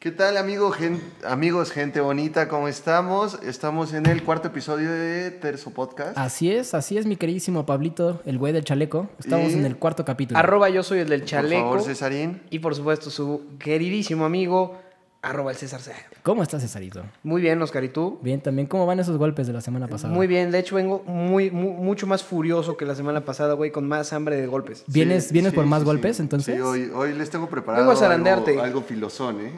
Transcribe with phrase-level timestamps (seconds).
[0.00, 2.48] ¿Qué tal, amigo, gen- amigos, gente bonita?
[2.48, 3.38] ¿Cómo estamos?
[3.42, 6.16] Estamos en el cuarto episodio de Terzo Podcast.
[6.16, 9.10] Así es, así es, mi queridísimo Pablito, el güey del chaleco.
[9.18, 10.38] Estamos Y- en el cuarto capítulo.
[10.38, 11.60] Arroba yo soy el del Por chaleco.
[11.64, 12.40] favor, Cesarín.
[12.48, 14.78] y por supuesto su queridísimo amigo,
[15.20, 15.92] arroba el César C.
[16.22, 17.02] ¿Cómo estás, Cesarito?
[17.22, 18.18] Muy bien, Oscar, ¿y tú?
[18.22, 18.66] Bien, también.
[18.68, 20.14] ¿Cómo van esos golpes de la semana pasada?
[20.14, 23.70] Muy bien, de hecho vengo muy, mu- mucho más furioso que la semana pasada, güey,
[23.70, 24.82] con más hambre de golpes.
[24.86, 26.22] ¿Vienes, Sí, ¿vienes sí, por más sí, golpes, sí.
[26.22, 26.54] entonces?
[26.54, 28.52] Sí, hoy, hoy les tengo preparado Vengo a zarandearte.
[28.52, 29.50] algo, algo filosón, ¿eh?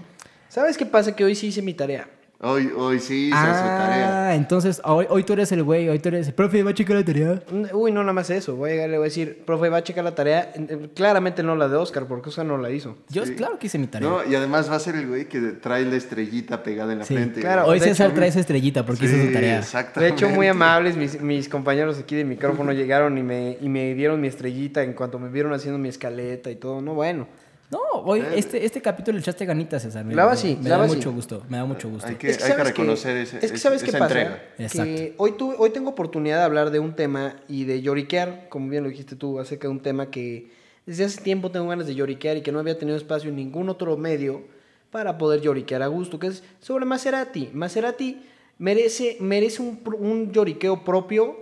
[0.53, 1.16] ¿Sabes qué pasa?
[1.16, 2.07] Que hoy sí hice mi tarea.
[2.45, 4.26] Hoy, hoy sí hice su tarea.
[4.29, 6.75] Ah, entonces hoy, hoy tú eres el güey, hoy tú eres el profe, va a
[6.75, 7.40] checar la tarea.
[7.50, 8.54] Mm, Uy, no, nada más eso.
[8.54, 10.53] Voy a llegar y le voy a decir, profe, va a checar la tarea.
[10.54, 12.99] Eh, Claramente no la de Oscar, porque Oscar no la hizo.
[13.09, 13.35] Yo, Sí.
[13.35, 14.07] claro que hice mi tarea.
[14.11, 17.07] No, y además va a ser el güey que trae la estrellita pegada en la
[17.07, 17.14] Sí.
[17.14, 17.40] frente.
[17.40, 19.54] Claro, hoy de César hecho- trae esa estrellita porque hizo su tarea.
[19.54, 20.14] De Exactamente.
[20.17, 24.21] hecho, muy amables mis, mis compañeros aquí de micrófono llegaron y me, y me dieron
[24.21, 26.82] mi estrellita en cuanto me vieron haciendo mi escaleta y todo.
[26.82, 27.26] No, bueno.
[27.72, 28.26] No, hoy Eh.
[28.36, 30.04] este, este capítulo le echaste ganitas, César.
[30.04, 30.94] Me, La va me- sí, me la da sí.
[30.96, 32.06] mucho gusto, me da mucho gusto.
[32.06, 33.22] Hay que, hay que ¿sabes reconocer qué?
[33.22, 34.20] ese, Es que sabes qué esa pasa.
[34.20, 34.42] entrega.
[34.59, 35.15] Que Exacto.
[35.17, 38.83] hoy, tuve- hoy tengo oportunidad de hablar de un tema y de lloriquear, como bien
[38.83, 40.50] lo dijiste tú, acerca de un tema que
[40.84, 43.70] desde hace tiempo tengo ganas de lloriquear y que no había tenido espacio en ningún
[43.70, 44.43] otro medio
[44.91, 47.48] para poder lloriquear a gusto, que es sobre Maserati.
[47.55, 48.23] Maserati
[48.59, 51.37] merece, merece un, pr- un lloriqueo propio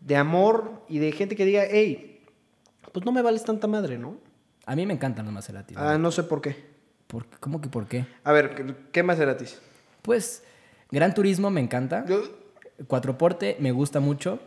[0.00, 2.22] de amor y de gente que diga, hey,
[2.92, 4.24] pues no me vales tanta madre, ¿no?
[4.66, 5.74] A mí me encantan los Maserati.
[5.74, 6.56] la Ah, no sé por qué.
[7.06, 7.36] ¿Por qué?
[7.40, 8.04] ¿Cómo que por qué?
[8.24, 9.60] A ver, ¿qué- ¿qué Maseratis?
[10.02, 10.42] Pues,
[10.90, 12.04] Gran Turismo me encanta.
[12.86, 14.38] Cuatroporte me gusta mucho.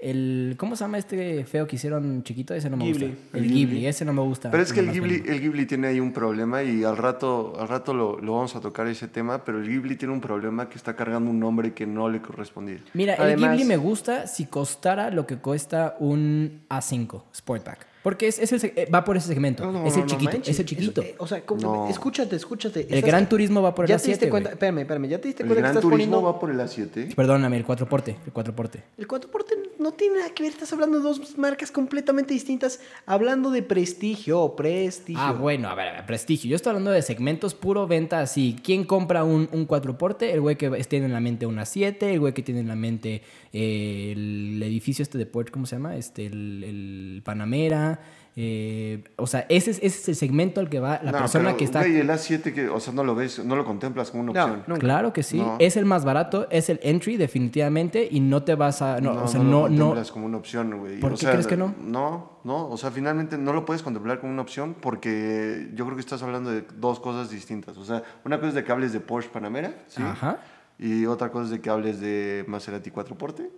[0.00, 2.54] El, ¿Cómo se llama este feo que hicieron chiquito?
[2.54, 3.08] Ese no me Ghibli.
[3.08, 3.36] gusta.
[3.38, 4.48] El Ghibli, ese no me gusta.
[4.48, 7.66] Pero es que el Ghibli, el Ghibli tiene ahí un problema y al rato, al
[7.66, 10.76] rato lo, lo vamos a tocar ese tema, pero el Ghibli tiene un problema que
[10.76, 12.78] está cargando un nombre que no le correspondía.
[12.94, 17.84] Mira, Además- el Ghibli me gusta si costara lo que cuesta un A5 Sportback.
[18.02, 19.64] Porque es, es el se- eh, va por ese segmento.
[19.64, 20.48] No, no, es el no, no chiquito, manches.
[20.54, 21.00] es el chiquito.
[21.02, 21.88] Eso, eh, o sea, ¿cómo- No.
[21.88, 22.86] escúchate, escúchate.
[22.90, 25.28] el Gran Turismo va por el ya te diste A7, cuenta, espérame, espérame, ya te
[25.28, 26.22] diste El cuenta que estás Turismo poniendo...
[26.22, 27.14] va por el A7.
[27.14, 28.84] Perdóname, el cuatroporte, el cuatroporte.
[28.96, 33.50] El cuatroporte no tiene nada que ver, estás hablando de dos marcas completamente distintas, hablando
[33.50, 35.20] de prestigio, prestigio.
[35.22, 36.48] Ah, bueno, a ver, a ver, prestigio.
[36.50, 38.56] Yo estoy hablando de segmentos puro venta así.
[38.62, 40.32] ¿Quién compra un, un cuatroporte?
[40.32, 42.76] El güey que tiene en la mente una 7, el güey que tiene en la
[42.76, 45.96] mente eh, el edificio este de Porsche, ¿cómo se llama?
[45.96, 47.97] Este, el, el Panamera.
[48.40, 51.46] Eh, o sea, ese es, ese es el segmento al que va la No, persona
[51.46, 51.80] pero, que está...
[51.80, 54.44] güey, el A7, que, o sea, no lo ves, no lo contemplas como una No,
[54.44, 54.62] opción.
[54.68, 54.76] no.
[54.76, 55.38] Claro que sí.
[55.38, 55.56] No.
[55.58, 59.00] Es el más barato, es el entry definitivamente y no te vas a...
[59.00, 61.00] No, No, o sea, no no, lo no, contemplas como una opción, güey.
[61.00, 61.74] ¿Por O qué sea, crees que no?
[61.80, 65.96] No, no, o sea, finalmente no lo puedes contemplar como una opción porque yo creo
[65.96, 67.76] que estás hablando de dos cosas distintas.
[67.76, 70.00] O sea, una cosa es de que hables de Porsche Panamera, ¿sí?
[70.00, 70.38] Ajá.
[70.78, 73.48] Y otra cosa es de que hables de Maserati 4porte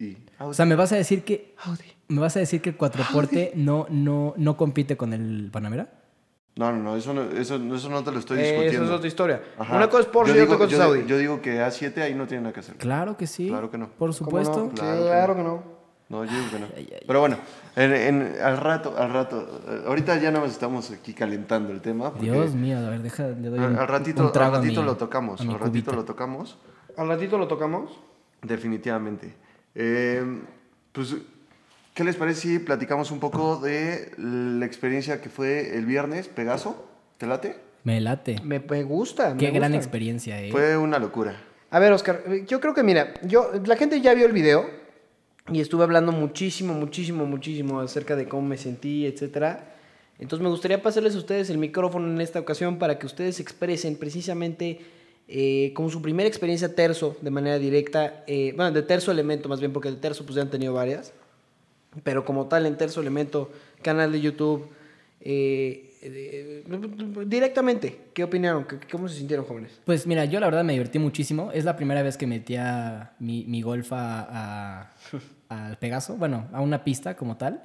[0.00, 1.54] y O sea, me vas a decir que...
[1.64, 1.84] Audi.
[2.08, 5.88] ¿Me vas a decir que el cuatroporte no, no, no compite con el Panamera?
[6.56, 8.82] No, no, no, eso no, eso, eso no te lo estoy Eh, discutiendo.
[8.82, 9.42] eso es otra historia.
[9.58, 9.76] Ajá.
[9.76, 11.06] Una cosa es Porsche y otra cosa es yo, Audi.
[11.06, 12.74] Yo digo que A7 ahí no tiene nada que hacer.
[12.76, 13.46] Claro que sí.
[13.48, 13.86] Claro que no.
[13.90, 14.64] Por ¿Cómo supuesto.
[14.64, 14.70] no?
[14.70, 15.62] Claro Claro, que que no.
[16.08, 16.66] No, yo digo que no.
[17.06, 17.36] Pero bueno,
[17.76, 21.80] en, en- al rato, al rato, eh, ahorita ya nada más estamos aquí calentando el
[21.80, 22.10] tema.
[22.20, 24.62] Dios mío, a ver, deja, le doy un, Al, al ratito, un trago al a
[24.64, 25.92] ratito mi- lo tocamos, a al ratito cubita.
[25.92, 26.58] lo tocamos,
[26.96, 27.92] Al ratito lo tocamos.
[28.42, 29.34] definitivamente.
[29.74, 30.22] Eh,
[30.92, 31.16] pues,
[31.94, 36.88] ¿qué les parece si platicamos un poco de la experiencia que fue el viernes, Pegaso?
[37.18, 37.56] ¿Te late?
[37.84, 38.36] Me late.
[38.42, 39.36] Me, me gusta.
[39.36, 39.84] Qué me gran gusta.
[39.84, 40.50] experiencia, eh.
[40.50, 41.36] Fue una locura.
[41.70, 44.68] A ver, Oscar, eh, yo creo que mira, yo, la gente ya vio el video
[45.50, 49.74] y estuve hablando muchísimo, muchísimo, muchísimo acerca de cómo me sentí, etcétera.
[50.18, 53.96] Entonces me gustaría pasarles a ustedes el micrófono en esta ocasión para que ustedes expresen
[53.96, 54.80] precisamente
[55.32, 59.60] eh, como su primera experiencia terzo de manera directa, eh, bueno, de terzo elemento más
[59.60, 61.12] bien, porque el terzo pues ya han tenido varias,
[62.02, 63.50] pero como tal en terzo elemento,
[63.82, 64.68] canal de YouTube,
[65.20, 66.64] eh, eh,
[67.26, 68.64] directamente, ¿qué opinaron?
[68.64, 69.80] ¿Qué- ¿Cómo se sintieron jóvenes?
[69.84, 71.50] Pues mira, yo la verdad me divertí muchísimo.
[71.52, 74.26] Es la primera vez que metía mi, mi golf a,
[74.80, 74.90] a-
[75.48, 77.62] al Pegaso, bueno, a una pista como tal.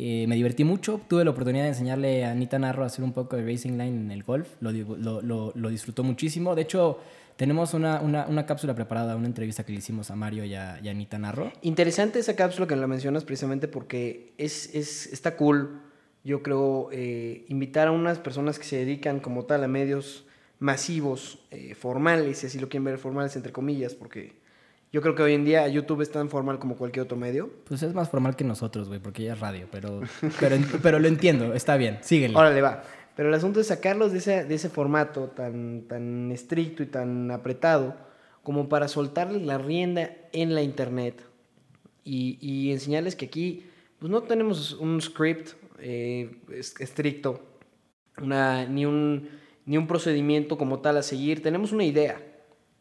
[0.00, 1.00] Eh, me divertí mucho.
[1.08, 3.88] Tuve la oportunidad de enseñarle a Anita Narro a hacer un poco de racing line
[3.88, 4.48] en el golf.
[4.60, 6.54] Lo, lo, lo- disfrutó muchísimo.
[6.54, 7.00] De hecho,
[7.34, 10.78] tenemos una, una, una cápsula preparada, una entrevista que le hicimos a Mario y a,
[10.80, 11.52] y Anita Narro.
[11.62, 15.80] Interesante esa cápsula que la mencionas precisamente porque es, es, está cool,
[16.22, 20.26] yo creo, eh, invitar a unas personas que se dedican como tal a medios
[20.60, 24.37] masivos, eh, formales, si así lo quieren ver, formales entre comillas, porque
[24.92, 27.50] yo creo que hoy en día YouTube es tan formal como cualquier otro medio.
[27.64, 30.00] Pues es más formal que nosotros, güey, porque ella es radio, pero,
[30.40, 32.34] pero, pero lo entiendo, está bien, síguele.
[32.36, 32.82] Órale, va.
[33.16, 37.30] Pero el asunto es sacarlos de ese, de ese formato tan, tan estricto y tan
[37.30, 37.96] apretado
[38.44, 41.20] como para soltarles la rienda en la internet
[42.04, 43.64] y, y enseñarles que aquí
[43.98, 45.50] pues no tenemos un script
[45.80, 47.44] eh, es- estricto,
[48.22, 49.28] una, ni, un,
[49.66, 51.42] ni un procedimiento como tal a seguir.
[51.42, 52.22] Tenemos una idea.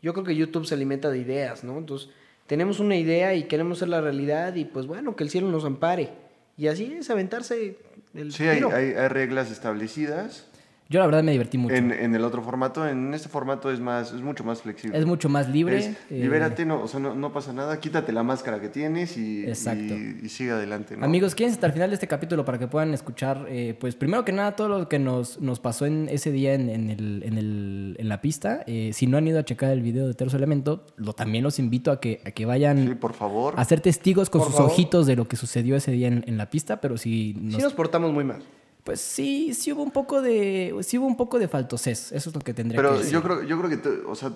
[0.01, 1.77] Yo creo que YouTube se alimenta de ideas, ¿no?
[1.77, 2.09] Entonces,
[2.45, 5.65] tenemos una idea y queremos hacer la realidad y pues bueno, que el cielo nos
[5.65, 6.09] ampare.
[6.57, 7.77] Y así es aventarse
[8.13, 8.71] el Sí, hay, tiro.
[8.71, 10.47] hay- hay reglas establecidas.
[10.89, 11.75] Yo la verdad me divertí mucho.
[11.75, 14.97] En, en el otro formato, en este formato es más, es mucho más flexible.
[14.97, 15.77] Es mucho más libre.
[15.79, 19.17] Es, eh, libérate, no, o sea, no, no pasa nada, quítate la máscara que tienes
[19.17, 19.93] y, Exacto.
[19.93, 20.95] y, y sigue adelante.
[20.95, 21.03] ¿no?
[21.05, 24.23] Amigos, quédense hasta el final de este capítulo para que puedan escuchar, eh, pues primero
[24.23, 27.37] que nada, todo lo que nos, nos pasó en ese día en, en el, en,
[27.37, 28.63] el- en la pista.
[28.65, 31.59] Eh, si no han ido a checar el video de Terzo Elemento, lo, también los
[31.59, 33.55] invito a que, a que vayan Sí, por favor.
[33.57, 34.71] a ser testigos con Por sus favor.
[34.71, 37.61] ojitos de lo que sucedió ese día en, en la pista, pero si Sí nos-
[37.63, 38.41] nos portamos muy mal.
[38.87, 42.33] Pues sí, sí hubo un poco de, sí hubo un poco de faltocés, eso es
[42.35, 43.11] lo que tendría que Pero decir.
[43.11, 44.31] yo creo, yo creo que, o sea,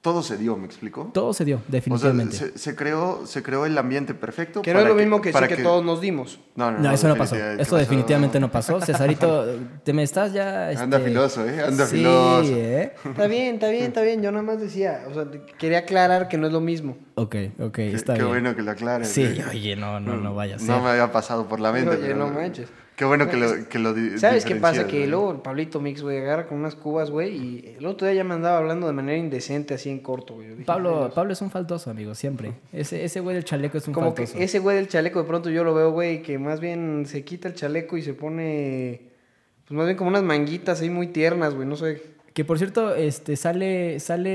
[0.00, 1.08] todo se dio, ¿me explico?
[1.14, 2.36] Todo se dio, O sea, definitivamente.
[2.36, 4.62] se, se creó, se creó el ambiente perfecto.
[4.62, 6.40] Que no es lo mismo que para decir que, todos nos dimos.
[6.56, 7.36] No, no, no, eso no pasó.
[7.36, 8.80] Esto definitivamente no pasó.
[8.80, 9.46] Cesarito,
[9.84, 10.70] te me estás ya.
[10.70, 11.62] Anda este, filoso, ¿eh?
[11.62, 12.52] Anda sí, filoso.
[12.56, 12.92] ¿eh?
[13.04, 14.20] Está bien, está bien, está bien.
[14.20, 15.26] Yo nada más decía, o sea,
[15.58, 16.96] quería aclarar que no es lo mismo.
[17.14, 18.30] Ok, ok, Qué, está qué bien.
[18.30, 19.08] bueno que lo aclares.
[19.08, 19.44] Sí, ¿eh?
[19.48, 20.68] oye, no, no, no vaya a ser.
[20.70, 21.90] No me había pasado por la mente.
[21.90, 22.68] Oye, pero- no manches.
[22.96, 24.86] Qué bueno que lo, que lo ¿Sabes qué pasa?
[24.86, 28.16] Que luego el Pablito Mix, güey, agarra con unas cubas, güey, y el otro día
[28.16, 30.64] ya me andaba hablando de manera indecente, así en corto, güey.
[30.64, 31.12] Pablo.
[31.14, 32.54] Pablo es un faltoso, amigo, siempre.
[32.72, 34.42] Ese, ese güey del chaleco es un Como que faltoso.
[34.42, 37.48] ese güey del chaleco, de pronto yo lo veo, güey, que más bien se quita
[37.48, 39.02] el chaleco y se pone,
[39.68, 42.15] pues más bien como unas manguitas ahí muy tiernas, güey, no sé.
[42.36, 44.30] Que por cierto, este sale, sale,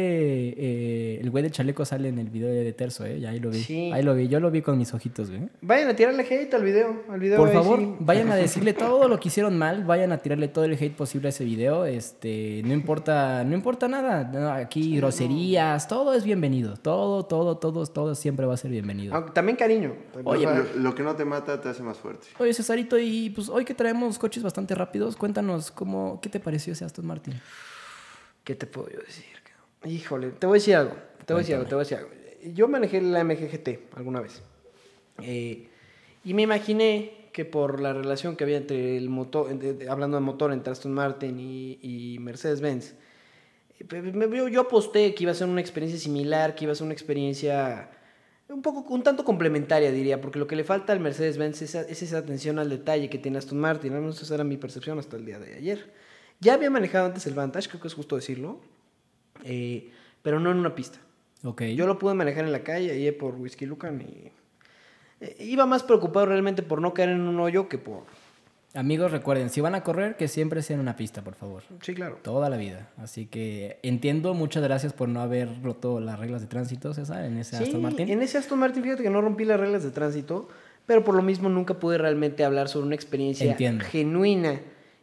[0.58, 3.20] eh, el güey del chaleco sale en el video de Terzo, ¿eh?
[3.20, 3.62] Ya ahí lo vi.
[3.62, 3.92] Sí.
[3.94, 5.50] Ahí lo vi, yo lo vi con mis ojitos, güey.
[5.62, 7.38] Vayan a tirarle hate al video, al video.
[7.38, 7.96] Por ahí favor, sí.
[8.00, 11.28] vayan a decirle todo lo que hicieron mal, vayan a tirarle todo el hate posible
[11.28, 11.86] a ese video.
[11.86, 14.24] Este, no importa, no importa nada.
[14.24, 16.78] no, aquí groserías, todo es bienvenido.
[16.78, 19.14] Todo, todo, todo, todo siempre va a ser bienvenido.
[19.14, 19.94] Aunque también cariño.
[20.24, 22.26] Oye, Lo, lo que no te mata te hace más fuerte.
[22.40, 26.74] Oye, Cesarito, y pues hoy que traemos coches bastante rápidos, cuéntanos cómo, ¿qué te pareció
[26.74, 27.40] ese Aston Martin?
[28.52, 29.24] ¿Qué te puedo yo decir?
[29.86, 30.94] Híjole, te voy a decir algo.
[31.26, 32.10] Te voy a decir algo, te voy a decir algo.
[32.54, 34.42] Yo manejé la MGGT alguna vez.
[35.22, 35.70] Eh,
[36.26, 39.58] y me imaginé que por la relación que había entre el motor,
[39.88, 42.96] hablando de motor entre Aston Martin y, y Mercedes-Benz,
[43.80, 46.94] eh, yo, aposté que iba a ser una experiencia similar, que iba a ser una
[46.94, 47.90] experiencia
[48.50, 52.04] un poco, un tanto complementaria, diría, porque lo que le falta al Mercedes-Benz es, es
[52.04, 53.94] esa atención al detalle que tiene Aston Martin.
[53.94, 56.11] Al menos esa era mi percepción hasta el día de ayer.
[56.42, 58.60] Ya había manejado antes el Vantage, creo que es justo decirlo,
[59.44, 59.92] eh,
[60.22, 61.00] pero no en una pista.
[61.44, 61.62] Ok.
[61.64, 64.32] Yo lo pude manejar en la calle, ahí por Whisky Lucan, y
[65.24, 68.04] eh, iba más preocupado realmente por no caer en un hoyo que por...
[68.74, 71.62] Amigos, recuerden, si van a correr, que siempre sea en una pista, por favor.
[71.82, 72.20] Sí, claro.
[72.22, 72.90] Toda la vida.
[72.98, 77.38] Así que entiendo, muchas gracias por no haber roto las reglas de tránsito, César, en
[77.38, 78.10] ese Sí, Aston Martin.
[78.10, 80.48] en ese Aston Martin, fíjate que no rompí las reglas de tránsito,
[80.86, 83.84] pero por lo mismo nunca pude realmente hablar sobre una experiencia Entiendo.
[83.86, 84.62] genuina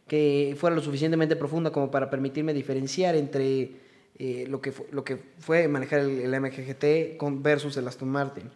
[0.09, 3.71] que fuera lo suficientemente profunda como para permitirme diferenciar entre
[4.17, 8.51] eh, lo, que lo que fue manejar el, el MGGT con, versus el Aston Martin.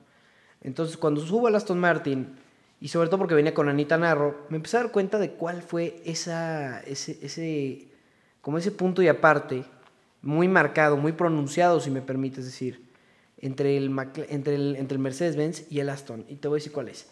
[0.62, 2.36] Entonces, cuando subo al Aston Martin,
[2.84, 5.62] y sobre todo porque venía con Anita Narro, me empecé a dar cuenta de cuál
[5.62, 7.88] fue esa, ese, ese,
[8.42, 9.64] como ese punto y aparte,
[10.22, 12.82] muy marcado, muy pronunciado, si me permites decir,
[13.38, 13.96] entre el,
[14.28, 16.26] entre el, entre el Mercedes-Benz y el Aston.
[16.28, 17.08] Y te voy a decir cuál es.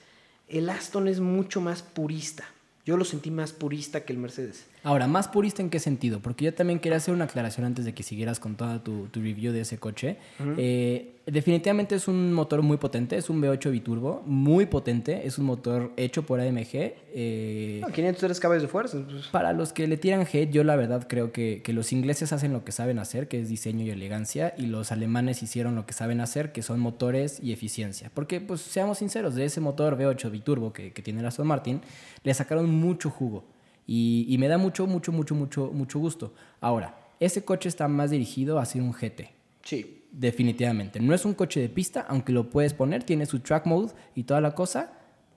[0.49, 2.43] El Aston es mucho más purista.
[2.85, 4.65] Yo lo sentí más purista que el Mercedes.
[4.83, 6.21] Ahora, ¿más purista en qué sentido?
[6.21, 9.21] Porque yo también quería hacer una aclaración antes de que siguieras con toda tu, tu
[9.21, 10.17] review de ese coche.
[10.57, 15.45] Eh, definitivamente es un motor muy potente, es un V8 biturbo, muy potente, es un
[15.45, 16.95] motor hecho por AMG.
[17.13, 18.97] eh, No, 503 caballos de fuerza.
[19.07, 22.33] pues, Para los que le tiran hate, yo la verdad creo que, que los ingleses
[22.33, 25.85] hacen lo que saben hacer, que es diseño y elegancia, y los alemanes hicieron lo
[25.85, 28.09] que saben hacer, que son motores y eficiencia.
[28.15, 31.81] Porque, pues, seamos sinceros, de ese motor V8 biturbo que, que tiene el Aston Martin,
[32.23, 33.43] le sacaron mucho jugo.
[33.87, 36.33] Y, y me da mucho, mucho, mucho, mucho, mucho gusto.
[36.59, 39.29] Ahora, ese coche está más dirigido a ser un GT.
[39.63, 39.97] sí.
[40.11, 40.99] Definitivamente.
[40.99, 44.23] No es un coche de pista, aunque lo puedes poner, tiene su track mode y
[44.23, 44.91] toda la cosa,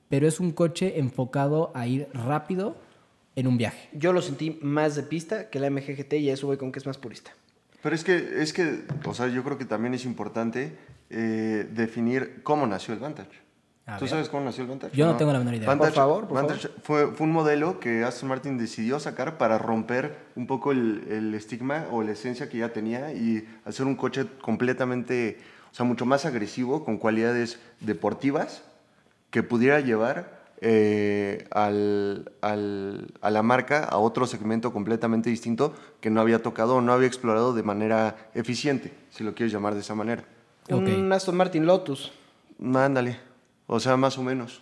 [0.08, 2.76] pero es un coche enfocado a ir rápido
[3.36, 3.88] en un viaje.
[3.92, 6.80] Yo lo sentí más de pista que la MGGT y a eso voy con que
[6.80, 7.30] es más purista.
[7.84, 10.76] Pero es que, es que, o sea, yo creo que también es importante
[11.10, 13.43] eh, definir cómo nació el Vantage.
[13.86, 14.10] A ¿Tú ver.
[14.10, 14.96] sabes cómo nació el Vantage?
[14.96, 15.76] Yo no tengo la menor idea.
[15.76, 20.16] Por favor, por Vantage Fue, fue un modelo que Aston Martin decidió sacar para romper
[20.36, 24.26] un poco el, el estigma o la esencia que ya tenía y hacer un coche
[24.40, 25.38] completamente,
[25.70, 28.62] o sea, mucho más agresivo, con cualidades deportivas,
[29.30, 36.08] que pudiera llevar eh, al- al- a la marca a otro segmento completamente distinto que
[36.08, 39.80] no había tocado o no había explorado de manera eficiente, si lo quieres llamar de
[39.80, 40.24] esa manera.
[40.70, 40.88] Ok.
[40.88, 42.12] Un Aston Martin Lotus.
[42.64, 43.18] Ándale,
[43.74, 44.60] o sea, más o menos.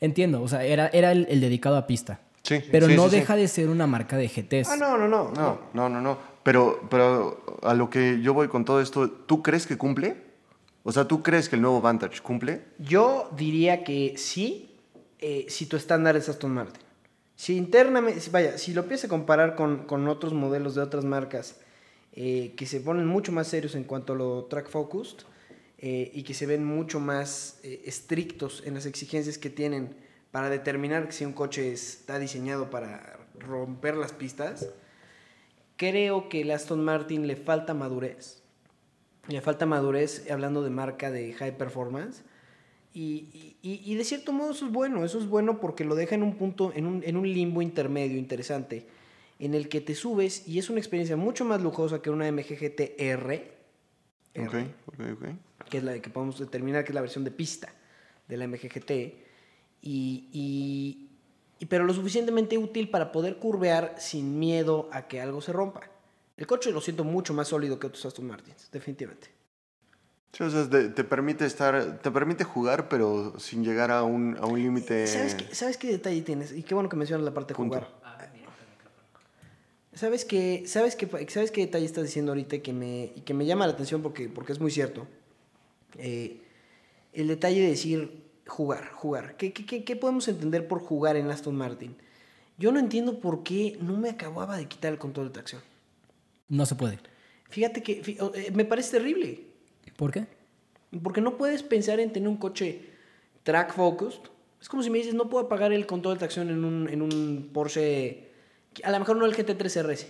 [0.00, 2.20] Entiendo, o sea, era, era el, el dedicado a pista.
[2.42, 3.16] Sí, Pero sí, no sí, sí.
[3.16, 4.68] deja de ser una marca de GTs.
[4.70, 5.30] Ah, no, no, no.
[5.32, 6.18] No, no, no, no.
[6.42, 10.16] Pero, pero a lo que yo voy con todo esto, ¿tú crees que cumple?
[10.84, 12.62] O sea, ¿tú crees que el nuevo Vantage cumple?
[12.78, 14.70] Yo diría que sí,
[15.18, 16.82] eh, si tu estándar es Aston Martin.
[17.34, 21.04] Si internamente, si- vaya, si lo empiezas a comparar con, con otros modelos de otras
[21.04, 21.56] marcas
[22.12, 25.26] eh, que se ponen mucho más serios en cuanto a lo track focused
[25.78, 29.94] eh, y que se ven mucho más eh, estrictos en las exigencias que tienen
[30.30, 34.68] para determinar si un coche está diseñado para romper las pistas,
[35.76, 38.42] creo que el Aston Martin le falta madurez.
[39.28, 42.22] Le falta madurez hablando de marca de high performance.
[42.94, 46.14] Y, y- y de cierto modo eso es bueno, eso es bueno porque lo deja
[46.14, 48.86] en un punto, en un, en un limbo intermedio interesante,
[49.38, 52.80] en el que te subes y es una experiencia mucho más lujosa que una MGGT
[52.98, 53.52] R,
[54.38, 54.54] Ok,
[54.86, 55.24] ok, ok.
[55.68, 57.72] Que es la que podemos determinar que es la versión de pista
[58.28, 58.90] de la MGGT,
[59.82, 61.08] y, y-
[61.58, 65.80] y- pero lo suficientemente útil para poder curvear sin miedo a que algo se rompa.
[66.36, 69.30] El coche lo siento mucho más sólido que otros Aston Martins, definitivamente.
[70.32, 74.36] Sí, o sea, te, te permite estar, te permite jugar, pero sin llegar a un,
[74.38, 75.06] a un límite.
[75.06, 76.52] ¿Sabes qué, ¿Sabes qué detalle tienes?
[76.52, 77.88] Y qué bueno que mencionas la parte de jugar.
[79.94, 83.46] ¿Sabes qué, sabes, qué, ¿Sabes qué detalle estás diciendo ahorita y que me, que me
[83.46, 85.06] llama la atención porque, porque es muy cierto?
[85.98, 86.42] Eh,
[87.12, 89.36] el detalle de decir jugar, jugar.
[89.36, 91.96] ¿Qué, qué, qué, podemos entender por jugar en Aston Martin?
[92.58, 95.62] Yo no entiendo por qué no me acababa de quitar el control de tracción.
[96.48, 96.98] No se puede.
[97.50, 99.44] Fíjate que fí- eh, me parece terrible.
[99.96, 100.26] ¿Por qué?
[101.02, 102.90] Porque no puedes pensar en tener un coche
[103.42, 104.20] track focused.
[104.60, 107.02] Es como si me dices, no puedo apagar el control de tracción en un, en
[107.02, 108.28] un Porsche,
[108.82, 110.06] a lo mejor no el GT3 RS,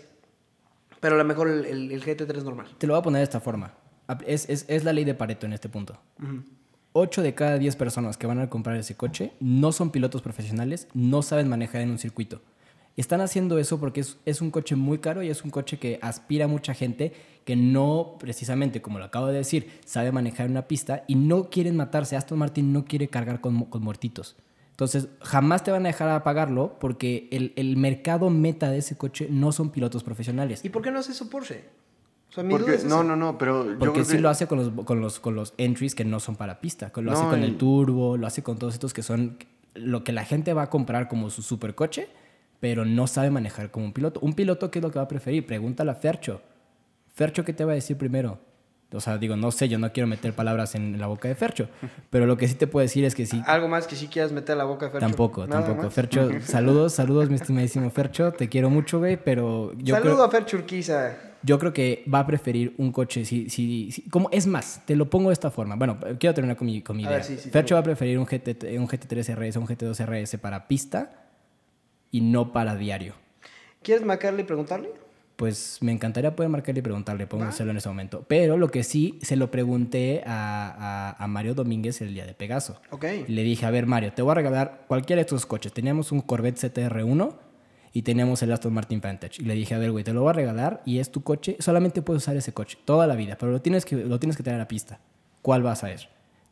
[1.00, 2.75] pero a lo mejor el, el- el GT3 normal.
[2.78, 3.75] Te lo voy a poner de esta forma.
[4.26, 5.98] Es, es- es la ley de Pareto en este punto.
[6.92, 10.88] 8 de cada 10 personas que van a comprar ese coche no son pilotos profesionales,
[10.94, 12.40] no saben manejar en un circuito.
[12.96, 15.98] Están haciendo eso porque es, es un coche muy caro y es un coche que
[16.00, 17.12] aspira a mucha gente
[17.44, 21.76] que no, precisamente, como lo acabo de decir, sabe manejar una pista y no quieren
[21.76, 22.16] matarse.
[22.16, 24.34] Aston Martin no quiere cargar con, con muertitos.
[24.70, 29.28] Entonces, jamás te van a dejar apagarlo porque el, el mercado meta de ese coche
[29.30, 30.64] no son pilotos profesionales.
[30.64, 31.64] ¿Y por qué no hace eso Porsche?
[32.37, 34.21] O sea, mi Porque- duda es no, no, no, pero yo Porque creo sí que-
[34.21, 36.93] lo hace con los, con, los, con los entries que no son para pista.
[36.97, 39.38] Lo hace con y- el turbo, lo hace con todos estos que son
[39.75, 42.09] lo que la gente va a comprar como su supercoche,
[42.61, 44.21] pero no sabe manejar como un piloto.
[44.21, 45.47] Un piloto, ¿qué es lo que va a preferir?
[45.47, 46.43] Pregúntale a Fercho.
[47.14, 48.38] Fercho, ¿qué te va a decir primero?
[48.93, 51.69] O sea, digo, no sé, yo no quiero meter palabras en la boca de Fercho,
[52.11, 53.43] pero lo que sí te puedo decir es que sí.
[53.47, 55.07] Algo más que si quieras meter a la boca de Fercho.
[55.07, 55.87] Tampoco, Nada tampoco.
[55.87, 55.95] más.
[55.95, 58.33] Fercho, saludos, saludos, mi estimadísimo Fercho.
[58.33, 60.25] Te quiero mucho, güey, pero yo Saludo creo...
[60.25, 61.16] a Fercho Urquiza.
[61.43, 63.25] Yo creo que va a preferir un coche.
[63.25, 65.76] Si, si, si- como, es más, te lo pongo de esta forma.
[65.76, 67.16] Bueno, quiero terminar con mi, con mi A idea.
[67.19, 70.38] ver, sí, sí, Fercho va a preferir un, GT, un GT3 RS, un GT2 RS
[70.38, 71.25] para pista
[72.11, 73.14] y no para diario.
[73.83, 74.90] ¿Quieres marcarle y preguntarle?
[75.37, 78.25] Pues me encantaría poder marcarle y preguntarle, podemos hacerlo en ese momento.
[78.26, 82.33] Pero lo que sí, se lo pregunté a, a- a Mario Domínguez el día de
[82.33, 82.81] Pegaso.
[82.90, 83.05] Ok.
[83.28, 85.73] Le dije, a ver, Mario, te voy a regalar cualquiera de estos coches.
[85.75, 87.35] Teníamos un Corvette CTR1
[87.93, 89.43] y teníamos el Aston Martin Vantage.
[89.43, 91.57] Y le dije, a ver, güey, te lo voy a regalar y es tu coche.
[91.61, 94.43] Solamente puedes usar ese coche toda la vida, pero lo tienes que, lo tienes que
[94.43, 95.00] traer a la pista.
[95.43, 96.00] ¿Cuál vas a ir?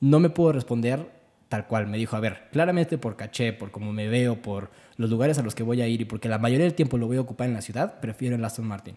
[0.00, 1.08] No me puedo responder
[1.48, 1.86] tal cual.
[1.86, 5.42] Me dijo, a ver, claramente por caché, por cómo me veo, por los lugares a
[5.42, 7.48] los que voy a ir y porque la mayoría del tiempo lo voy a ocupar
[7.48, 8.96] en la ciudad, prefiero el Aston Martin.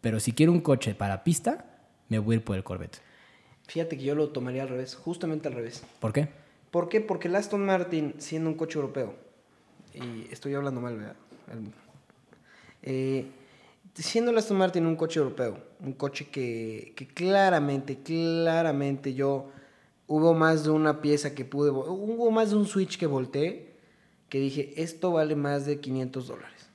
[0.00, 1.64] Pero si quiero un coche para pista,
[2.08, 3.00] me voy a ir por el Corvette.
[3.68, 5.84] Fíjate que yo lo tomaría al revés, justamente al revés.
[6.00, 6.28] ¿Por qué?
[6.70, 7.00] ¿Por qué?
[7.00, 9.14] Porque el Aston Martin, siendo un coche europeo,
[9.94, 11.16] y estoy hablando mal, ¿verdad?
[12.82, 13.26] Eh,
[13.94, 19.50] siendo el Aston Martin un coche europeo, un coche que, que claramente, claramente yo,
[20.06, 23.71] hubo más de una pieza que pude, hubo más de un switch que volteé,
[24.32, 26.70] que dije, esto vale más de 500 dólares.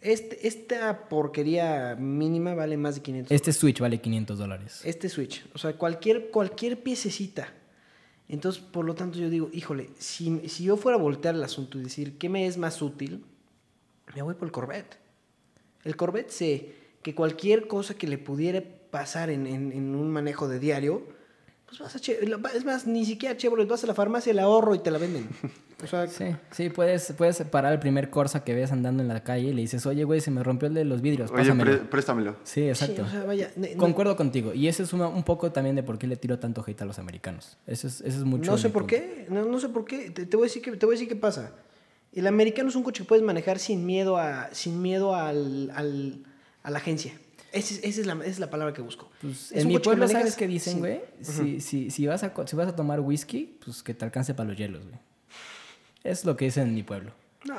[0.00, 4.80] Este, esta porquería mínima vale más de 500 Este Switch vale 500 dólares.
[4.82, 5.44] este switch.
[5.54, 7.52] O sea, cualquier, cualquier piececita.
[8.30, 11.78] Entonces, por lo tanto, yo digo, híjole, si, si yo fuera a voltear el asunto
[11.78, 13.26] y decir, ¿qué me es más útil?
[14.16, 14.96] Me voy por el Corvette.
[15.84, 20.48] El Corvette sé que cualquier cosa que le pudiera pasar en, en- en un manejo
[20.48, 21.06] de diario,
[21.66, 21.98] pues vas a...
[22.56, 25.28] Es más, ni siquiera Chevrolet, vas a la farmacia, el ahorro y te la venden.
[25.84, 29.22] O sea, Sí, sí, puedes, puedes parar el primer Corsa que ves andando en la
[29.22, 31.70] calle y le dices, oye, güey, se me rompió el de los vidrios, Oye, pásamelo.
[31.72, 32.36] pré- préstamelo.
[32.44, 33.02] Sí, sí, exacto.
[33.02, 34.54] o sea, vaya, no- Concuerdo contigo.
[34.54, 36.84] Y ese es una- un poco también de por qué le tiro tanto hate a
[36.84, 37.56] los americanos.
[37.66, 38.50] Eso es, eso es mucho.
[38.50, 38.96] No sé por punto.
[38.96, 40.10] qué, no, no sé por qué.
[40.10, 41.52] Te, te voy a decir que, te voy a decir qué pasa.
[42.12, 46.22] El americano es un coche que puedes manejar sin miedo a, sin miedo al, al-
[46.62, 47.12] a la agencia.
[47.52, 49.08] Esa es, esa es la, esa es la palabra que busco.
[49.20, 51.00] Pues, Es en un mi coche que pueblo, manejas ¿sabes qué dicen, güey?
[51.20, 54.48] si, si, si, vas a, si vas a tomar whisky, pues que te alcance para
[54.48, 54.98] los hielos, güey.
[56.04, 57.10] Es lo que dicen en mi pueblo.
[57.44, 57.56] No,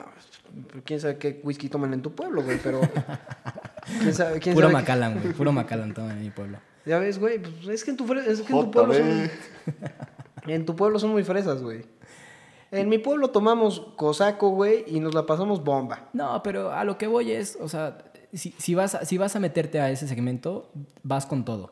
[0.84, 2.80] quién sabe qué whisky toman en tu pueblo, güey, pero.
[4.00, 5.34] ¿Quién sabe, quién Puro sabe qué- güey.
[5.34, 6.58] Puro Macallan toman en mi pueblo.
[6.86, 9.30] Ya ves, güey, pues es que en tu, es que en tu pueblo son.
[10.48, 11.86] En tu pueblo son muy fresas, güey.
[12.72, 16.10] En mi pueblo tomamos cosaco, güey, y nos la pasamos bomba.
[16.14, 17.98] No, pero a lo que voy es, o sea,
[18.34, 20.70] si, si vas, a, si vas a meterte a ese segmento,
[21.04, 21.72] vas con todo.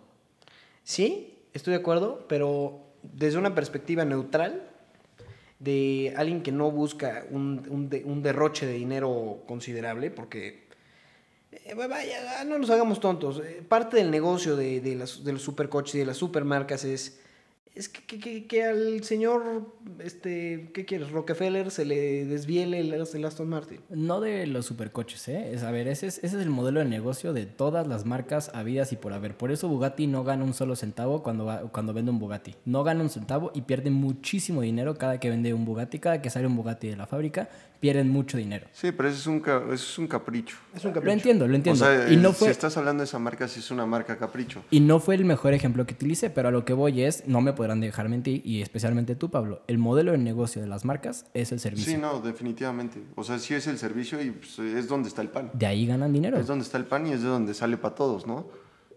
[0.84, 4.70] Sí, estoy de acuerdo, pero desde una perspectiva neutral,
[5.64, 10.64] de alguien que no busca un, un de- un derroche de dinero considerable, porque
[11.52, 13.42] eh, vaya, no nos hagamos tontos.
[13.46, 17.20] eh, Parte del negocio de, de, las, de los supercoches y de las supermarcas es,
[17.76, 19.68] es que, que- que- que al señor,
[20.00, 21.10] este, ¿qué quieres?
[21.12, 23.80] Rockefeller se le desviele el, el Aston Martin.
[23.90, 25.54] No de los supercoches, ¿eh?
[25.54, 28.52] Es, a ver, ese es, ese es el modelo de negocio de todas las marcas
[28.54, 29.36] habidas y por haber.
[29.36, 32.54] Por eso Bugatti no gana un solo centavo cuando, cuando vende un Bugatti.
[32.66, 35.98] No gana un centavo y pierde muchísimo dinero cada que vende un Bugatti.
[36.00, 37.50] Cada que sale un Bugatti de la fábrica,
[37.84, 38.66] pierden mucho dinero.
[38.72, 40.56] Sí, pero eso es un, ca- eso es un capricho.
[40.74, 41.14] Es un Lo capricho.
[41.14, 41.84] entiendo, lo entiendo.
[41.84, 43.86] O sea, y, no eh, fue, si estás hablando de esa marca, sí es una
[43.86, 44.64] marca capricho.
[44.72, 47.42] y no fue el mejor ejemplo que utilicé, pero a lo que voy es, no
[47.42, 51.26] me podrán dejar mentir, y especialmente tú, Pablo, el modelo de negocio de las marcas
[51.34, 51.92] es el servicio.
[51.92, 53.02] Sí, no, definitivamente.
[53.16, 55.52] O sea, sí es el servicio y pues, es donde está el pan.
[55.54, 56.38] De ahí ganan dinero.
[56.40, 58.48] Es donde está el pan y es de donde sale para todos, ¿no?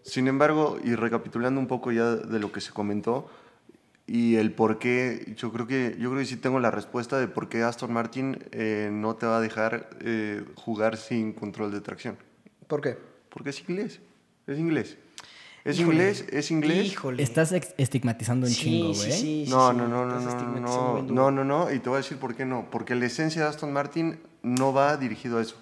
[0.03, 3.29] Sin embargo, y recapitulando un poco ya de lo que se comentó
[4.07, 7.27] y el por qué, yo creo que, yo creo que sí tengo la respuesta de
[7.27, 11.81] por qué Aston Martin eh, no te va a dejar eh, jugar sin control de
[11.81, 12.17] tracción.
[12.67, 12.97] ¿Por qué?
[13.29, 13.99] Porque es inglés,
[14.47, 14.97] es inglés.
[15.65, 15.95] Es Híjole.
[15.97, 16.85] inglés, es inglés.
[16.85, 17.21] Híjole.
[17.21, 19.11] Estás estigmatizando un Sí, chingo, güey.
[19.11, 21.97] sí, sí, No, sí, no, no, no, estás no, no, no, no, y te voy
[21.97, 22.69] a decir por qué no.
[22.71, 25.57] Porque la esencia de Aston Martin no va dirigido a eso.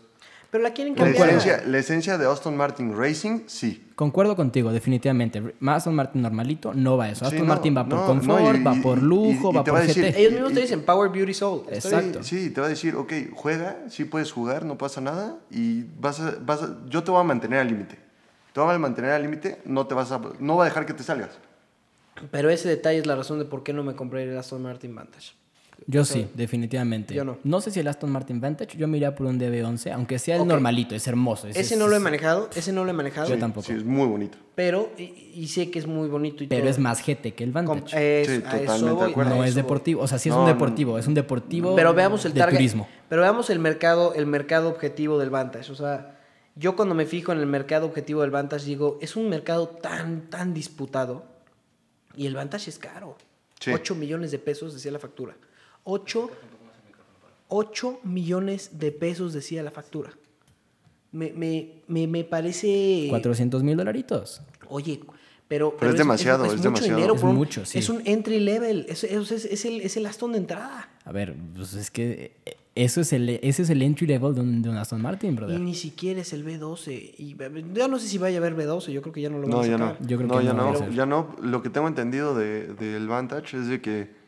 [0.56, 1.28] Pero la quieren La cambiar.
[1.32, 3.90] esencia, la esencia de Aston Martin Racing, sí.
[3.94, 5.44] Concuerdo contigo, definitivamente.
[5.68, 7.26] Aston Martin normalito no va a eso.
[7.26, 9.52] Sí, Aston no, Martin va por no, confort, no, y- va y- por y- lujo,
[9.52, 10.18] y va te por va a decir- GT.
[10.18, 11.64] Ellos mismos te dicen Power Beauty Soul.
[11.70, 12.24] Exacto.
[12.24, 16.22] Sí, te va a decir, ok, juega, sí puedes jugar, no pasa nada, y vas
[16.22, 17.98] a, vas a- yo te voy a mantener al límite.
[18.54, 20.94] Te voy a mantener al límite, no te vas a, no va a dejar que
[20.94, 21.32] te salgas.
[22.32, 24.96] Pero ese detalle es la razón de por qué no me compré el Aston Martin
[24.96, 25.34] Vantage.
[25.88, 27.14] Yo sí, definitivamente.
[27.14, 27.62] Yo no.
[27.62, 30.48] sé si el Aston Martin Vantage, yo me iría por un DB11, aunque sea el
[30.48, 31.48] normalito, es hermoso.
[31.48, 33.30] es- Ese es- no lo he manejado, ese no lo he manejado.
[33.30, 33.68] Yo tampoco.
[33.68, 34.38] Sí, es muy bonito.
[34.56, 35.04] Pero, y,
[35.36, 36.70] y sé que es muy bonito y Pero todo.
[36.72, 38.22] es más GT que el Com- Vantage.
[38.22, 40.98] es- Sí, totalmente de no es deportivo, o sea, sí es No, un no, deportivo,
[40.98, 42.58] es un deportivo Pero veamos el de target.
[42.58, 42.88] turismo.
[43.10, 45.72] Pero veamos el mercado, el mercado objetivo del Vantage.
[45.72, 46.20] O sea,
[46.56, 50.30] yo cuando me fijo en el mercado objetivo del Vantage digo, es un mercado tan,
[50.30, 51.26] tan disputado.
[52.16, 53.18] Y el Vantage es caro.
[53.60, 53.72] Sí.
[53.74, 55.36] 8 millones de pesos decía la factura.
[55.86, 56.30] 8,
[57.48, 60.12] 8 millones de pesos decía la factura.
[61.12, 63.08] Me, me, me, me parece...
[63.10, 64.42] 400 mil dolaritos.
[64.68, 65.00] Oye,
[65.48, 65.78] pero...
[65.80, 66.96] Pero es demasiado, es mucho demasiado.
[66.98, 67.78] dinero Es un- mucho, sí.
[67.80, 68.86] Es un entry level.
[68.90, 70.90] Es, es, es- es el, es el Aston de entrada.
[71.06, 74.42] A ver, pues es que eh, eso es el, ese es el entry level de
[74.42, 75.60] un, de un Aston Martin, Y brother.
[75.62, 77.14] ni siquiera es el B12.
[77.18, 77.38] Y
[77.74, 78.92] ya no sé si vaya a haber B12.
[78.92, 79.90] Yo creo que ya no lo van No, a ya no.
[79.92, 80.06] sacar.
[80.08, 81.36] Yo creo no, que ya no ya no.
[81.42, 84.25] Lo que tengo entendido de- del Vantage es de que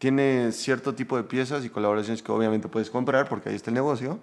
[0.00, 3.74] tiene cierto tipo de piezas y colaboraciones que obviamente puedes comprar porque ahí está el
[3.74, 4.18] negocio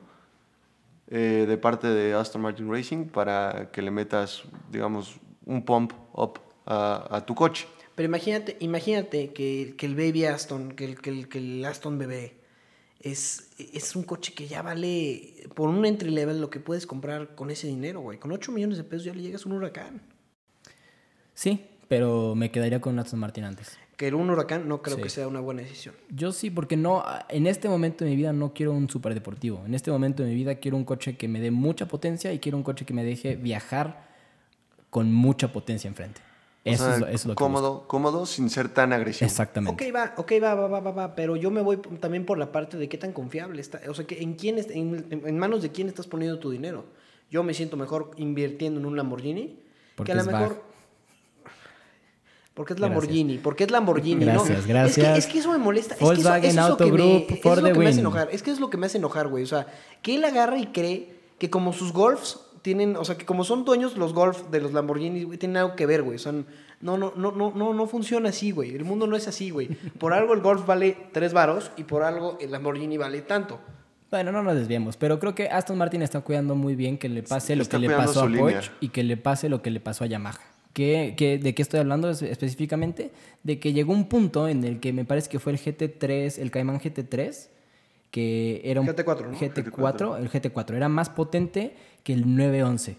[1.07, 6.39] eh, de parte de Aston Martin Racing para que le metas, digamos, un pump up
[6.65, 7.67] a, a tu coche.
[7.93, 11.99] Pero imagínate, imagínate que, que el Baby Aston, que el, que el, que el Aston
[11.99, 12.37] bebé,
[12.99, 17.35] es, es un coche que ya vale por un entry level lo que puedes comprar
[17.35, 18.17] con ese dinero, güey.
[18.17, 20.01] Con 8 millones de pesos ya le llegas a un huracán.
[21.35, 23.77] Sí, pero me quedaría con Aston Martin antes.
[23.97, 25.01] Que un huracán no creo Sí.
[25.03, 25.95] que sea una buena decisión.
[26.09, 29.63] Yo sí, porque no, en este momento de mi vida no quiero un superdeportivo.
[29.65, 32.37] En este momento de mi vida quiero un coche que me dé mucha potencia y
[32.39, 34.07] quiero un coche que me deje viajar
[34.91, 36.21] con mucha potencia enfrente.
[36.65, 39.25] O Eso, sea, es, lo- eso es lo que cómodo, cómodo sin ser tan agresivo.
[39.27, 39.83] Exactamente.
[39.89, 42.51] Ok, va, ok, va, va, va, va, va, pero yo me voy también por la
[42.51, 45.61] parte de qué tan confiable está, o sea, que en quién est- en, en manos
[45.63, 46.85] de quién estás poniendo tu dinero.
[47.31, 49.59] Yo me siento mejor invirtiendo en un Lamborghini
[49.95, 50.63] Porque que a lo es mejor.
[52.57, 52.95] Porque es Gracias.
[52.97, 54.31] Lamborghini, porque es Lamborghini, ¿no?
[54.43, 55.17] Gracias, Es que, gracias.
[55.19, 56.97] es que eso me molesta, es que eso- Volkswagen eso es lo Auto que me-
[56.97, 58.97] Group, eso es lo que me hace enojar, es que es lo que me hace
[58.97, 59.67] enojar, güey, o sea,
[60.01, 63.63] que él agarra y cree que como sus Golfs tienen, o sea, que como son
[63.63, 66.45] dueños los Golf de los Lamborghinis, güey, tienen algo que ver, güey, o sea, no,
[66.81, 69.67] no, no, no, no, no funciona así, güey, el mundo no es así, güey.
[69.99, 73.59] Por algo el Golf vale tres varos y por algo el Lamborghini vale tanto.
[74.09, 77.23] Bueno, no nos desviemos, pero creo que Aston Martin está cuidando muy bien que le
[77.23, 79.79] pase lo Está que le pasó a Porsche y que le pase lo que le
[79.79, 80.39] pasó a Yamaha.
[80.77, 83.09] ¿Qué, qué- de qué estoy hablando es- específicamente?
[83.41, 86.51] De que llegó un punto en el que me parece que fue el GT3, el
[86.51, 87.49] Cayman GT3,
[88.11, 89.37] que era un GT4, ¿no?
[89.39, 92.95] GT4, el GT4 era más potente que el 911.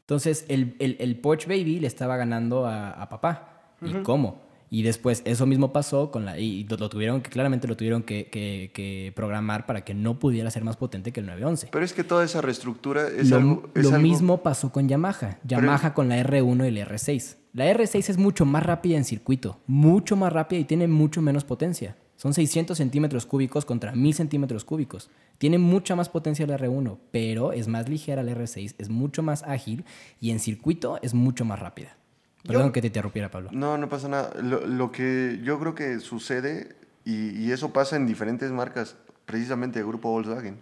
[0.00, 3.76] Entonces el, el, el Porsche Baby le estaba ganando a, a papá.
[3.80, 4.40] ¿Y cómo?
[4.74, 6.38] Y después eso mismo pasó con la...
[6.38, 10.18] Y lo, lo tuvieron que, claramente lo tuvieron que, que- que programar para que no
[10.18, 11.68] pudiera ser más potente que el 911.
[11.70, 13.70] Pero es que toda esa reestructura es lo algo...
[13.74, 15.38] es lo algo- mismo pasó con Yamaha.
[15.44, 17.36] Yamaha con la R1 y la R6.
[17.52, 21.44] La R6 es mucho más rápida en circuito, mucho más rápida y tiene mucho menos
[21.44, 21.98] potencia.
[22.16, 25.10] Son 600 centímetros cúbicos contra 1000 centímetros cúbicos.
[25.36, 29.42] Tiene mucha más potencia la R1, pero es más ligera la R6, es mucho más
[29.42, 29.84] ágil
[30.18, 31.98] y en circuito es mucho más rápida.
[32.46, 33.50] Perdón Yo- que te interrumpiera, Pablo.
[33.52, 34.32] No, no pasa nada.
[34.42, 36.74] Lo, lo que yo creo que sucede,
[37.04, 40.60] y, y eso pasa en diferentes marcas, precisamente de grupo Volkswagen.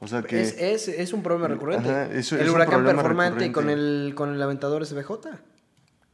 [0.00, 0.40] O sea que...
[0.40, 1.88] Es, es, es un problema recurrente.
[1.88, 4.06] Ajá, eso el es huracán performante con recurrente.
[4.08, 5.10] el, con el aventador SBJ.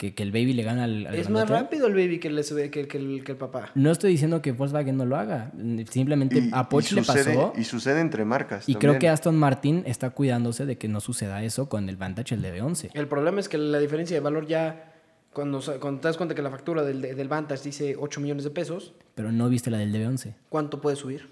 [0.01, 2.43] Que, que el baby le gana al, al Es más rápido el baby que el,
[2.43, 3.69] SB que, que el, que el papá.
[3.75, 5.53] No estoy diciendo que Volkswagen no lo haga.
[5.91, 7.53] Simplemente y- a Porsche le pasó.
[7.55, 8.67] Y sucede entre marcas.
[8.67, 12.35] Y creo que Aston Martin está cuidándose de que no suceda eso con el Vantage,
[12.35, 12.93] el DB11.
[12.95, 14.91] El problema es que la diferencia de valor ya,
[15.35, 18.51] cuando, cuando te das cuenta que la factura del, del Vantage dice 8 millones de
[18.51, 20.33] pesos, Pero no viste la del DB11.
[20.49, 21.29] ¿cuánto puede subir?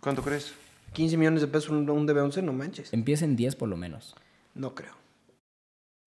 [0.00, 0.52] ¿Cuánto crees?
[0.92, 2.92] 15 millones de pesos un, un DB11, no manches.
[2.92, 4.14] Empieza en 10 por lo menos.
[4.54, 4.99] No creo.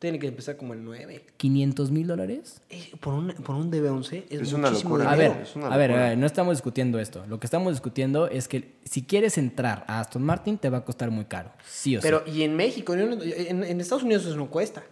[0.03, 1.23] Tiene que empezar como el 9.
[1.39, 2.61] ¿500 mil dólares?
[2.69, 5.11] Eh, por, un, por un DB11 es, Es una muchísimo locura.
[5.13, 5.33] A dinero.
[5.35, 6.09] ver, es una a ver, a locura.
[6.09, 7.25] ver, no estamos discutiendo esto.
[7.25, 10.83] Lo que estamos discutiendo es que si quieres entrar a Aston Martin te va a
[10.83, 11.53] costar muy caro.
[11.65, 12.05] Sí o sí.
[12.05, 14.83] Pero, y en México, en, Estados Unidos eso no cuesta.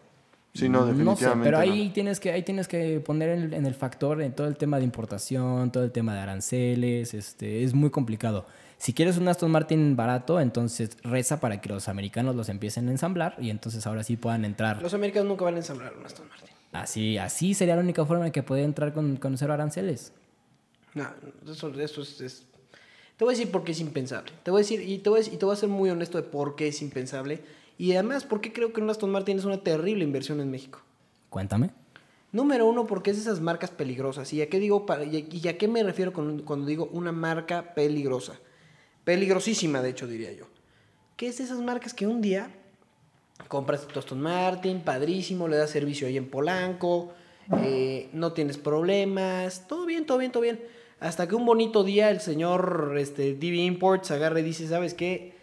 [0.53, 1.63] Sí, no, No sé, definitivamente pero no.
[1.63, 4.77] ahí tienes que ahí tienes que poner en, en el factor en todo el tema
[4.77, 8.45] de importación, todo el tema de aranceles, este es muy complicado.
[8.81, 12.91] Si quieres un Aston Martin barato, entonces reza para que los americanos los empiecen a
[12.91, 14.81] ensamblar y entonces ahora sí puedan entrar.
[14.81, 16.49] Los americanos nunca van a ensamblar un Aston Martin.
[16.71, 20.13] Así así sería la única forma en que puede entrar con, con cero aranceles.
[20.95, 21.07] No,
[21.47, 22.43] eso, eso es, es-
[23.17, 24.31] Te voy a decir por qué es impensable.
[24.41, 26.17] Te voy a decir, y te voy a, y te voy a ser muy honesto
[26.17, 27.43] de por qué es impensable.
[27.77, 30.81] Y además, por qué creo que un Aston Martin es una terrible inversión en México.
[31.29, 31.69] Cuéntame.
[32.31, 34.33] Número uno, porque es esas marcas peligrosas.
[34.33, 38.39] ¿Y a qué, digo, y a- qué me refiero con- cuando digo una marca peligrosa?
[39.03, 40.45] Peligrosísima, de hecho, diría yo.
[41.17, 42.49] Que es de esas marcas que un día
[43.47, 47.13] compras tu Aston Martin, padrísimo, le das servicio ahí en Polanco,
[47.63, 50.63] eh, no tienes problemas, todo bien, todo bien, todo bien.
[50.99, 55.33] Hasta que un bonito día el señor este, DB Imports agarra y dice, ¿sabes qué?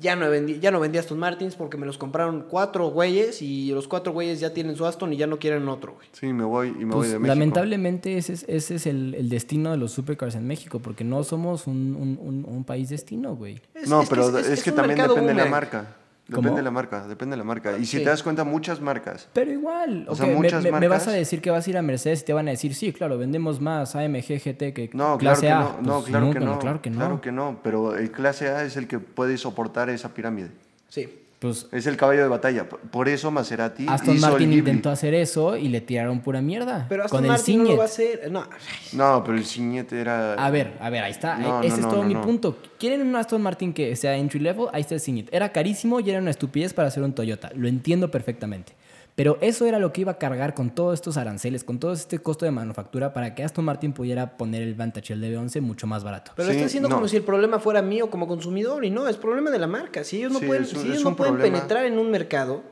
[0.00, 3.70] Ya no, vendí, ya no vendí Aston Martins porque me los compraron cuatro güeyes y
[3.72, 6.08] los cuatro güeyes ya tienen su Aston y ya no quieren otro, güey.
[6.12, 7.28] Sí, me voy y me voy Pues, de México.
[7.34, 11.22] lamentablemente ese es, ese es el, el destino de los supercars en México, porque no
[11.22, 13.60] somos un, un- un- un país destino, güey.
[13.74, 15.86] Es- no, es que pero es- es, es- es que también depende de la boomerang.
[16.26, 17.76] Depende de la marca, depende de la marca.
[17.76, 19.28] Y si te das cuenta, muchas marcas.
[19.34, 21.70] Pero igual, O sea, me- muchas me, me vas marcas- a decir que vas a
[21.70, 24.88] ir a Mercedes y te van a decir, sí, claro, vendemos más AMG GT que
[24.94, 25.58] No, claro clase que A.
[25.60, 25.76] no.
[25.82, 26.58] No, Pues, claro que no.
[26.58, 26.96] Claro que no.
[26.96, 27.60] Claro que no.
[27.62, 30.48] Pero el clase A es el que puede soportar esa pirámide.
[30.88, 31.20] Sí.
[31.44, 32.66] Pues Es el caballo de batalla.
[32.66, 36.86] Por- eso Maserati Aston hizo Martin el intentó hacer eso y le tiraron pura mierda.
[36.88, 38.30] Pero Aston con el Martin no lo va a hacer.
[38.32, 38.46] No,
[38.94, 40.32] No, pero el Signet era...
[40.34, 41.36] A ver, a ver, ahí está.
[41.36, 42.22] No, Ese no, es todo no, mi no.
[42.22, 42.56] punto.
[42.78, 44.68] ¿Quieren un Aston Martin que sea entry level?
[44.72, 45.28] Ahí está el Signet.
[45.32, 47.50] Era carísimo y era una estupidez para hacer un Toyota.
[47.54, 48.72] Lo entiendo perfectamente.
[49.14, 52.18] Pero eso era lo que iba a cargar con todos estos aranceles, con todo este
[52.18, 56.02] costo de manufactura para que Aston Martin pudiera poner el Vantage, el DB11, mucho más
[56.02, 56.32] barato.
[56.34, 56.96] Pero Sí, está haciendo no.
[56.96, 60.02] como si el problema fuera mío como consumidor y no, es problema de la marca.
[60.02, 61.58] Si ellos no Sí, pueden, un- si ellos no pueden problema.
[61.58, 62.64] penetrar en un mercado,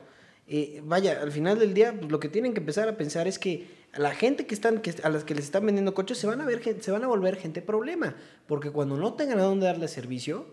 [0.45, 3.39] eh, vaya, al final del día pues, lo que tienen que empezar a pensar es
[3.39, 6.27] que a la gente que están, que, a las que les están vendiendo coches se
[6.27, 8.15] van a ver, se van a volver gente problema,
[8.47, 10.45] porque cuando no tengan a dónde darle servicio,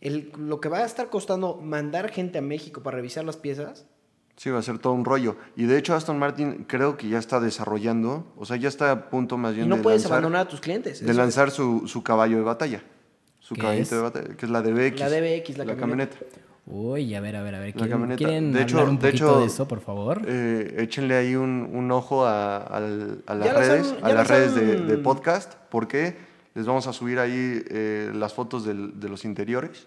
[0.00, 3.86] el, lo que va a estar costando mandar gente a México para revisar las piezas,
[4.36, 5.36] Sí, va a ser todo un rollo.
[5.56, 9.08] Y de hecho Aston Martin creo que ya está desarrollando, o sea, ya está a
[9.10, 11.04] punto más y bien no de puedes lanzar, abandonar a tus clientes.
[11.04, 12.82] de lanzar su, su caballo de batalla.
[13.40, 15.00] Su ¿Qué caballito de batalla, que es la DBX.
[15.00, 16.16] La DBX, la camioneta.
[16.66, 17.68] Uy, a ver, a ver, a ver.
[17.68, 18.18] La ¿Quieren, camioneta.
[18.18, 20.22] quieren De hecho- hablar un de hecho, de eso, por favor?
[20.26, 24.98] Eh, échenle ahí un, un ojo a, las Ya redes, han- a las redes de,
[24.98, 26.16] podcast, porque
[26.54, 29.86] les vamos a subir ahí eh, las fotos del- de los interiores.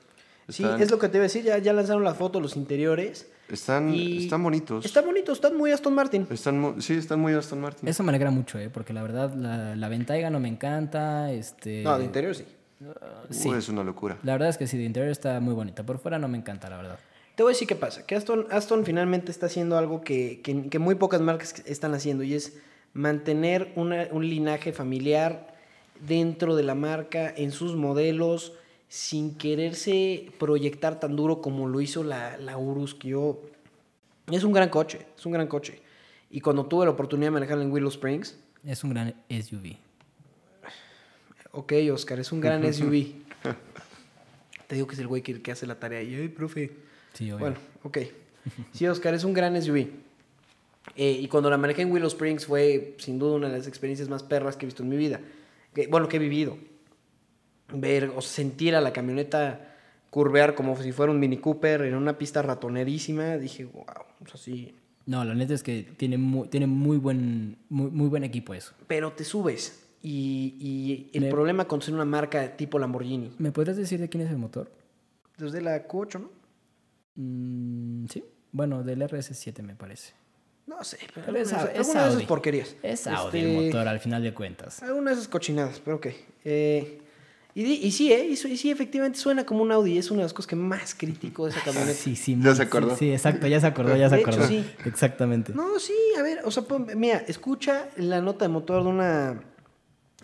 [0.49, 3.29] Sí, es lo que te iba a decir, ya, ya lanzaron la foto, los interiores.
[3.49, 4.83] están, y están bonitos.
[4.85, 6.27] Están bonitos, están muy Aston Martin.
[6.29, 7.87] Están sí, están muy Aston Martin.
[7.87, 8.69] Eso me alegra mucho, ¿eh?
[8.69, 11.31] Porque la verdad, la, la Ventaiga no me encanta.
[11.31, 11.83] Este...
[11.83, 12.45] No, de interior sí.
[13.29, 13.49] sí.
[13.49, 14.17] Uy, es una locura.
[14.23, 15.83] La verdad es que sí, de interior está muy bonita.
[15.85, 16.99] Por fuera no me encanta, la verdad.
[17.35, 18.05] Te voy a decir qué pasa.
[18.05, 22.23] Que Aston, Aston finalmente está haciendo algo que, que- que muy pocas marcas están haciendo
[22.23, 22.57] y es
[22.93, 25.55] mantener una- un linaje familiar
[26.05, 28.53] dentro de la marca, en sus modelos,
[28.89, 33.41] sin quererse proyectar tan duro como lo hizo la, la Urus, que yo...
[34.31, 35.79] Es un gran coche, es un gran coche.
[36.29, 39.75] Y cuando tuve la oportunidad de manejarla en Willow Springs, Es un gran SUV.
[41.51, 43.13] ok, Oscar, es un gran SUV.
[44.67, 46.01] Te digo que es el güey que, que hace la tarea.
[46.03, 46.71] Y, ay, profe,
[47.13, 47.39] Sí, obvio.
[47.39, 47.97] Bueno, ok.
[48.71, 49.87] Sí, Oscar, es un gran SUV.
[50.95, 54.09] Eh, y cuando la manejé en Willow Springs fue sin duda una de las experiencias
[54.09, 55.19] más perras que he visto en mi vida.
[55.73, 56.57] Que- bueno, que he vivido.
[57.73, 59.65] Ver o sentir a la camioneta
[60.09, 63.37] curvear como si fuera un Mini Cooper en una pista ratonerísima.
[63.37, 63.83] Dije, wow,
[64.23, 64.73] o sea, sí.
[65.05, 68.73] No, la neta es que tiene muy, tiene muy buen, muy, muy buen equipo eso.
[68.87, 69.85] Pero te subes.
[70.01, 73.33] Y, y el Me- problema con ser una marca tipo Lamborghini.
[73.37, 74.71] ¿Me podrías decir de quién es el motor?
[75.37, 76.29] Desde la Q8, ¿no?
[77.15, 78.23] Mm, sí.
[78.51, 80.13] Bueno, del RS7 me parece.
[80.67, 82.75] No sé, pero, Pero es, alguna, de es esas porquerías.
[82.83, 84.81] Es Audi Este, el motor al final de cuentas.
[84.83, 86.07] Alguna de esas cochinadas, pero ok.
[86.45, 87.01] Eh,
[87.55, 88.25] y, sí, ¿eh?
[88.29, 89.97] Y, sí, efectivamente suena como un Audi.
[89.97, 91.93] Es una de las cosas que más critico de esa camioneta.
[91.93, 92.37] Sí, sí.
[92.39, 92.91] Ya se acordó.
[92.91, 94.47] Sí, sí, exacto, ya se acordó, ya se De hecho, acordó.
[94.47, 94.63] sí.
[94.85, 95.53] Exactamente.
[95.53, 96.63] No, sí, a ver, o sea,
[96.95, 99.43] mira, escucha la nota de motor de una...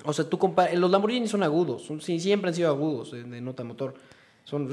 [0.04, 0.76] O sea, tú comparas...
[0.76, 3.96] Los Lamborghini son agudos, son- sí, siempre han sido agudos de, de nota de motor.
[4.44, 4.70] Son...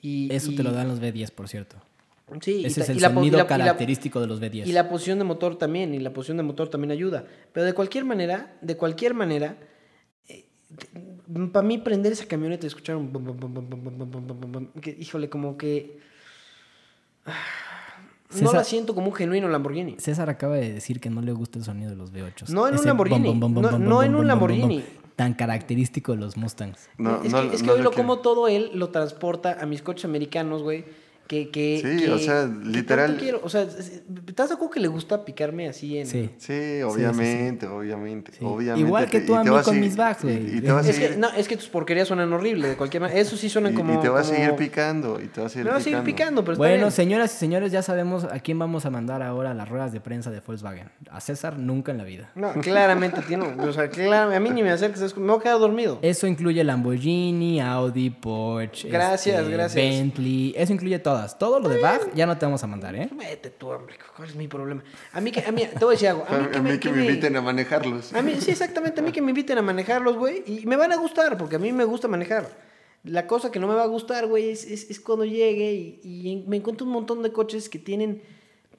[0.00, 1.76] Y, Eso y- te lo dan los V10, por cierto.
[2.40, 4.66] Sí, Ese es el la sonido la- y la- característico de los V10.
[4.66, 7.24] Y la posición de motor también, y la posición de motor también ayuda.
[7.52, 9.56] Pero de cualquier manera, de cualquier manera,
[11.52, 13.12] para mí prender esa camioneta y escuchar un...
[13.12, 15.98] Bum, bum, bum, que, híjole, como que...
[18.30, 19.96] César, no la siento como un genuino Lamborghini.
[19.98, 22.48] César acaba de decir que no le gusta el sonido de los V8.
[22.48, 23.34] No en Ese un Lamborghini.
[23.34, 24.84] no, no en un Lamborghini
[25.18, 26.88] tan característico de los Mustangs.
[26.96, 29.58] No, es, que, no, es que no hoy lo, lo como todo él lo transporta
[29.60, 30.84] a mis coches americanos, güey.
[31.28, 33.40] Que, que, Sí, que- o sea, literal- quiero.
[33.44, 36.30] O sea, es- ¿estás de acuerdo que le gusta picarme así en, Sí.
[36.38, 38.38] Sí, obviamente, obviamente, Sí.
[38.42, 38.80] obviamente.
[38.80, 40.54] Igual que tú a mí con mis bags, güey.
[40.54, 42.68] Y, y te va a Es seguir, que, no, es que tus porquerías suenan horrible,
[42.68, 43.20] de cualquier manera.
[43.20, 43.92] Eso sí suenan y- como.
[43.92, 45.98] y te va a seguir picando, y te va a seguir Me va a seguir
[45.98, 46.16] picando.
[46.16, 46.92] picando, pero está Bueno, bien.
[46.92, 50.00] señoras y señores, ya sabemos a quién vamos a mandar ahora a las ruedas de
[50.00, 50.88] prensa de Volkswagen.
[51.10, 52.30] A César nunca en la vida.
[52.36, 53.44] No, claramente tiene.
[53.44, 55.98] O sea, claramente, a mí ni me acerques, es- me voy a quedar dormido.
[56.00, 59.74] Eso incluye Lamborghini, Audi, Porsche, Gracias, este, gracias.
[59.74, 60.54] Bentley.
[60.56, 61.38] Eso incluye todas.
[61.38, 63.08] Todo lo de BAG ya no te vamos a mandar, ¿eh?
[63.12, 64.82] Vete tú, hombre, ¿cuál es mi problema?
[65.12, 66.24] A mí, que, a mí, te voy a decir algo.
[66.28, 68.12] A mí que me, que me- inviten a manejarlos.
[68.14, 70.92] A mí, sí, exactamente, a mí que me inviten a manejarlos, güey, y me van
[70.92, 72.48] a gustar, porque a mí me gusta manejar.
[73.04, 76.00] La cosa que no me va a gustar, güey, es, es, es cuando llegue y,
[76.02, 78.22] y me encuentro un montón de coches que tienen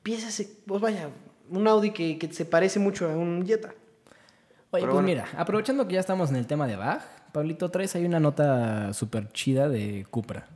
[0.03, 1.09] piezas, pues vaya,
[1.49, 3.69] un Audi que, que se parece mucho a un Jetta.
[4.71, 5.07] Oye, Pero pues bueno.
[5.07, 8.93] mira, aprovechando que ya estamos en el tema de BAG, Pablito, traes ahí una nota
[8.93, 10.47] súper chida de Cupra.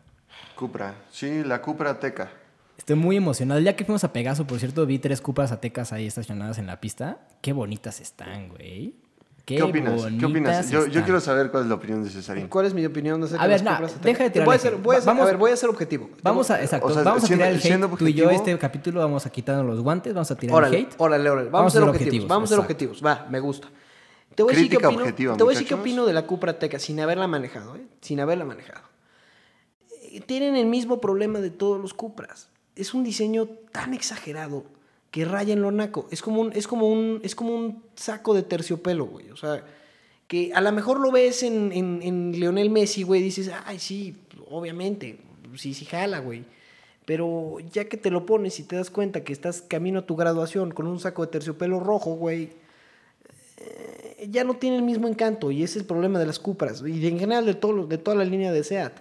[0.55, 2.29] Cupra, sí, la Cupra Teca.
[2.77, 3.59] Estoy muy emocionado.
[3.59, 6.79] Día que fuimos a Pegaso, por cierto, vi tres Cupras Atecas ahí estacionadas en la
[6.81, 7.19] pista.
[7.41, 8.95] Qué bonitas están, güey.
[9.45, 10.05] Qué, ¿Qué, opinas?
[10.19, 10.69] ¿Qué opinas?
[10.71, 12.47] Yo, quiero saber cuál es la opinión de Cesarín.
[12.47, 13.99] ¿Cuál es mi opinión acerca A de ver, no, Ateca?
[14.01, 15.69] deja de tirar Voy a ser, voy a ser- Vamos- a ver, voy a ser
[15.69, 16.09] objetivo.
[16.21, 17.67] Vamos a, exacto, o sea, vamos a siendo- tirar el hate.
[17.67, 20.55] siendo Tú y yo objetivo- este capítulo vamos a quitarnos los guantes, vamos a tirar
[20.55, 20.95] Órale, el hate.
[20.97, 21.49] órale, órale.
[21.49, 22.07] Vamos, Vamos a ser a objetivos.
[22.07, 23.05] objetivos, Vamos a ser objetivos.
[23.05, 23.67] Va, me gusta.
[24.33, 26.21] Te voy a decir qué opino, objetiva, te voy a decir qué opino de la
[26.25, 27.83] Cupra Teca sin haberla manejado, ¿eh?
[28.01, 28.81] Sin haberla manejado.
[30.25, 32.49] Tienen el mismo problema de todos los Cupras.
[32.75, 34.63] Es un diseño tan exagerado
[35.11, 36.07] que raya en lo naco.
[36.11, 39.29] Es como un, es como un, es como un saco de terciopelo, güey.
[39.29, 39.63] O sea,
[40.27, 43.77] que a lo mejor lo ves en, en, en Lionel Messi, güey, y dices, ay,
[43.77, 44.15] sí,
[44.49, 45.19] obviamente,
[45.55, 46.45] sí, sí jala, güey.
[47.05, 50.15] Pero ya que te lo pones y te das cuenta que estás camino a tu
[50.15, 52.49] graduación con un saco de terciopelo rojo, güey,
[53.57, 56.81] eh, ya no tiene el mismo encanto y ese es el problema de las Cupras
[56.85, 58.99] y en general de, todo, de toda la línea de SEAT,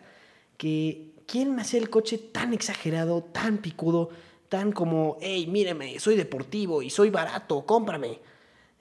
[0.57, 4.11] que quieren hacer el coche tan exagerado, tan picudo,
[4.51, 8.19] tan como, hey, míreme, soy deportivo y soy barato, cómprame.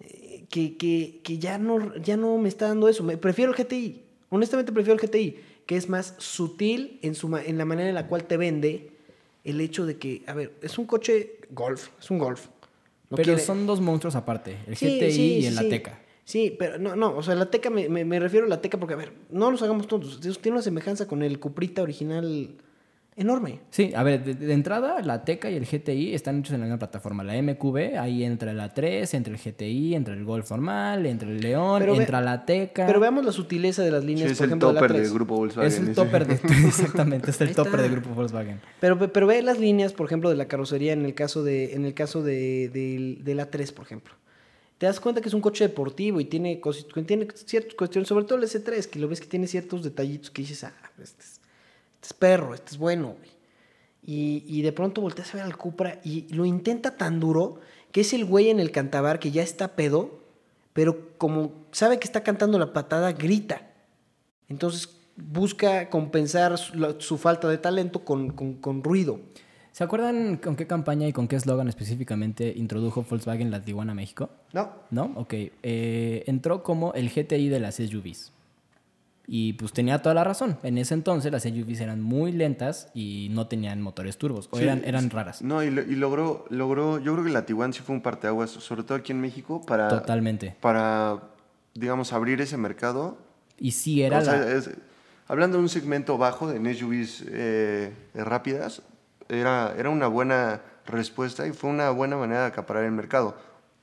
[0.02, 3.04] Eh, Que, que, que ya, no, ya no me está dando eso.
[3.04, 4.02] Me, prefiero el GTI.
[4.30, 8.08] Honestamente prefiero el GTI, que es más sutil en, su, en la manera en la
[8.08, 8.92] cual te vende
[9.46, 12.48] el hecho de que, a ver, es un coche golf, es un golf.
[13.10, 15.66] No Pero quiere- son dos monstruos aparte, el Sí, GTI sí, y el sí.
[15.68, 16.01] Ateca.
[16.24, 18.78] Sí, pero no, no, o sea, la Teca, me, me- me refiero a la Teca
[18.80, 20.20] porque, a ver, no nos hagamos tontos.
[20.22, 22.56] Tiene una semejanza con el Cuprita original
[23.18, 23.60] enorme.
[23.72, 26.66] Sí, a ver, de, de entrada, la Ateca y el GTI están hechos en la
[26.68, 27.24] misma plataforma.
[27.24, 31.42] La MQB, ahí entra la 3, entra el GTI, entra el Golf normal, entra el
[31.42, 32.86] León, Pero ve- entra la Ateca.
[32.88, 34.92] Pero veamos la sutileza de las Sí, líneas, es por el ejemplo, de la topper
[34.96, 35.04] 3.
[35.08, 35.68] del grupo Volkswagen.
[35.72, 35.94] es el ese.
[35.96, 36.34] topper de...
[36.68, 38.62] Exactamente, es el topper del grupo Volkswagen.
[38.80, 41.84] Pero, pero ve las líneas, por ejemplo, de la carrocería en el caso de, en
[41.86, 44.14] el caso de, del- de la 3, por ejemplo.
[44.82, 46.60] Te das cuenta que es un coche deportivo y tiene,
[47.06, 50.42] tiene ciertas cuestiones, sobre todo el S3, que lo ves que tiene ciertos detallitos que
[50.42, 53.30] dices, ah, este es, este es perro, este es bueno, güey.
[54.04, 57.60] Y, de pronto volteas a ver al Cupra y lo intenta tan duro
[57.92, 60.20] que es el güey en el cantabar que ya está pedo,
[60.74, 63.70] pero como sabe que está cantando la patada, grita.
[64.50, 69.20] Entonces busca compensar su, su falta de talento con, con- con ruido.
[69.72, 73.94] ¿Se acuerdan con qué campaña y con qué eslogan específicamente introdujo Volkswagen la Tiguan a
[73.94, 74.30] México?
[74.54, 74.70] No.
[74.90, 75.14] ¿No?
[75.16, 75.34] Ok.
[75.64, 78.34] Eh, entró como el GTI de las SUVs.
[79.28, 80.58] Y pues tenía toda la razón.
[80.64, 84.50] En ese entonces las SUVs eran muy lentas y no tenían motores turbos.
[84.52, 85.42] O Sí, eran, eran raras.
[85.42, 88.50] No, y, lo- y logró, logró, yo creo que la Tiguan sí fue un parteaguas,
[88.50, 90.58] sobre todo aquí en México, para, Totalmente.
[90.60, 91.22] para
[91.76, 93.18] digamos, abrir ese mercado.
[93.58, 94.52] Y sí era O sea, la...
[94.52, 94.70] es-
[95.30, 98.82] hablando de un segmento bajo en SUVs eh, rápidas,
[99.32, 103.36] era, era una buena respuesta y fue una buena manera de acaparar el mercado.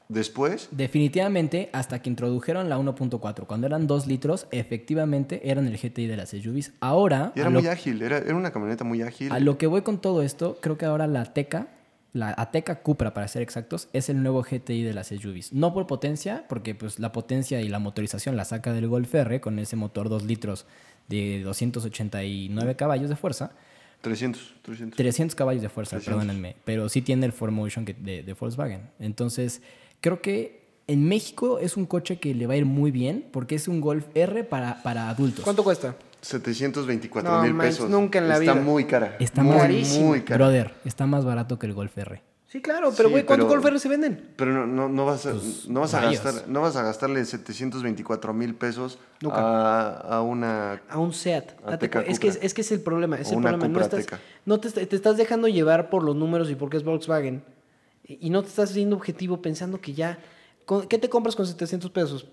[0.09, 6.07] Después, Definitivamente, hasta que introdujeron la 1.4, cuando eran 2 litros, efectivamente eran el GTI
[6.07, 6.73] de las SUVs.
[6.81, 9.31] Ahora, y era a lo, muy ágil, era, era una camioneta muy ágil.
[9.31, 11.69] a lo que voy con todo esto, creo que ahora la Ateca,
[12.15, 15.53] la Ateca Cupra para ser exactos, es el nuevo GTI de las SUVs.
[15.53, 19.43] No por potencia, porque pues la potencia y la motorización la saca del Golf R
[19.43, 20.65] con ese motor 2 litros
[21.09, 23.53] de 289 caballos de fuerza.
[24.01, 24.97] 300, 300.
[24.97, 26.21] 300 caballos de fuerza, 300.
[26.25, 26.57] perdónenme.
[26.65, 28.83] Pero sí tiene el 4Motion que- de, de Volkswagen.
[29.01, 29.61] Entonces,
[30.01, 33.55] creo que en México es un coche que le va a ir muy bien porque
[33.57, 35.45] es un Golf R para, para adultos.
[35.45, 35.95] ¿Cuánto cuesta?
[36.21, 37.91] 724 No mil manches, pesos.
[37.91, 38.63] nunca en la Está vida.
[38.65, 39.17] muy cara.
[39.21, 40.37] Está muy, más- muy cara.
[40.47, 42.23] Brother, está más barato que el Golf R.
[42.51, 44.33] Sí, claro, pero Sí, güey, ¿cuántos pero- Golf R se venden?
[44.37, 45.35] Pero no, no, no vas, a,
[45.69, 48.99] no, vas a gastar, no vas a gastarle 724 mil pesos
[49.31, 50.81] a, a una...
[50.89, 51.53] A un SEAT.
[51.67, 52.01] Ateca.
[52.01, 53.17] Es, que es, que es el problema.
[53.19, 53.79] Es O el una problema.
[53.79, 54.07] No, estás,
[54.47, 57.45] no te, te estás dejando llevar por los números y porque es Volkswagen.
[58.05, 60.19] Y no te estás siendo objetivo pensando que ya.
[60.89, 62.29] ¿Qué te compras con 700 pesos?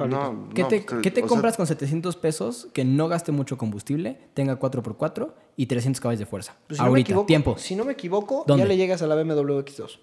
[0.00, 0.32] Pablito?
[0.32, 3.06] No, ¿Qué no, te, pues, qué te o sea, compras con 700 pesos que no
[3.08, 6.56] gaste mucho combustible, tenga 4x4 y 300 caballos de fuerza?
[6.66, 7.54] Pues si no me Ahorita, equivoco, tiempo.
[7.58, 8.64] Si no me equivoco, ¿Dónde?
[8.64, 9.98] ya le llegas a la BMW X2.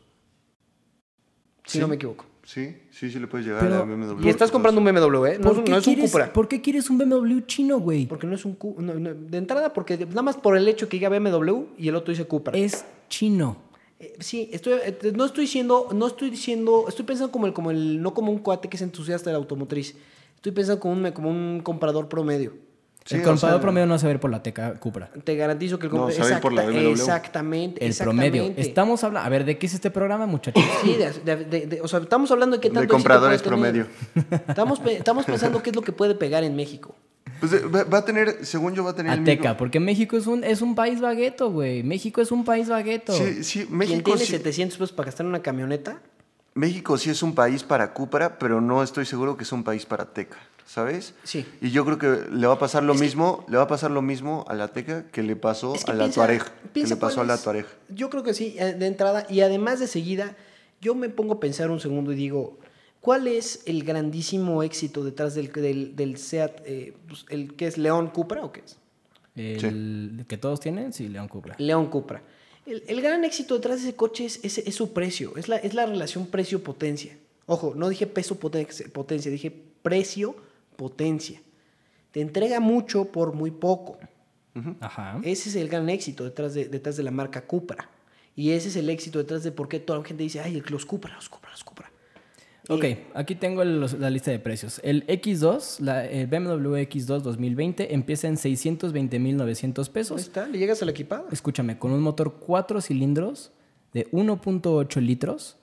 [1.66, 1.80] Si Sí.
[1.80, 2.26] no me equivoco.
[2.44, 4.26] Sí, sí, sí le puedes llegar Pero- a la BMW.
[4.26, 5.38] Y estás comprando un BMW, ¿eh?
[5.38, 6.32] No, ¿Por es- qué no es un quieres- Cupra.
[6.32, 8.06] ¿Por qué quieres un BMW chino, güey?
[8.06, 11.10] Porque no es un no, De entrada, porque nada más por el hecho que diga
[11.10, 12.58] BMW y el otro dice Cupra.
[12.58, 13.58] Es chino.
[14.00, 17.72] Eh, sí, estoy, eh, no estoy diciendo, no estoy diciendo, estoy pensando como el, como
[17.72, 19.96] el, no como un cuate que es entusiasta de la automotriz.
[20.36, 22.54] Estoy pensando como un, como un comprador promedio.
[23.06, 25.10] Sí, el o comprador sea- promedio no se va a ir por la Teca Cupra.
[25.24, 26.24] Te garantizo que el No, comprador.
[26.26, 26.92] sabe ir por la BMW.
[26.92, 27.82] Exactamente.
[27.84, 28.38] El exactamente.
[28.40, 28.62] promedio.
[28.62, 29.26] Estamos hablando.
[29.26, 30.62] A ver, ¿de qué es este programa, muchachos?
[30.84, 33.42] Sí, de- de- de- de- o sea, estamos hablando de qué De tanto éxito compradores
[33.42, 33.86] puede tener.
[33.88, 34.42] promedio.
[34.50, 36.96] Estamos, estamos pensando qué es lo que puede pegar en México.
[37.40, 40.18] Pues eh, va, a tener, según yo, va a tener el Ateca, mismo- porque México
[40.18, 41.84] es un, es un país bagueto, güey.
[41.84, 43.14] México es un país bagueto.
[43.14, 46.02] Sí, sí, ¿Quién México tiene sí, 700 pesos para gastar en una camioneta?
[46.54, 49.86] México sí es un país para Cupra, pero no estoy seguro que es un país
[49.86, 51.14] para Teca, ¿sabes?
[51.24, 51.46] Sí.
[51.62, 54.02] Y yo creo que le va a pasar lo mismo, le va a pasar lo
[54.02, 56.96] mismo a la Teca que le pasó Es que a la piensa- Tuareg, que le
[56.96, 57.68] pasó a la Tuareg.
[57.90, 59.28] Yo creo que sí, eh, de entrada.
[59.30, 60.36] Y además de seguida,
[60.82, 62.58] yo me pongo a pensar un segundo y digo,
[63.08, 66.62] ¿cuál es el grandísimo éxito detrás del, del, del SEAT?
[66.66, 68.78] eh, pues, el, ¿Qué es León Cupra o qué es?
[69.36, 71.56] El que todos tienen, sí, León Cupra.
[71.58, 72.22] León Cupra.
[72.66, 75.56] El, el gran éxito detrás de ese coche es, es- es su precio, es la,
[75.56, 77.18] es la relación precio-potencia.
[77.46, 81.40] Ojo, no dije peso-potencia, potencia, dije precio-potencia.
[82.12, 83.98] Te entrega mucho por muy poco.
[84.82, 85.22] Ajá.
[85.24, 87.90] Ese es el gran éxito detrás de, detrás de la marca Cupra.
[88.36, 90.86] Y ese es el éxito detrás de por qué toda la gente dice, ay, los
[90.86, 91.92] Cupra, los Cupra, los Cupra.
[92.70, 94.82] Ok, Eh, aquí tengo los- la lista de precios.
[94.84, 100.22] El X2, la, el BMW X2 2020, empieza en 620.900 ahí pesos.
[100.22, 101.28] está, le llegas al equipado.
[101.32, 103.52] Escúchame, con un motor 4 cilindros
[103.94, 105.58] de 1.8 litros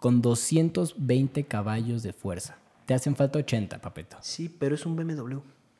[0.00, 2.56] con 220 caballos de fuerza.
[2.86, 4.16] Te hacen falta 80, papeto.
[4.20, 5.38] Sí, pero es un BMW.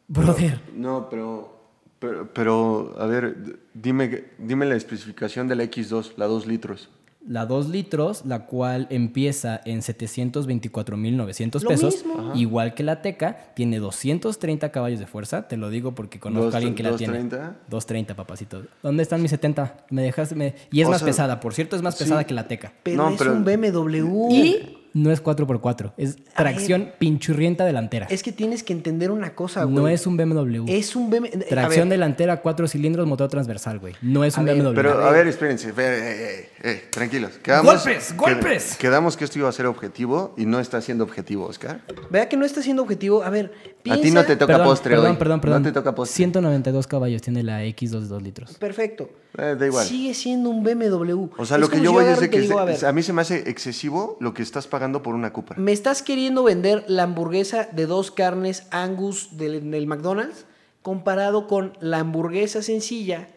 [0.09, 1.57] Brother, No, pero,
[1.99, 6.89] pero, pero, a ver, dime, dime la especificación de la X2, la 2 litros.
[7.27, 12.33] La 2 litros, la cual empieza en 724.900 Lo pesos, mismo.
[12.35, 16.55] igual que la Teca, tiene 230 caballos de fuerza, te lo digo porque conozco Dos-
[16.55, 17.15] a alguien que la tiene.
[17.15, 17.57] 230.
[17.69, 18.63] 230, papacito.
[18.83, 19.85] ¿Dónde están mis 70?
[19.91, 22.35] Me dejas me- y es O más sea, pesada, por cierto, es más pesada que
[22.35, 22.73] la Teca.
[22.83, 24.29] Pero No, es pero- un BMW.
[24.31, 28.07] Y no es 4x4, es tracción pinchurrienta delantera.
[28.11, 29.75] Es que tienes que entender una cosa, güey.
[29.77, 30.65] no es un BMW.
[30.69, 31.41] Es un BMW.
[31.49, 33.95] Tracción ver, delantera, cuatro cilindros, motor transversal, güey.
[34.03, 34.75] No es un ver, BMW.
[34.75, 37.33] Pero, a ver, espérense, eh, eh, eh, tranquilos.
[37.43, 38.75] Quedamos, ¡Golpes, golpes!
[38.75, 41.81] qued- quedamos que esto iba a ser objetivo y no está siendo objetivo, Oscar.
[42.11, 43.23] Vea que no está siendo objetivo.
[43.25, 43.53] A ver,
[43.83, 44.01] piensa...
[44.01, 45.17] A ti no te toca perdón, postre perdón, hoy.
[45.17, 46.15] Perdón, perdón, No te toca postre.
[46.17, 48.55] 192 caballos tiene la X2 de 2 litros.
[48.59, 49.11] Perfecto.
[49.37, 49.85] Eh, da igual.
[49.85, 51.31] Sigue siendo un BMW.
[51.37, 53.03] O sea, lo que yo voy es de que digo, es- a ver, a mí
[53.03, 55.57] se me hace excesivo lo que estás pagando por una Cupra.
[55.59, 60.47] ¿Me estás queriendo vender la hamburguesa de dos carnes Angus del, del McDonald's
[60.83, 63.29] comparado con la hamburguesa sencilla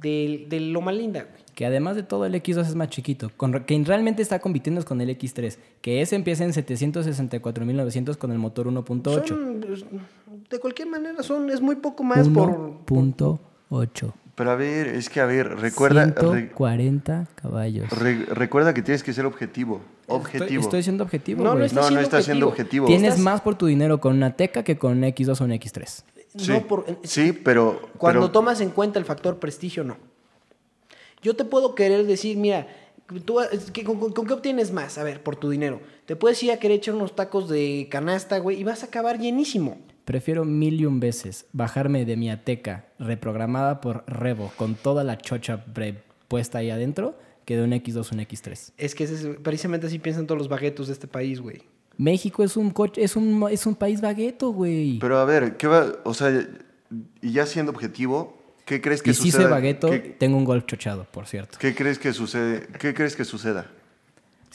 [0.00, 1.22] del, del Loma Linda?
[1.22, 1.46] güey?
[1.54, 3.30] Que además de todo el X2 es más chiquito.
[3.34, 5.56] Con, quien realmente está compitiendo es con el X3.
[5.80, 9.26] Que ese empieza en 764.900 con el motor 1.8.
[9.26, 9.84] Son, pues,
[10.50, 12.84] de cualquier manera, son, es muy poco más por...
[12.86, 14.12] 1.8.
[14.36, 17.88] Pero a ver, es que a ver, recuerda, re- 140 caballos.
[17.90, 19.80] re- recuerda que tienes que ser objetivo.
[20.02, 20.62] Estoy, Objetivo.
[20.62, 22.86] estoy siendo objetivo, No, no está no, no siendo objetivo.
[22.86, 25.50] Tienes Estás- más por tu dinero con una Teca que con un X2 o un
[25.52, 26.04] X3.
[26.36, 27.80] Sí, No por, sí pero...
[27.98, 29.96] Cuando pero- tomas en cuenta el factor prestigio, no.
[31.22, 32.68] Yo te puedo querer decir, mira,
[33.24, 34.98] tú, es que ¿con, con- con qué obtienes más?
[34.98, 35.80] A ver, por tu dinero.
[36.04, 39.18] Te puedes ir a querer echar unos tacos de canasta, güey, y vas a acabar
[39.18, 39.78] llenísimo.
[40.06, 45.18] Prefiero mil y un veces bajarme de mi ateca reprogramada por Revo con toda la
[45.18, 45.64] chocha
[46.28, 48.72] puesta ahí adentro que de un X2 un X3.
[48.78, 51.62] Es que ese es- precisamente así piensan todos los baguetos de este país, güey.
[51.98, 55.00] México es un coche, es un, es un país bagueto, güey.
[55.00, 55.86] Pero a ver, ¿qué va?
[56.04, 56.46] O sea,
[57.20, 60.66] y ya siendo objetivo, ¿qué crees que Y si soy bagueto, ¿Qué, tengo un golf
[60.66, 61.58] chochado, por cierto.
[61.60, 62.68] qué crees que sucede?
[62.78, 63.66] ¿Qué crees que suceda?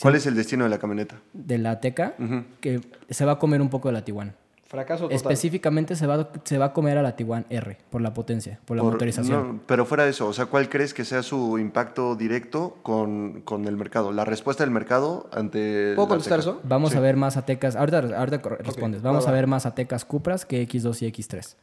[0.01, 1.19] ¿Cuál es el destino de la camioneta?
[1.33, 2.43] De la Ateca, Ujú.
[2.61, 2.79] que
[3.09, 4.33] se va a comer un poco de la Tiguan.
[4.71, 5.17] Fracaso total.
[5.17, 8.77] Específicamente se va, se va a comer a la Tiguan R por la potencia, por
[8.77, 9.47] la Por- motorización.
[9.57, 13.41] no, pero fuera de eso, o sea, ¿cuál crees que sea su impacto directo con,
[13.41, 14.13] con el mercado?
[14.13, 15.91] La respuesta del mercado ante...
[15.95, 16.61] ¿Puedo contestar eso?
[16.63, 17.75] Vamos a ver más Atecas.
[17.75, 19.01] Ahorita, ahorita respondes.
[19.01, 21.37] Vamos va, a ver más Atecas Cupras que X2 y X3.
[21.37, 21.57] Eso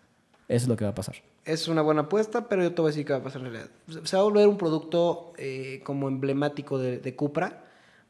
[0.48, 1.16] es lo que va a pasar.
[1.46, 3.52] Es una buena apuesta, pero yo te voy a decir qué va a pasar en
[3.52, 3.70] realidad.
[4.04, 7.64] Se va a volver un producto eh, como emblemático de, de Cupra.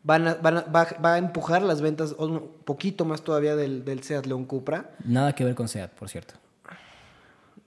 [0.04, 3.84] Van a- van a- va, va a empujar las ventas un poquito más todavía del,
[3.84, 4.90] del Seat León Cupra.
[5.04, 6.34] Nada que ver con SEAT, por cierto.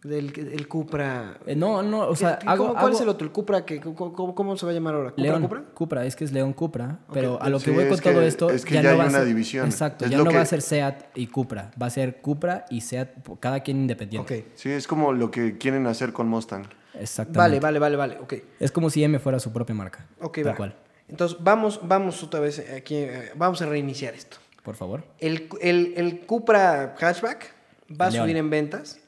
[0.03, 1.37] Del el Cupra.
[1.45, 3.27] Eh, no, no, o sea, ¿Qué- hago, cómo- ¿Cuál hago- es el otro?
[3.27, 3.65] ¿El Cupra?
[3.65, 5.09] Que, cómo, cómo- cómo se va a llamar ahora?
[5.11, 5.63] ¿Cupra León Cupra?
[5.75, 6.05] Cupra?
[6.07, 8.21] es que es León Cupra, pero a lo que Sí, voy con es que- todo
[8.23, 9.67] esto es que ya no hay va una ser, división.
[9.67, 12.81] Exacto, Es ya no va a ser SEAT y Cupra, va a ser Cupra y
[12.81, 13.09] SEAT
[13.39, 14.39] cada quien independiente.
[14.39, 14.45] Ok.
[14.55, 16.63] Sí, es como lo que quieren hacer con Mustang.
[16.95, 17.37] Exactamente.
[17.37, 18.17] Vale, vale, vale, vale.
[18.23, 18.33] Ok.
[18.59, 20.07] Es como si M fuera su propia marca.
[20.19, 20.55] Ok, tal va.
[20.55, 20.75] cual.
[21.11, 22.95] Entonces, vamos, vamos otra vez aquí.
[22.95, 24.37] eh, Vamos a reiniciar esto.
[24.63, 25.03] Por favor.
[25.19, 27.53] El, el- el Cupra Hatchback
[27.99, 28.23] va a León.
[28.25, 28.99] subir en ventas.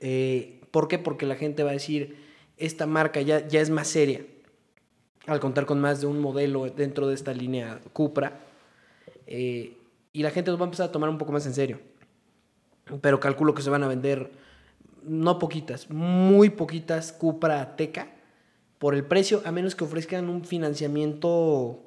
[0.00, 0.98] Eh, ¿Por qué?
[0.98, 2.16] Porque la gente va a decir,
[2.56, 4.22] esta marca ya, ya es más seria.
[5.26, 8.40] Al contar con más de un modelo dentro de esta línea Cupra.
[9.26, 9.76] Eh,
[10.12, 11.80] y la gente los va a empezar a tomar un poco más en serio.
[13.00, 14.30] Pero calculo que se van a vender,
[15.02, 18.08] no poquitas, muy poquitas Cupra Ateca
[18.78, 21.80] por el precio, a menos que ofrezcan un financiamiento,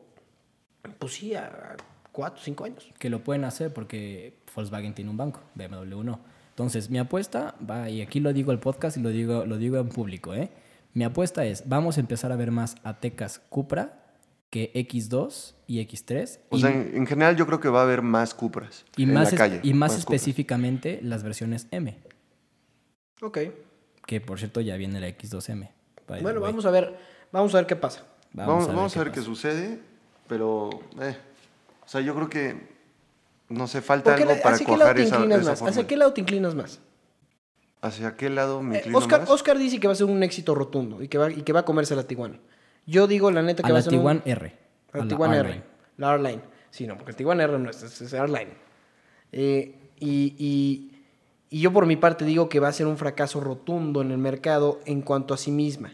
[0.99, 1.75] pues sí, a
[2.11, 2.91] 4 o 5 años.
[2.99, 6.19] Que lo pueden hacer porque Volkswagen tiene un banco, BMW no.
[6.49, 9.77] Entonces, mi apuesta, va, y aquí lo digo al podcast y lo digo, lo digo
[9.77, 10.49] en público, ¿eh?
[10.93, 14.03] Mi apuesta es, vamos a empezar a ver más Atecas Cupra
[14.49, 16.39] que X2 y X3.
[16.49, 19.03] O y, sea, en, en general yo creo que va a haber más Cupras y
[19.03, 19.59] en más, la es- calle.
[19.61, 21.95] y más, específicamente las versiones M,
[23.21, 23.37] Ok.
[24.07, 25.69] que por cierto ya viene la X2M.
[26.07, 26.97] Bueno, vamos a ver,
[27.31, 28.03] vamos a ver qué pasa.
[28.33, 29.79] Vamos, vamos a ver, qué, sucede,
[30.27, 30.69] pero...
[31.01, 31.17] eh,
[31.85, 32.75] o sea, yo creo que...
[33.49, 35.59] No sé, falta ¿Por qué algo la- para ¿Hacia qué lado cuajar esa, esa más?
[35.59, 35.69] forma.
[35.71, 36.79] ¿Hacia qué lado te inclinas más?
[37.81, 39.29] ¿Hacia qué lado me Eh, inclino Oscar, más?
[39.29, 41.61] Oscar dice que va a ser un éxito rotundo y que va, y que va
[41.61, 42.41] a comerse la Tiguan.
[42.85, 44.53] Yo digo la neta que A va a ser un- Tiguan R.
[44.93, 45.63] La a la Tiguan R.
[45.97, 46.41] La R-Line.
[46.71, 48.51] Sí, no, porque el Tiguan R no es, es, es R-Line.
[49.31, 50.91] Eh, y, y-
[51.49, 54.17] y yo por mi parte digo que va a ser un fracaso rotundo en el
[54.17, 55.93] mercado en cuanto a sí misma.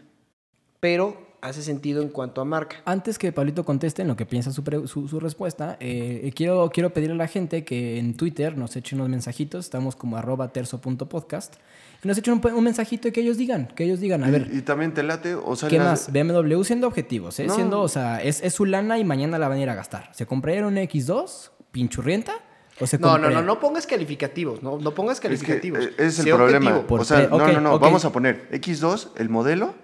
[0.84, 2.76] Pero hace sentido en cuanto a marca.
[2.84, 6.68] Antes que Pablito conteste en lo que piensa su, pre- su- su respuesta, eh, quiero,
[6.72, 9.64] quiero pedirle a la gente que en Twitter nos echen unos mensajitos.
[9.64, 11.54] Estamos como arroba terzo.podcast.
[12.02, 14.32] Y nos echen un, un mensajito y que ellos digan, que ellos digan, a Y-
[14.32, 15.70] ver, Y, también te late, o sea...
[15.70, 16.12] ¿qué más?
[16.12, 17.46] BMW siendo objetivos, ¿eh?
[17.46, 17.54] No.
[17.54, 20.10] Siendo, o sea, es, es su lana y mañana la van a ir a gastar.
[20.12, 22.34] ¿Se compraría un X2 pinchurrienta?
[22.80, 25.78] ¿O se No, no, no, no pongas calificativos, no, no pongas Es que calificativos.
[25.96, 26.70] ese es el problema.
[26.76, 27.00] objetivo.
[27.00, 29.74] O sea, no, ok, no, no, vamos a poner X2, el modelo.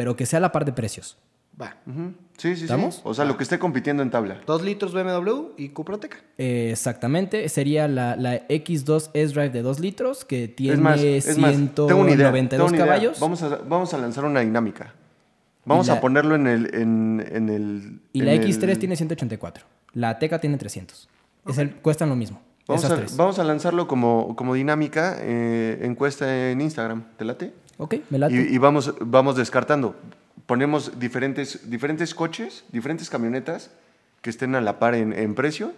[0.00, 1.18] Pero que sea la par de precios.
[1.60, 1.76] Va.
[1.86, 2.14] Ujú.
[2.38, 2.94] Sí, sí, ¿Estamos?
[2.94, 3.00] sí.
[3.04, 4.40] O sea, lo que esté compitiendo en tabla.
[4.46, 6.16] Dos litros BMW y Cuprateca.
[6.38, 11.36] Eh, exactamente, sería la, la X2 S-Drive de 2 litros que tiene es más, es
[11.36, 12.30] más, tengo una idea.
[12.32, 12.86] 192 tengo una idea.
[12.86, 13.20] caballos.
[13.20, 14.94] Vamos a, vamos a lanzar una dinámica.
[15.66, 16.74] Vamos la- a ponerlo en el...
[16.74, 19.66] En, en el Y en la el- X3 tiene 184.
[19.92, 21.10] La Teca tiene 300.
[21.46, 22.40] Es el- cuestan lo mismo.
[22.66, 23.16] Vamos esas a, tres.
[23.18, 27.04] vamos a lanzarlo como, como dinámica, eh, encuesta en Instagram.
[27.18, 27.52] ¿Te late?
[27.82, 28.34] Ok, me late.
[28.34, 29.94] Y, y vamos, vamos descartando.
[30.46, 33.70] Ponemos diferentes, diferentes coches, diferentes camionetas
[34.20, 35.72] que estén a la par en, en precio.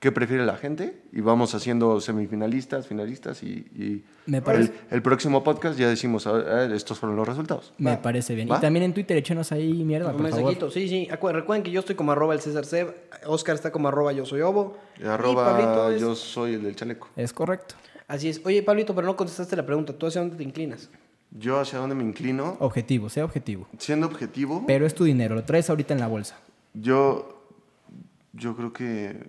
[0.00, 1.02] ¿Qué prefiere la gente?
[1.12, 6.26] Y vamos haciendo semifinalistas, finalistas y, y Me el, parece- el próximo podcast ya decimos,
[6.28, 7.72] "Ah, ah, estos fueron los resultados.
[7.78, 8.02] Me Va.
[8.02, 8.48] parece bien.
[8.48, 8.58] ¿Va?
[8.58, 10.44] Y también en Twitter échenos ahí mierda, Un por favor.
[10.44, 11.08] mensajito, sí, sí.
[11.10, 12.94] Acu- recuerden que yo estoy como arroba el César Seb,
[13.26, 14.76] Oscar está como arroba yo soy Obo.
[15.00, 17.08] Y arroba es- yo soy el del chaleco.
[17.16, 17.74] Es correcto.
[18.06, 18.40] Así es.
[18.44, 19.92] Oye, Pablito, pero no contestaste la pregunta.
[19.94, 20.90] ¿Tú hacia dónde te inclinas?
[21.30, 23.66] Yo hacia dónde me inclino, Objetivo, sea objetivo.
[23.78, 26.38] siendo objetivo, Pero es tu dinero, lo traes ahorita en la bolsa.
[26.74, 27.42] yo,
[28.32, 29.26] yo creo que...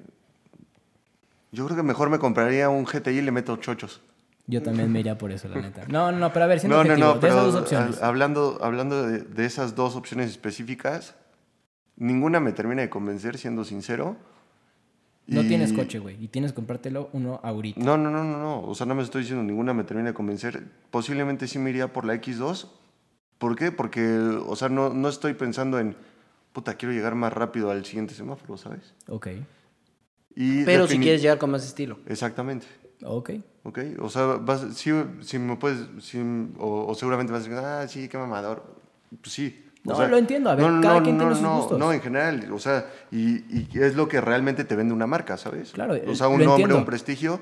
[1.52, 4.02] Yo creo que mejor me compraría un GTI y le meto chochos.
[4.46, 5.86] Yo también me iría por eso, la neta.
[5.88, 8.02] No, no, no, pero a ver, siendo No, objetivo, no, de pero esas dos opciones.
[8.02, 11.16] a- hablando, hablando de, de esas dos opciones específicas,
[11.98, 14.16] ninguna me termina de convencer, siendo sincero.
[15.30, 16.22] No Y- tienes coche, güey.
[16.24, 17.80] Y tienes que comprártelo uno ahorita.
[17.82, 18.62] No, no, no, no, no.
[18.64, 20.64] O sea, no me estoy diciendo ninguna me termina de convencer.
[20.92, 22.68] Posiblemente sí me iría por la X2.
[23.38, 23.72] ¿Por qué?
[23.72, 25.96] Porque, o sea, no, no estoy pensando en,
[26.52, 28.94] puta, quiero llegar más rápido al siguiente semáforo, ¿sabes?
[29.08, 29.28] Ok.
[30.36, 32.00] Y Pero si quieres llegar con más estilo.
[32.08, 32.66] Exactamente.
[33.04, 33.32] Ok.
[33.64, 33.80] ¿Ok?
[34.00, 36.20] O sea, vas, sí, sí me puedes, sí,
[36.58, 38.76] o, o seguramente vas a decir, ah, sí, qué mamador.
[39.22, 39.66] Pues sí.
[39.86, 40.50] O No, lo entiendo.
[40.50, 41.80] A ver, cada quien tiene sus no, gustos.
[41.80, 45.38] No, en general, o sea, y, y es lo que realmente te vende una marca,
[45.38, 45.72] ¿sabes?
[45.72, 47.40] Claro, O sea, lo un nombre, un prestigio,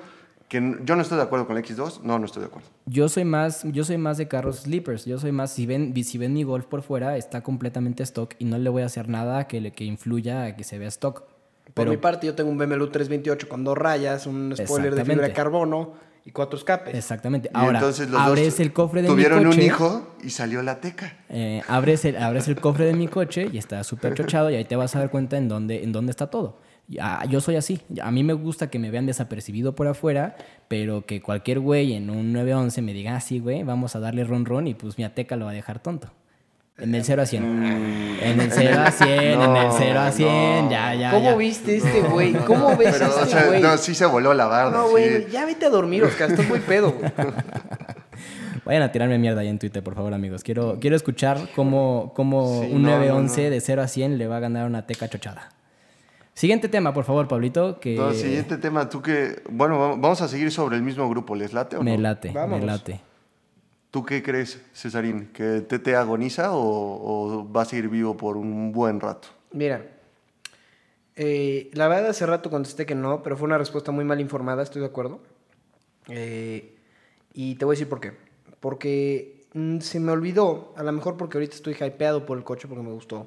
[0.47, 2.69] que yo no estoy de acuerdo con la X2, no, no estoy de acuerdo.
[2.85, 5.05] Yo soy más, yo soy más de carros sleepers.
[5.05, 8.45] Yo soy más, si ven, si ven mi Golf por fuera, está completamente stock y
[8.45, 11.23] no le voy a hacer nada que, le, que influya a que se vea stock.
[11.23, 15.03] Por Pero mi parte, yo tengo un BMW 328 con dos rayas, un spoiler de
[15.03, 15.95] fibra de carbono
[16.27, 16.93] y cuatro escapes.
[16.93, 17.49] exactamente.
[17.53, 19.57] Y Ahora, entonces los abres dos el cofre de mi tuvieron coche.
[19.59, 21.17] un hijo y salió la teca.
[21.29, 24.65] eh, abres, el, abres el cofre de mi coche y está súper chochado y ahí
[24.65, 26.59] te vas a dar cuenta en dónde, en dónde está todo.
[26.89, 27.81] Ya, yo soy así.
[28.01, 30.35] A mí me gusta que me vean desapercibido por afuera,
[30.67, 34.23] pero que cualquier güey en un 911 me diga, ah, sí, güey, vamos a darle
[34.23, 36.11] ron ron y pues mi ateca lo va a dejar tonto.
[36.79, 37.43] En el 0 a 100.
[38.21, 40.27] En el 0 a 100, en el No, 0 a 100,
[40.65, 40.71] no.
[40.71, 41.11] ya, ya.
[41.11, 41.35] ¿Cómo ya.
[41.35, 42.33] viste este güey?
[42.45, 43.61] ¿Cómo ves Pero, a o este sea, güey?
[43.61, 44.71] no, sí se voló la barda.
[44.77, 44.91] No, sí.
[44.91, 47.11] güey, ya vete a dormir, Oscar, estás muy pedo, güey.
[48.65, 50.43] Vayan a tirarme mierda ahí en Twitter, por favor, amigos.
[50.43, 53.49] Quiero, quiero escuchar cómo, cómo Sí, un no, no, 911 no.
[53.49, 55.49] de 0 a 100 le va a ganar una teca chochada.
[56.33, 60.27] Siguiente tema, por favor, Pablito, que No, siguiente tema, tú que, bueno, va- vamos a
[60.27, 62.03] seguir sobre el mismo grupo, ¿les late o me no?
[62.03, 62.59] late, Vámonos.
[62.59, 63.01] me late.
[63.97, 65.29] ¿Tú qué crees, Cesarín?
[65.33, 69.29] ¿Que Tete agoniza o, o va a seguir vivo por un buen rato?
[69.53, 69.83] Mira,
[71.15, 74.61] eh, la verdad hace rato contesté que no, pero fue una respuesta muy mal informada,
[74.61, 75.19] estoy de acuerdo.
[76.09, 76.75] Eh,
[77.33, 78.13] y te voy a decir por qué.
[78.59, 82.67] Porque mm, se me olvidó, a lo mejor porque ahorita estoy hypeado por el coche
[82.67, 83.25] porque me gustó.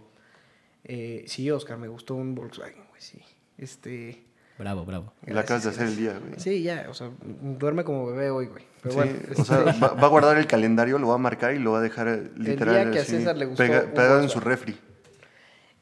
[0.85, 3.21] Eh, sí, Oscar, me gustó un Volkswagen, güey, sí.
[3.59, 4.23] Este...
[4.61, 5.13] Bravo, bravo.
[5.27, 6.39] Y la acabas de hacer el día, güey.
[6.39, 7.11] Sí, ya, o sea,
[7.59, 8.63] duerme como bebé hoy, güey.
[8.83, 11.19] Pero Sí, bueno, o sea, este, va, va a guardar el calendario, lo va a
[11.19, 13.87] marcar y lo va a dejar eh, literal día que a César le gustó pega-
[13.93, 14.77] pegado en su refri.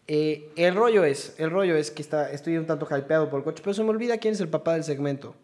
[0.07, 3.45] Eh, el rollo es, el rollo es que está, estoy un tanto hypeado por el
[3.45, 5.35] coche, pero se me olvida quién es el papá del segmento.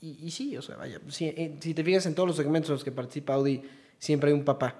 [0.00, 2.70] Y, y sí, o sea, vaya, sí, eh, si te fijas en todos los segmentos
[2.70, 3.62] en los que participa Audi,
[3.98, 4.76] siempre hay un papá.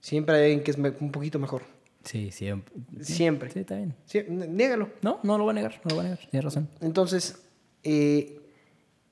[0.00, 1.62] Siempre hay alguien que es me- un poquito mejor.
[2.04, 2.74] Sí, siempre.
[3.04, 3.50] Siempre.
[3.50, 3.94] Sí, está bien.
[4.06, 4.90] Sí, niégalo.
[5.02, 6.18] No, no lo voy a negar, no lo voy a negar.
[6.30, 6.68] Tienes razón.
[6.80, 7.42] Entonces,
[7.82, 8.36] eh,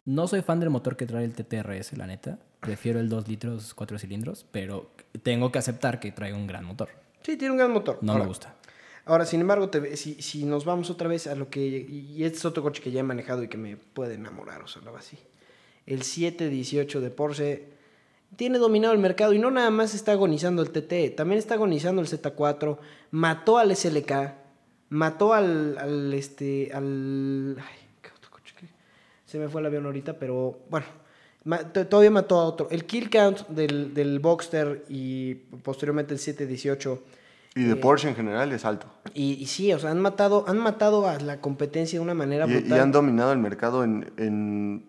[0.04, 2.38] No soy fan del motor que trae el TTRS, la neta.
[2.60, 4.90] Prefiero el 2 litros, 4 cilindros, pero
[5.22, 6.88] tengo que aceptar que trae un gran motor.
[7.22, 7.98] sí, tiene un gran motor.
[8.00, 8.54] No Ahora, me gusta.
[9.04, 11.60] Ahora, sin embargo, te- si, si nos vamos otra vez a lo que...
[11.66, 14.66] Y este es otro coche que ya he manejado y que me puede enamorar, o
[14.66, 15.18] sea, lo así.
[15.86, 17.77] El 718 de Porsche
[18.36, 22.00] tiene dominado el mercado y no nada más está agonizando el TT, también está agonizando
[22.02, 22.78] el Z4,
[23.10, 24.12] mató al SLK,
[24.90, 27.56] mató al, al este, al...
[27.58, 28.68] Ay, ¿qué otro coche que-
[29.24, 30.86] Se me fue el avión ahorita, pero bueno,
[31.88, 32.68] todavía mató a otro.
[32.70, 37.02] El kill count del, del Boxster y posteriormente el 718
[37.56, 38.86] Y de Eh, Porsche en general es alto.
[39.14, 42.46] y, y sí, o sea, han matado, han matado a la competencia de una manera
[42.46, 42.80] Y, y brutal.
[42.80, 44.84] han dominado el mercado en, en,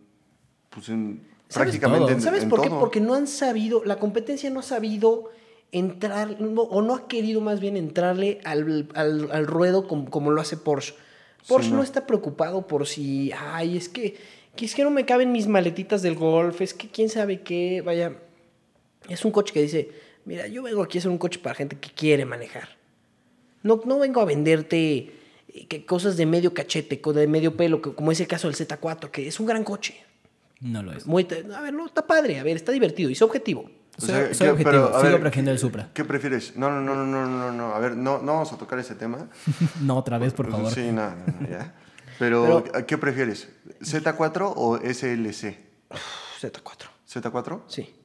[0.69, 2.21] pues en ¿Sabes prácticamente todo?
[2.21, 2.69] ¿Sabes en por qué?
[2.69, 2.79] todo.
[2.79, 5.29] Porque no han sabido, la competencia no ha sabido
[5.71, 10.31] entrar, no- o no ha querido más bien entrarle al, al- al ruedo como, como
[10.31, 10.93] lo hace Porsche.
[11.47, 11.77] Porsche Sí, no.
[11.77, 11.83] no.
[11.83, 14.15] está preocupado por si, ay, es que,
[14.55, 17.81] que es que no me caben mis maletitas del golf, es que quién sabe qué,
[17.81, 18.13] vaya.
[19.07, 19.89] Es un coche que dice,
[20.25, 22.77] mira, yo vengo aquí a hacer un coche para gente que quiere manejar.
[23.63, 25.13] No, no vengo a venderte
[25.53, 28.55] eh, que cosas de medio cachete, de medio pelo, que- como es el caso del
[28.55, 29.95] Z4, que es un gran coche.
[30.61, 31.05] No lo es.
[31.07, 33.61] Muy, a ver, no, está padre, a ver, está divertido y es objetivo.
[33.97, 35.89] O Soy, sea, soy ¿qué- objetivo, pero, sigo ver, prefiriendo el Supra.
[35.93, 36.55] ¿Qué prefieres?
[36.55, 37.73] No, no, no, no, no, no, no.
[37.75, 39.29] A ver, no, no vamos a tocar ese tema.
[39.81, 40.71] No, otra vez, por favor.
[40.71, 41.75] Sí, no, no, no, ya.
[42.17, 43.49] Pero, Pero- ¿qué prefieres?
[43.81, 45.57] ¿Z4 o SLC?
[45.89, 47.61] Uf, Z4, ¿Z4?
[47.67, 47.95] sí.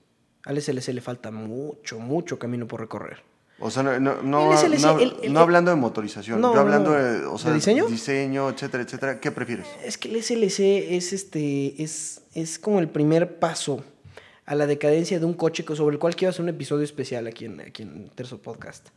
[0.46, 3.22] Al SLC le falta mucho, mucho camino por recorrer.
[3.66, 6.60] O sea, no, no, no, El no- el- el- no hablando de motorización, No, yo
[6.60, 7.86] hablando de, o sea, ¿De diseño?
[7.86, 9.20] diseño, etcétera, etcétera.
[9.20, 9.66] ¿Qué prefieres?
[9.82, 13.82] Es que el SLC es, este, es, es como el primer paso
[14.44, 17.26] a la decadencia de un coche co- sobre el cual quiero hacer un episodio especial
[17.26, 18.88] aquí en, aquí en Terzo Podcast.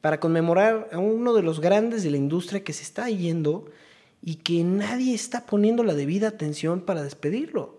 [0.00, 3.66] Para conmemorar a uno de los grandes de la industria que se está yendo
[4.20, 7.78] y que nadie está poniendo la debida atención para despedirlo.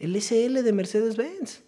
[0.00, 1.60] El SL de Mercedes-Benz.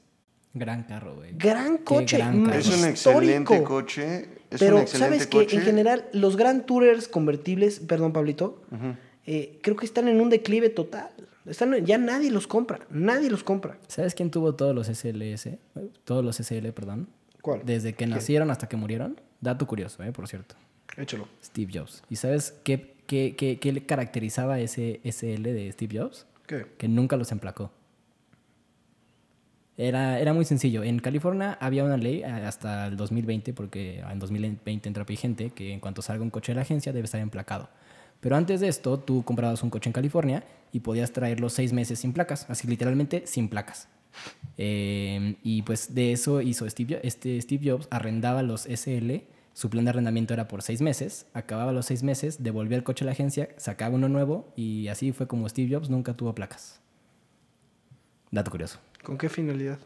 [0.54, 1.32] Gran carro, güey.
[1.34, 2.18] Gran coche.
[2.18, 2.58] gran carro.
[2.58, 2.94] Es un histórico.
[2.94, 4.28] excelente coche.
[4.50, 8.62] Es Pero un excelente sabes que en general los Grand Tourers convertibles, perdón Pablito,
[9.26, 11.10] eh, creo que están en un declive total.
[11.46, 13.78] Están, ya nadie los compra, nadie los compra.
[13.88, 15.48] ¿Sabes quién tuvo todos los SLS?
[16.04, 17.08] Todos los SL, perdón.
[17.40, 17.62] ¿Cuál?
[17.64, 19.20] Desde que nacieron hasta que murieron.
[19.40, 20.12] Dato curioso, ¿eh?
[20.12, 20.54] Por cierto.
[20.96, 21.26] Échalo.
[21.42, 22.04] Steve Jobs.
[22.08, 26.26] ¿Y sabes qué, ¿qué, qué, qué le caracterizaba ese SL de Steve Jobs?
[26.46, 26.66] ¿Qué?
[26.78, 27.72] Que nunca los emplacó.
[29.78, 30.82] Era, era muy sencillo.
[30.82, 35.72] En California había una ley eh, hasta el 2020, porque en 2020 entra vigente, que
[35.72, 37.68] en cuanto salga un coche de la agencia debe estar emplacado.
[38.20, 41.98] Pero antes de esto, tú comprabas un coche en California y podías traerlo seis meses
[41.98, 43.88] sin placas, así literalmente sin placas.
[44.58, 49.70] Eh, y pues de eso hizo Steve, Jo- este Steve Jobs, arrendaba los SL, su
[49.70, 53.06] plan de arrendamiento era por seis meses, acababa los seis meses, devolvía el coche a
[53.06, 56.80] la agencia, sacaba uno nuevo y así fue como Steve Jobs nunca tuvo placas.
[58.30, 58.78] Dato curioso.
[59.02, 59.78] ¿Con qué finalidad?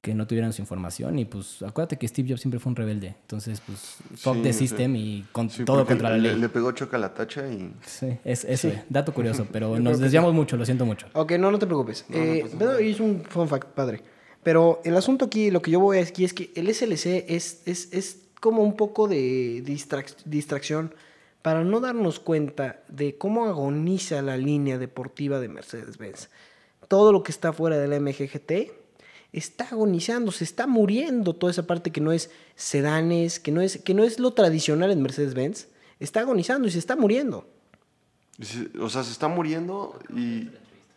[0.00, 3.14] Que no tuvieran su información y pues acuérdate que Steve Jobs siempre fue un rebelde.
[3.20, 4.58] Entonces pues fuck Sí, the sí.
[4.66, 6.40] system y con Sí, todo contra la le, ley.
[6.40, 7.72] le pegó choca la tacha y...
[7.86, 8.74] Sí, es, eso, Sí.
[8.76, 8.82] es.
[8.88, 11.06] dato curioso, pero nos desviamos mucho, lo siento mucho.
[11.12, 12.04] Ok, no, no te preocupes.
[12.10, 14.00] Eh, pero es un fun fact padre.
[14.42, 17.62] Pero el asunto aquí, lo que yo voy a decir es que el SLC es,
[17.66, 20.92] es, es como un poco de distrac- distracción
[21.42, 26.28] para no darnos cuenta de cómo agoniza la línea deportiva de Mercedes-Benz.
[26.92, 28.70] Todo lo que está fuera de la MGGT
[29.32, 33.78] está agonizando, se está muriendo toda esa parte que no es sedanes, que no es,
[33.78, 35.68] que no es lo tradicional en Mercedes-Benz.
[36.00, 37.48] Está agonizando y se está muriendo.
[38.78, 40.50] O sea, se está muriendo y,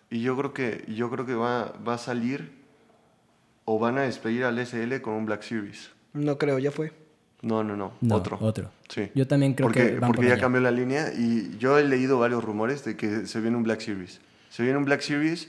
[0.10, 2.52] y yo creo que, yo creo que va, va a salir
[3.64, 5.92] o van a despedir al SL con un Black Series.
[6.12, 6.92] No creo, ya fue.
[7.42, 8.38] No, no, no, No, otro.
[8.42, 8.70] otro.
[8.90, 9.12] Sí.
[9.16, 10.42] Yo también creo porque, que van porque por ya allá.
[10.42, 13.80] cambió la línea y yo he leído varios rumores de que se viene un Black
[13.80, 14.20] Series.
[14.50, 15.48] Se viene un Black Series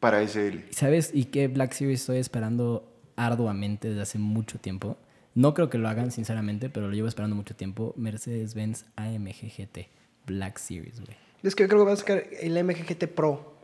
[0.00, 0.60] para SL.
[0.70, 4.96] ¿Sabes y qué Black Series estoy esperando arduamente desde hace mucho tiempo?
[5.34, 7.94] No creo que lo hagan, sinceramente, pero lo llevo esperando mucho tiempo.
[7.96, 9.88] Mercedes-Benz AMG GT
[10.26, 11.16] Black Series, güey.
[11.42, 13.54] Es que yo creo que va a sacar el MGGT Pro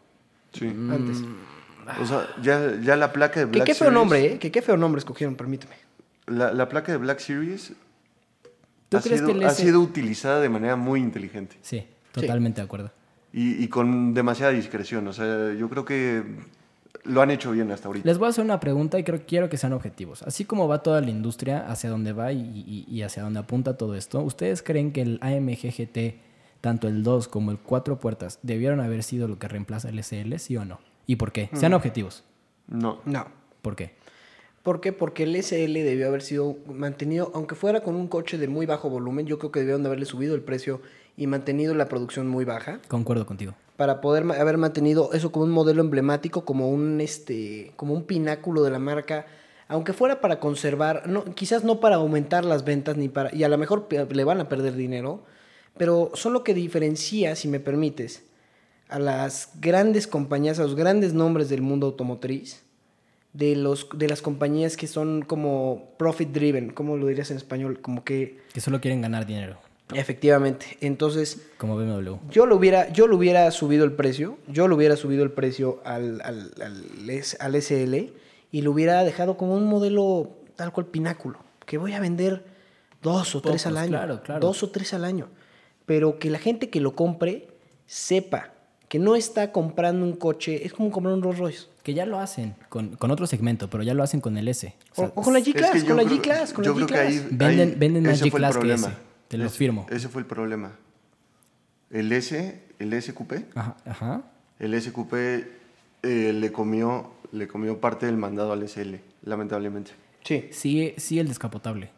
[0.52, 0.66] Sí.
[0.68, 1.18] antes.
[2.00, 4.38] O sea, ya, ya la placa de Que Black qué feo Series- nombre, ¿eh?
[4.38, 5.74] Que qué feo nombre escogieron, permíteme.
[6.26, 7.72] La, la placa de Black Series
[8.88, 11.84] ¿Tú ha crees sido, que el ha S- sido utilizada de manera muy inteligente Sí,
[12.12, 12.92] totalmente de acuerdo.
[13.34, 15.06] Y, y con demasiada discreción.
[15.08, 16.22] O sea, yo creo que
[17.04, 18.06] lo han hecho bien hasta ahorita.
[18.08, 20.22] Les voy a hacer una pregunta y creo, quiero que sean objetivos.
[20.22, 23.76] Así como va toda la industria, hacia dónde va y, y- y hacia dónde apunta
[23.76, 26.20] todo esto, ¿ustedes creen que el AMG GT,
[26.62, 30.38] tanto el 2 como el 4 puertas, debieron haber sido lo que reemplaza el SL,
[30.38, 30.78] sí o no?
[31.06, 31.50] ¿Y por qué?
[31.52, 32.24] Sean objetivos.
[32.68, 33.00] No.
[33.04, 33.26] No.
[33.60, 33.92] ¿Por qué?
[34.62, 34.92] ¿Por qué?
[34.94, 38.88] Porque el SL debió haber sido mantenido, aunque fuera con un coche de muy bajo
[38.88, 40.80] volumen, yo creo que debieron de haberle subido el precio
[41.16, 43.54] y mantenido la producción muy baja Concuerdo contigo.
[43.76, 48.62] para poder haber mantenido eso como un modelo emblemático, como un este, como un pináculo
[48.62, 49.26] de la marca,
[49.68, 53.48] aunque fuera para conservar, no, quizás no para aumentar las ventas ni para y a
[53.48, 55.22] lo mejor le van a perder dinero,
[55.76, 58.24] pero son lo que diferencia, si me permites,
[58.88, 62.62] a las grandes compañías, a los grandes nombres del mundo automotriz,
[63.32, 67.80] de, los, de las compañías que son como profit driven, ¿cómo lo dirías en español?
[67.80, 69.58] Como que Que solo quieren ganar dinero,
[69.94, 70.78] efectivamente.
[70.80, 72.16] Entonces, como BMW.
[72.30, 75.80] yo lo hubiera, yo lo hubiera subido el precio, yo lo hubiera subido el precio
[75.84, 78.12] al, al, al, S- al SL
[78.52, 82.44] y lo hubiera dejado como un modelo tal cual pináculo, que voy a vender
[83.02, 83.90] dos o tres al año.
[83.90, 84.40] claro, claro.
[84.40, 85.28] Dos o tres al año.
[85.86, 87.48] Pero que la gente que lo compre
[87.86, 88.50] sepa
[88.88, 91.66] que no está comprando un coche, es como comprar un Rolls Royce.
[91.82, 94.68] Que ya lo hacen con, con otro segmento, pero ya lo hacen con el S.
[94.68, 97.14] O O, sea, o con la Es que G-Class, con la G-Class, con la G-Class.
[97.30, 98.94] Venden- venden más G-Class que problema.
[99.34, 99.86] Ese, te lo Ese- firmo.
[99.90, 100.72] Ese fue el problema.
[101.90, 104.22] El S, el SQP, Ajá, ajá.
[104.58, 105.12] el SQP
[106.02, 109.90] eh, le comió le comió parte del mandado al SL, lamentablemente.
[110.22, 110.48] Sí.
[110.52, 111.90] Sí, sí el descapotable.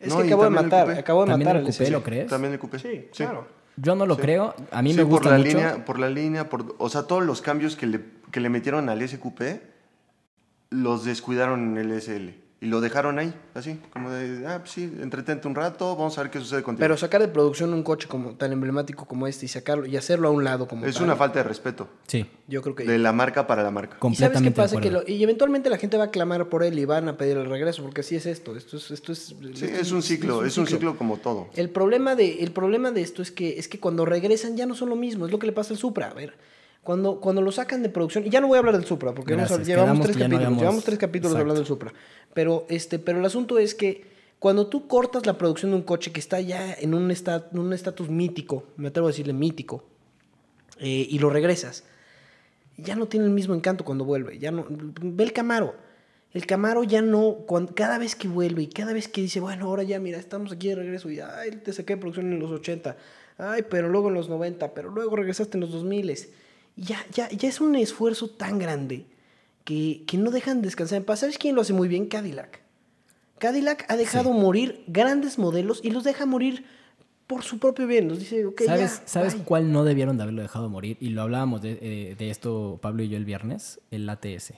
[0.00, 1.92] Es No, que acabo de matar, acabo de ¿También matar el al coupé SL.
[1.92, 2.26] lo crees?
[2.28, 2.78] También el coupé.
[2.80, 3.46] Sí, claro.
[3.76, 4.22] Yo no lo Sí.
[4.22, 4.54] creo.
[4.72, 5.48] A mí Sí, me por gusta la mucho.
[5.50, 8.00] línea, por la línea, por, o sea, todos los cambios que le,
[8.32, 9.60] que le metieron al SQP
[10.70, 14.82] los descuidaron en el SL y lo dejaron ahí, así, como de, ah, pues sí,
[15.00, 16.80] entretente un rato, vamos a ver qué sucede contigo.
[16.82, 20.26] Pero sacar de producción un coche como tan emblemático como este y sacarlo y hacerlo
[20.26, 22.98] a un lado como es tal, una falta de respeto Sí, Yo creo que de
[22.98, 23.96] la marca para la marca.
[24.10, 24.80] ¿Y sabes qué pasa?
[24.80, 27.36] Que lo- y eventualmente la gente va a clamar por él y van a pedir
[27.36, 28.56] el regreso, porque así es esto.
[28.56, 31.48] Esto es, esto es, Sí, esto es un ciclo, es un ciclo como todo.
[31.54, 34.74] El problema de, el problema de esto es que, es que cuando regresan ya no
[34.74, 36.08] son lo mismo, es lo que le pasa al Supra.
[36.08, 36.34] A ver,
[36.88, 39.32] cuando, cuando lo sacan de producción, y ya no voy a hablar del Supra, porque
[39.34, 41.40] llevamos tres no capítulos, habíamos- llevamos tres capítulos Exacto.
[41.42, 41.92] hablando del Supra.
[42.32, 44.04] Pero, este, pero el asunto es que
[44.38, 48.64] cuando tú cortas la producción de un coche que está ya en un estatus mítico,
[48.78, 49.84] me atrevo a decirle mítico,
[50.80, 51.84] eh, y lo regresas,
[52.78, 54.38] ya no tiene el mismo encanto cuando vuelve.
[54.38, 55.74] Ya no, ve el Camaro.
[56.32, 59.66] El Camaro ya no, cuan- cada vez que vuelve y cada vez que dice, bueno,
[59.66, 62.50] ahora ya, mira, estamos aquí de regreso y, ay, te saqué de producción en los
[62.50, 62.96] 80,
[63.36, 66.16] ay, pero luego en los 90, pero luego regresaste en los 2000.
[66.80, 69.04] Ya, ya, ya es un esfuerzo tan grande
[69.64, 71.20] que, que no dejan descansar en paz.
[71.20, 72.06] ¿Sabes quién lo hace muy bien?
[72.06, 72.60] Cadillac.
[73.38, 76.64] Cadillac ha dejado morir grandes modelos y los deja morir
[77.26, 78.08] por su propio bien.
[78.08, 79.44] Nos dice, ok, ¿Sabes, ya, ¿sabes bye".
[79.44, 80.96] cuál no debieron de haberlo dejado morir?
[81.00, 84.54] Y lo hablábamos de, eh, de esto Pablo y yo el viernes, el ATS.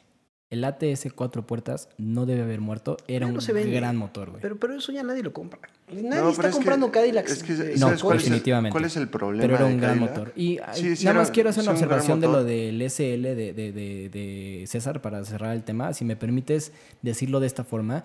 [0.50, 2.96] El ATS cuatro puertas no debe haber muerto.
[3.06, 4.42] Era no un se gran motor, güey.
[4.42, 5.60] Pero, pero eso ya nadie lo compra.
[5.92, 7.30] Nadie No, está es que- comprando Cadillacs.
[7.30, 8.72] es que, No, ¿sabes cuál es el- definitivamente.
[8.72, 9.42] ¿Cuál es el problema?
[9.42, 10.16] Pero era de un gran Cadillac?
[10.18, 10.32] motor.
[10.34, 13.34] Y ay, Sí, sí, nada era- más quiero hacer una observación de lo del SL
[13.36, 15.92] de, de- de- de César para cerrar el tema.
[15.94, 18.04] Si me permites decirlo de esta forma,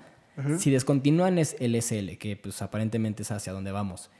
[0.59, 4.11] si descontinúan es el SL, que pues aparentemente es hacia donde vamos,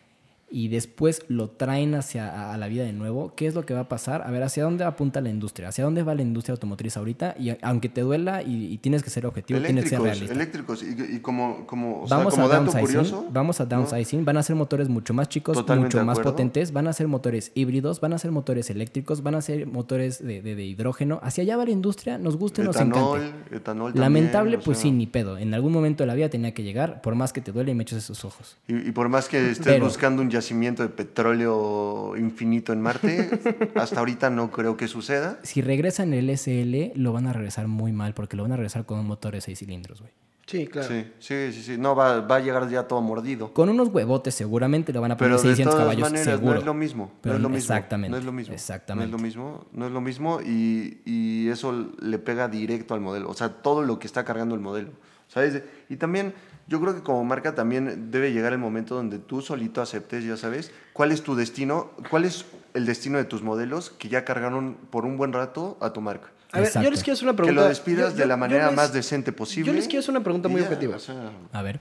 [0.49, 3.81] y después lo traen hacia a, la vida de nuevo, ¿qué es lo que va
[3.81, 4.21] a pasar?
[4.21, 5.69] A ver, ¿hacia dónde apunta la industria?
[5.69, 7.35] ¿Hacia dónde va la industria automotriz ahorita?
[7.39, 10.33] Y aunque te duela y, y tienes que ser objetivo, tienes que ser realista.
[10.33, 10.83] eléctricos.
[10.83, 13.25] Y, y como, como, o sea, Vamos como a dato downsizing, curioso.
[13.31, 16.87] vamos a downsizing, van a ser motores mucho más chicos, Totalmente mucho más potentes, van
[16.87, 20.55] a ser motores híbridos, van a ser motores eléctricos, van a ser motores de, de-
[20.55, 21.19] de hidrógeno.
[21.23, 23.55] Hacia allá va la industria, nos guste o nos etanol, encante.
[23.55, 25.37] etanol también, Lamentable, pues sea, sí, ni pedo.
[25.37, 27.75] En algún momento de la vida tenía que llegar, por más que te duele y
[27.75, 28.57] me eches esos ojos.
[28.67, 33.29] Y, y por más que estés Pero- buscando un yacimiento de petróleo infinito en Marte,
[33.75, 35.39] hasta ahorita no creo que suceda.
[35.43, 38.86] Si regresan el SL, lo van a regresar muy mal, porque lo van a regresar
[38.86, 40.11] con un motor de 6 cilindros, güey.
[40.47, 40.88] Sí, claro.
[40.88, 41.77] Sí, sí, sí, sí.
[41.79, 43.51] No, va, va a llegar ya todo mordido.
[43.51, 46.53] Con unos huevotes seguramente lo van a poner Pero de 600 todas caballos maneras, seguro.
[46.53, 47.11] no es lo mismo.
[47.21, 47.57] Pero no es lo mismo.
[47.73, 48.53] exactamente, No es lo mismo.
[48.53, 49.09] exactamente.
[49.09, 49.65] No es lo mismo.
[49.73, 53.27] No es lo mismo y, y eso le pega directo al modelo.
[53.27, 54.91] O sea, todo lo que está cargando el modelo.
[55.27, 55.63] ¿Sabes?
[55.89, 56.36] Y también,
[56.68, 60.38] yo creo que como marca también debe llegar el momento donde tú solito aceptes, ya
[60.38, 64.76] sabes, cuál es tu destino, cuál es el destino de tus modelos que ya cargaron
[64.89, 66.30] por un buen rato a tu marca.
[66.51, 66.86] A ver, Exacto.
[66.86, 67.61] yo les quiero hacer una Que pregunta.
[67.63, 69.68] lo despidas Yo- de la manera les- más decente posible.
[69.68, 70.95] Yo les quiero hacer una pregunta muy ya, objetiva.
[70.95, 71.80] o sea, A ver.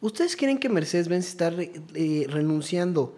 [0.00, 3.16] ¿Ustedes creen que Mercedes-Benz está re- eh, renunciando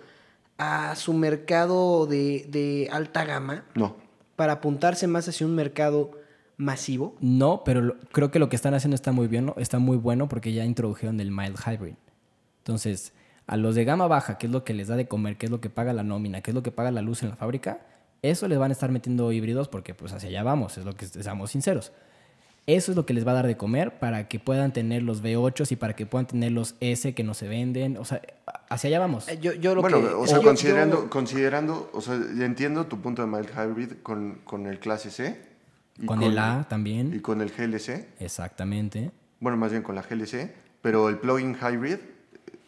[0.59, 3.97] a su mercado de, de alta gama no.
[4.37, 6.13] para apuntarse más hacia un mercado
[6.57, 7.17] masivo?
[7.21, 9.55] No, pero lo- creo que lo que están haciendo está muy bien, ¿no?
[9.59, 11.95] está muy bueno porque ya introdujeron el mild hybrid.
[12.59, 13.13] Entonces,
[13.47, 15.53] a los de gama baja, que es lo que les da de comer, que es
[15.53, 17.81] lo que paga la nómina, que es lo que paga la luz en la fábrica,
[18.23, 21.07] eso les van a estar metiendo híbridos porque pues hacia allá vamos, es lo que
[21.07, 21.93] seamos sinceros.
[22.67, 25.23] Eso es lo que les va a dar de comer para que puedan tener los
[25.23, 27.97] V8 y para que puedan tener los S que no se venden.
[27.97, 28.21] O sea,
[28.69, 29.29] hacia allá vamos.
[29.29, 32.15] Eh, Yo, yo lo Bueno, que, o es sea, yo- considerando, yo- considerando, o sea,
[32.17, 35.41] entiendo tu punto de mild hybrid con, con el clase C.
[35.99, 37.15] y Con el A también.
[37.15, 38.07] Y con el GLC.
[38.21, 39.11] Exactamente.
[39.41, 40.51] Bueno, más bien con la GLC.
[40.83, 41.99] Pero el plug-in hybrid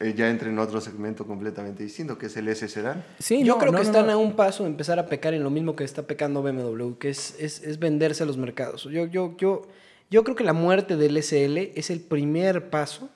[0.00, 3.04] eh, ya entra en otro segmento completamente distinto, que es el S Sedan.
[3.18, 4.12] Sí, yo no, creo no, que no, están no.
[4.12, 7.10] a un paso de empezar a pecar en lo mismo que está pecando BMW, que
[7.10, 8.84] es, es, es venderse a los mercados.
[8.84, 9.66] Yo, yo, yo,
[10.10, 13.10] yo creo que la muerte del SL es el primer paso,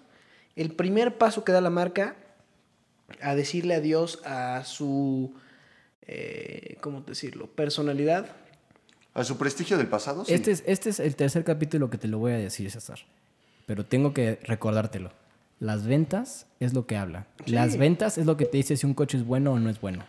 [0.57, 2.17] el primer paso que da la marca
[3.21, 5.33] a decirle adiós a su,
[6.07, 8.37] eh, ¿cómo decirlo?, personalidad.
[9.15, 10.33] A su prestigio del pasado, sí.
[10.33, 13.01] Este, es, este es el tercer capítulo que te lo voy a decir, César.
[13.67, 15.13] Pero tengo que recordártelo.
[15.61, 17.27] Las ventas es lo que habla.
[17.47, 19.81] Las ventas es lo que te dice si un coche es bueno o no es
[19.81, 20.05] bueno.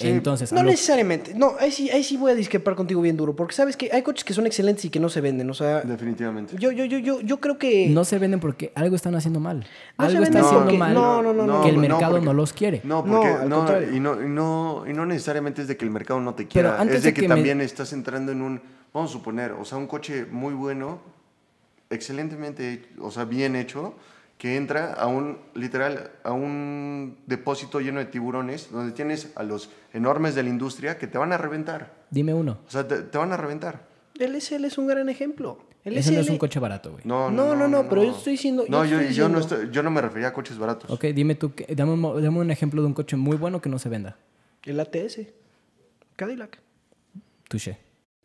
[0.00, 3.34] Entonces, No lo- necesariamente, no, ahí sí, ahí sí voy a discrepar contigo bien duro,
[3.34, 5.80] porque sabes que hay coches que son excelentes y que no se venden, o sea,
[5.80, 6.54] Definitivamente.
[6.58, 7.88] yo, yo, yo, yo, yo creo que...
[7.88, 9.66] no se venden porque algo están haciendo mal.
[9.98, 11.62] No algo está venden haciendo porque- mal no, no, no, no.
[11.62, 12.80] que el mercado no, porque- los quiere.
[12.84, 13.94] No, porque No, al no, contrario.
[13.94, 16.50] y, no, y, no, y no necesariamente es de que el mercado no te Pero
[16.52, 16.80] quiera.
[16.80, 18.60] antes es de de que, que me- también estás entrando en un,
[18.92, 21.00] vamos a suponer, o sea, un coche muy bueno,
[21.90, 23.94] excelentemente, o sea, bien hecho,
[24.38, 29.70] que entra a un, literal, a un depósito lleno de tiburones, donde tienes a los
[29.92, 31.92] enormes de la industria que te van a reventar.
[32.10, 32.60] Dime uno.
[32.66, 33.86] O sea, te, te van a reventar.
[34.18, 35.58] El SL es un gran ejemplo.
[35.84, 37.02] El Ese no es SL un coche barato, güey.
[37.04, 39.82] No, No, no, no, pero yo estoy diciendo- No, yo, estoy yo no, estoy- yo
[39.82, 40.90] no me refería a coches baratos.
[40.90, 43.68] Ok, dime tú, que- dame, un, dame un ejemplo de un coche muy bueno que
[43.68, 44.16] no se venda.
[44.64, 45.32] El ATS,
[46.16, 46.58] Cadillac.
[47.48, 47.78] Touché.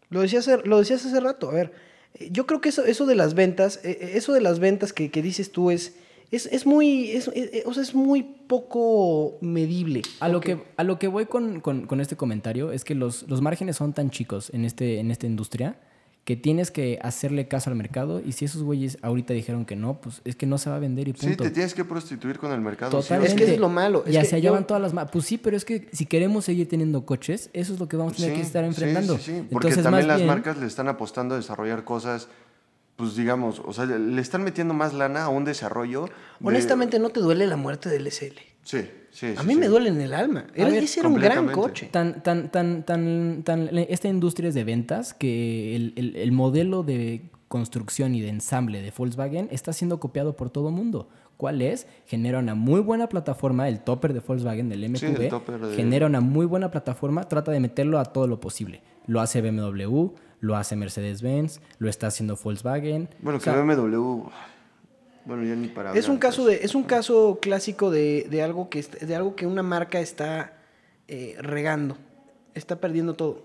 [0.09, 1.49] Lo decías, hace- lo decías hace rato.
[1.49, 1.73] A ver,
[2.15, 4.93] eh, yo creo que eso, eso de las ventas, eh, eh, eso de las ventas
[4.93, 5.95] que, que dices tú es,
[6.35, 10.01] es, es muy, es, eh, o sea, es muy poco medible.
[10.19, 13.27] A lo, que, a lo que voy con, con- con este comentario es que los,
[13.29, 15.77] los márgenes son tan chicos en, este, en esta industria
[16.25, 19.99] que tienes que hacerle caso al mercado y si esos güeyes ahorita dijeron que no,
[19.99, 21.43] pues es que no se va a vender y Sí, punto.
[21.43, 22.91] te tienes que prostituir con el mercado.
[22.93, 23.03] sí sí.
[23.09, 23.33] Totalmente.
[23.33, 25.09] Es que eso es lo malo, es y que hacia allá yo- van todas las...
[25.11, 28.13] Pues sí, pero es que si queremos seguir teniendo coches, eso es lo que vamos
[28.13, 29.17] a tener Sí, que estar sí, enfrentando.
[29.17, 32.29] Sí, sí, porque Entonces, también las bien- marcas le están apostando a desarrollar cosas,
[32.95, 36.05] pues digamos, o sea, le están metiendo más lana a un desarrollo.
[36.05, 36.11] de-
[36.47, 38.37] Honestamente, ¿no te duele la muerte del SL?
[38.63, 38.81] Sí,
[39.11, 39.33] sí.
[39.35, 39.59] A sí, mí sí.
[39.59, 40.45] me duele en el alma.
[40.55, 41.89] Era, ver, ese era un gran coche.
[41.91, 46.83] Tan, tan, tan, tan, tan, esta industria es de ventas que el, el- el modelo
[46.83, 51.07] de construcción y de ensamble de Volkswagen está siendo copiado por todo mundo.
[51.37, 51.87] ¿Cuál es?
[52.05, 55.75] Genera una muy buena plataforma, el topper de Volkswagen, del Sí, MQB, el topper de-
[55.75, 58.81] genera una muy buena plataforma, trata de meterlo a todo lo posible.
[59.07, 60.11] Lo hace BMW,
[60.43, 63.07] lo hace Mercedes-Benz, lo está haciendo Volkswagen.
[63.21, 64.27] Bueno, O que sea, BMW.
[65.25, 66.59] Bueno, ya ni para Es un caso pues.
[66.59, 70.57] de, es un caso clásico de, de algo que de algo que una marca está
[71.07, 71.95] eh, regando.
[72.55, 73.41] Está perdiendo todo.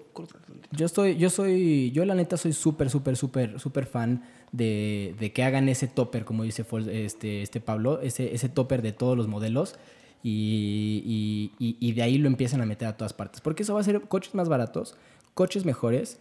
[0.72, 5.32] Yo estoy, yo soy, yo la neta soy súper, súper, súper, súper fan de, de
[5.32, 9.28] que hagan ese topper, como dice este, este Pablo, ese, ese topper de todos los
[9.28, 9.76] modelos
[10.22, 13.40] y, y- y- y de ahí lo empiezan a meter a todas partes.
[13.40, 14.96] Porque eso va a ser coches más baratos,
[15.34, 16.18] coches mejores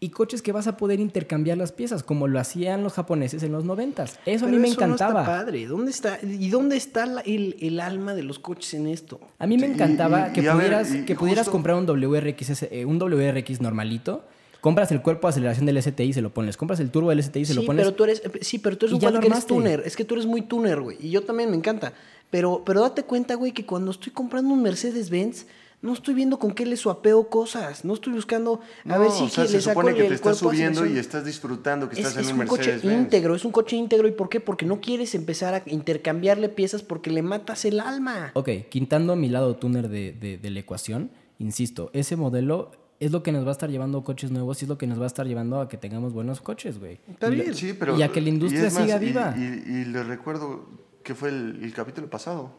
[0.00, 3.52] y coches que vas a poder intercambiar las piezas, como lo hacían los japoneses en
[3.52, 4.18] los noventas.
[4.26, 5.20] Eso a mí me eso no encantaba.
[5.22, 5.66] está padre.
[5.66, 9.20] ¿Dónde está, ¿Y dónde está la- el, el alma de los coches en esto?
[9.38, 11.76] A mí me y- encantaba y- que y a ver, pudieras, que pudieras justo- comprar
[11.76, 14.24] un WRX, eh, un WRX normalito,
[14.60, 17.22] compras el cuerpo de aceleración del STI y se lo pones, compras el turbo del
[17.22, 17.84] STI y se sí, lo pones.
[17.84, 19.82] pero tú eres, sí, pero tú eres un cuate que eres tuner.
[19.86, 20.98] Es que tú eres muy tuner, güey.
[21.00, 21.92] Y yo también me encanta.
[22.30, 25.46] Pero, pero date cuenta, güey, que cuando estoy comprando un Mercedes-Benz,
[25.84, 27.84] no estoy viendo con qué le suapeo cosas.
[27.84, 30.08] No estoy buscando a No, ver si o sea, se le saco supone que el
[30.08, 33.34] te estás subiendo y estás disfrutando que Es, estás es en un, un coche íntegro,
[33.36, 34.08] es un coche íntegro.
[34.08, 34.40] ¿Y por qué?
[34.40, 38.30] Porque no quieres empezar a intercambiarle piezas porque le matas el alma.
[38.34, 42.70] Ok, quitando mi lado tuner de, de- de la ecuación, insisto, ese modelo
[43.00, 44.86] es lo que nos va a estar llevando a coches nuevos y es lo que
[44.86, 46.98] nos va a estar llevando a que tengamos buenos coches, güey.
[47.08, 47.54] Está Y- bien.
[47.54, 49.34] Sí, pero, Y a que la industria más, siga y- viva.
[49.36, 50.66] Y, y les recuerdo
[51.02, 52.52] que fue el, el capítulo pasado,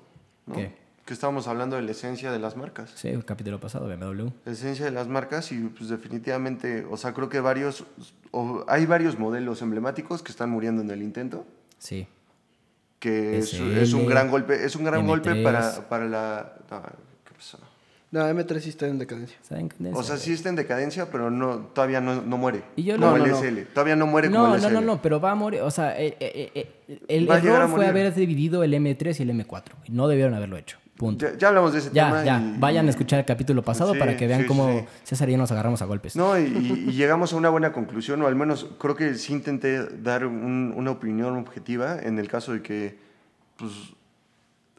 [0.46, 0.56] ¿no?
[0.56, 0.85] ¿Qué?
[1.06, 2.92] Que estábamos hablando de la esencia de las marcas.
[2.96, 4.30] Sí, el capítulo pasado, BMW.
[4.44, 7.84] La esencia de las marcas y pues definitivamente, o sea, creo que varios,
[8.32, 11.46] o hay varios modelos emblemáticos que están muriendo en el intento,
[11.78, 12.08] Sí.
[13.00, 13.54] que es,
[13.94, 15.06] un gran golpe, es un gran M3.
[15.08, 16.54] golpe para, para la...
[16.72, 17.60] no, ¿qué pasó?
[18.10, 19.38] No, M3 sí está en decadencia.
[19.94, 22.64] O sea, sí está en decadencia, pero no, todavía no, no muere.
[22.78, 23.40] Y yo como el No, no, no.
[23.44, 23.60] SL.
[23.74, 24.74] Todavía no muere como No, el no, SL.
[24.74, 25.62] no, no, pero va a morir.
[25.62, 26.52] O sea, eh, eh,
[26.88, 29.48] eh, el a llegar error a fue haber dividido el M3 y el M4.
[29.78, 29.90] güey.
[29.92, 30.78] No debieron haberlo hecho.
[30.98, 31.26] Punto.
[31.26, 32.24] Ya, ya hablamos de ese Ya, tema.
[32.24, 32.40] ya.
[32.40, 34.86] y- Vayan y- a escuchar el capítulo pasado Sí, para que vean sí, cómo sí.
[35.04, 36.16] César y yo nos agarramos a golpes.
[36.16, 40.26] No, y, llegamos a una buena conclusión, o al menos creo que sí intenté dar
[40.26, 42.98] un- una opinión objetiva en el caso de que,
[43.58, 43.72] pues,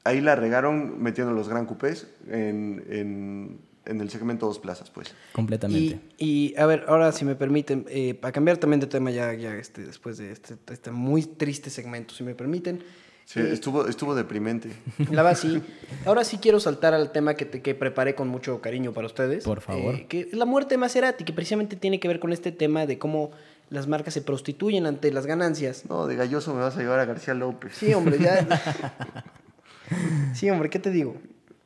[0.05, 5.14] ahí la regaron metiendo los gran coupés en, en- en el segmento dos plazas, pues.
[5.33, 6.01] Completamente.
[6.19, 9.33] Y, y, a ver, ahora si me permiten, eh, para cambiar también de tema ya,
[9.35, 12.83] ya este, después de este, este muy triste segmento, si me permiten.
[13.27, 14.70] Sí, estuvo, estuvo deprimente.
[15.11, 15.61] La va así.
[16.07, 19.43] Ahora sí quiero saltar al tema que, te- que preparé con mucho cariño para ustedes.
[19.45, 19.97] Por favor.
[19.97, 22.87] Eh, que es la muerte de Maserati, que precisamente tiene que ver con este tema
[22.87, 23.33] de cómo
[23.68, 25.85] las marcas se prostituyen ante las ganancias.
[25.89, 27.74] No, de galloso me vas a llevar a García López.
[27.74, 28.47] Sí, hombre, ya.
[30.35, 31.16] sí, hombre, ¿qué te digo?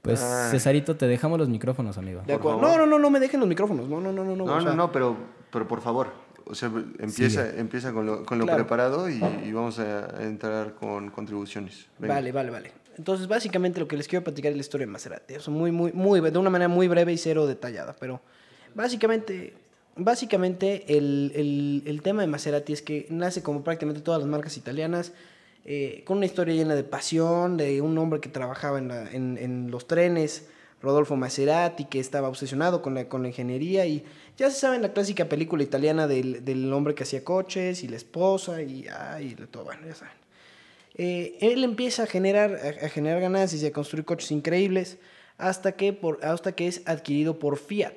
[0.02, 0.50] Pues, Ay.
[0.52, 2.22] Cesarito, te dejamos los micrófonos, amigo.
[2.26, 2.60] De acuerdo.
[2.62, 3.86] No, no, no, no me dejen los micrófonos.
[3.86, 4.34] No, no, no, no.
[4.34, 5.14] no, No, o sea, no, pero,
[5.52, 6.08] pero por favor.
[6.50, 8.62] O sea, empieza, empieza con lo, con lo Claro.
[8.64, 11.86] preparado y, y vamos a entrar con contribuciones.
[11.98, 12.14] Venga.
[12.14, 12.72] Vale, vale, vale.
[12.98, 15.34] Entonces, básicamente lo que les quiero platicar es la historia de Maserati.
[15.36, 17.94] O sea, muy, muy, muy, de una manera muy breve y cero detallada.
[17.98, 18.20] Pero
[18.74, 19.54] básicamente,
[19.96, 24.56] básicamente el, el- el tema de Maserati es que nace como prácticamente todas las marcas
[24.56, 25.12] italianas,
[25.64, 29.38] eh, con una historia llena de pasión, de un hombre que trabajaba en, la- en-
[29.38, 30.48] en los trenes,
[30.82, 34.04] Rodolfo Maserati, que estaba obsesionado con la, con la ingeniería y
[34.36, 37.96] ya se sabe la clásica película italiana del, del hombre que hacía coches y la
[37.96, 40.14] esposa y, ay, y todo, bueno, ya saben.
[40.94, 44.98] Eh, él empieza a generar, a generar ganancias y a construir coches increíbles
[45.38, 47.94] hasta que, por, hasta que es adquirido por Fiat.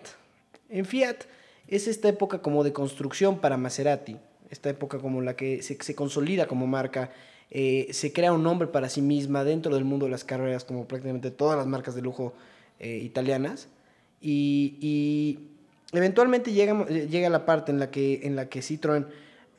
[0.69, 1.23] En Fiat
[1.67, 4.17] es esta época como de construcción para Maserati,
[4.49, 7.11] esta época como la que se, se consolida como marca,
[7.49, 10.87] eh, se crea un nombre para sí misma dentro del mundo de las carreras como
[10.87, 12.33] prácticamente todas las marcas de lujo
[12.83, 13.67] eh, italianas
[14.21, 15.39] y, y
[15.97, 19.05] eventualmente llega, eh, llega la parte en la que, en la que Citroën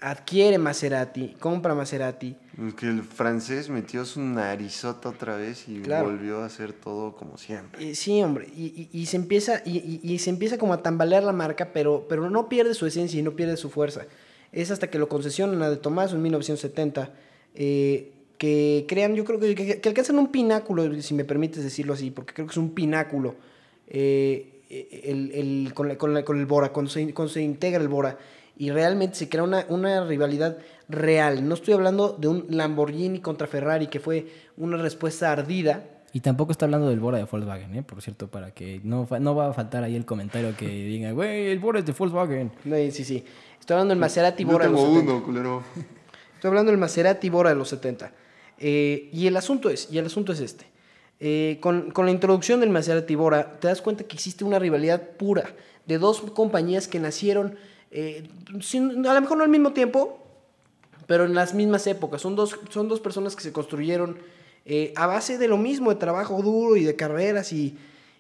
[0.01, 2.37] adquiere Maserati, compra Maserati,
[2.77, 6.05] que el francés metió su narizota otra vez y Claro.
[6.11, 7.91] volvió a hacer todo como siempre.
[7.91, 11.33] Eh, sí, hombre, y, y- y se empieza y, se empieza como a tambalear la
[11.33, 14.03] marca, pero, pero no pierde su esencia y no pierde su fuerza.
[14.53, 17.11] Es hasta que lo concesionan a De Tomaso en 1970,
[17.55, 21.95] eh, que crean, yo creo que, que- que alcanzan un pináculo, si me permites decirlo
[21.95, 23.35] así, porque creo que es un pináculo,
[23.89, 24.61] eh,
[25.05, 27.89] el, el- con, la- con la- con el Bora, cuando se, cuando se integra el
[27.89, 28.19] Bora,
[28.57, 30.59] y realmente se crea una, una rivalidad
[30.89, 31.47] real.
[31.49, 34.27] No estoy hablando de un Lamborghini contra Ferrari, que fue
[34.57, 37.83] una respuesta ardida, Y tampoco está hablando del Bora de Volkswagen, ¿eh?
[37.83, 41.49] Por cierto, para que no, no va a faltar ahí el comentario que diga, güey,
[41.51, 42.53] el Bora es de Volkswagen.
[42.65, 43.25] No, sí, sí.
[43.59, 45.01] Estoy hablando del Maserati Yo Bora de los 70.
[45.13, 45.63] uno, culero.
[46.35, 48.13] Estoy hablando del Maserati Bora de los 70.
[48.59, 50.67] Eh, y el asunto es, y el asunto es este.
[51.21, 55.11] Eh, con, con la introducción del Maserati Bora, te das cuenta que existe una rivalidad
[55.17, 55.55] pura
[55.87, 57.57] de dos compañías que nacieron,
[57.91, 60.19] eh, a lo mejor no al mismo tiempo,
[61.07, 62.23] pero en las mismas épocas.
[62.23, 64.19] Son dos, son dos personas que se construyeron
[64.97, 67.77] a base de lo mismo, de trabajo duro y de carreras y,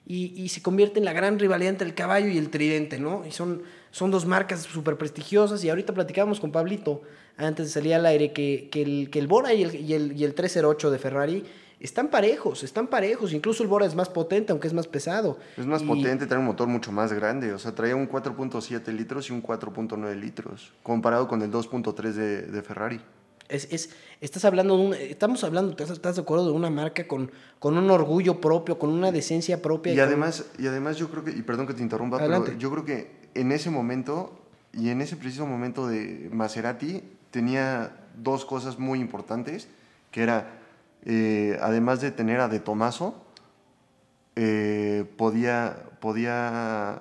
[0.06, 3.24] y, y se convierte en la gran rivalidad entre el caballo y el tridente, ¿no?
[3.26, 3.62] Y son,
[3.94, 7.02] son dos marcas súper prestigiosas y ahorita platicábamos con Pablito
[7.36, 10.12] antes de salir al aire que, que el, que el Bora y el, y, el,
[10.18, 11.44] y el 308 de Ferrari
[11.78, 13.32] están parejos, están parejos.
[13.32, 15.38] Incluso el Bora es más potente, aunque es más pesado.
[15.56, 17.52] Es más Y- potente, trae un motor mucho más grande.
[17.52, 22.42] O sea, traía un 4.7 litros y un 4.9 litros, comparado con el 2.3 de,
[22.42, 23.00] de Ferrari.
[23.48, 23.90] Es, es-
[24.20, 26.46] estás hablando de un, estamos hablando, ¿estás, de acuerdo?
[26.46, 27.30] De una marca con,
[27.60, 29.92] con un orgullo propio, con una decencia propia.
[29.94, 32.46] Y además, y además yo creo que, y perdón que te interrumpa, Adelante.
[32.50, 34.38] pero yo creo que en ese momento
[34.72, 39.68] y en ese preciso momento de Maserati tenía dos cosas muy importantes,
[40.10, 40.50] que era,
[41.04, 43.20] eh, además de tener a De Tomaso,
[44.36, 47.00] eh, podía, podía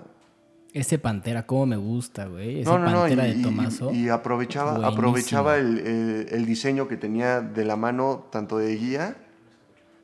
[0.73, 2.61] Ese Pantera, cómo me gusta, güey.
[2.61, 3.91] Ese no, no, no, Pantera y, de Tomaso.
[3.93, 9.15] y aprovechaba, aprovechaba el, el- el diseño que tenía de la mano tanto de guía,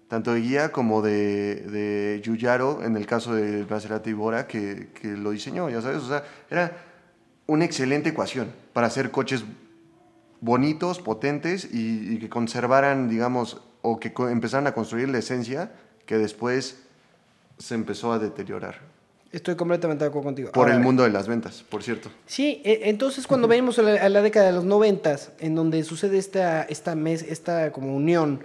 [0.10, 5.10] tanto de guía como de, de Giugiaro, en el caso de Maserati Bora, que, que
[5.10, 6.76] lo diseñó, ya sabes, o sea, era
[7.46, 9.44] una excelente ecuación para hacer coches
[10.42, 15.72] bonitos, potentes y, y que conservaran, digamos, o que empezaran a construir la esencia
[16.06, 16.80] que después
[17.60, 18.80] se empezó a deteriorar.
[19.32, 20.52] Estoy completamente de acuerdo contigo.
[20.52, 22.10] Por Ahora, el mundo de las ventas, por cierto.
[22.26, 25.84] Sí, e- entonces cuando venimos a la, a la década de los noventas, en donde
[25.84, 28.40] sucede esta, esta, mes, esta como unión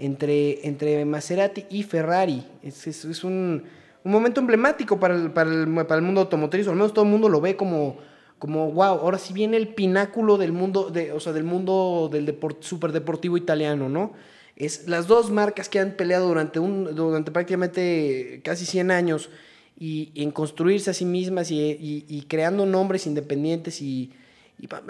[0.00, 3.64] entre, entre Maserati y Ferrari, es, es- es un,
[4.04, 7.04] un momento emblemático para el, para, el, para el mundo automotriz, o al menos todo
[7.04, 7.98] el mundo lo ve como,
[8.38, 12.26] como wow, ahora sí viene el pináculo del mundo, de, o sea, del mundo del
[12.26, 14.12] deport, superdeportivo italiano, ¿no?
[14.56, 19.30] Es las dos marcas que han peleado durante, un, durante prácticamente casi 100 años
[19.78, 24.12] y, y en construirse a sí mismas y, y- y creando nombres independientes y,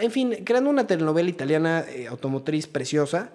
[0.00, 3.30] en fin, creando una telenovela italiana eh, automotriz preciosa.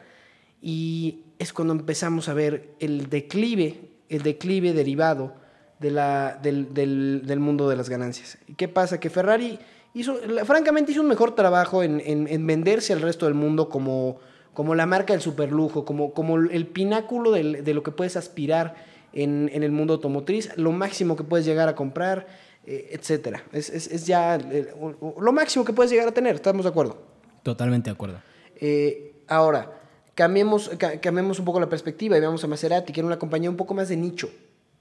[0.67, 5.35] Y es cuando empezamos a ver el declive, el declive derivado
[5.79, 8.39] de la, del, del- del mundo de las ganancias.
[8.47, 8.99] ¿Y qué pasa?
[8.99, 9.59] Que Ferrari
[9.93, 14.17] hizo, francamente hizo un mejor trabajo en, en- en venderse al resto del mundo como,
[14.55, 18.73] como la marca del superlujo, como, como el pináculo del- de lo que puedes aspirar
[19.13, 22.25] en, en el mundo automotriz, lo máximo que puedes llegar a comprar,
[22.65, 23.43] eh, etcétera.
[23.51, 24.73] Es, es- es ya eh,
[25.21, 26.97] lo máximo que puedes llegar a tener, ¿estamos de acuerdo?
[27.43, 28.17] Totalmente de acuerdo.
[28.59, 29.81] Eh, ahora,
[30.15, 33.49] cambiemos, ca- cambiemos un poco la perspectiva y veamos a Maserati, que era una compañía
[33.49, 34.29] un poco más de nicho.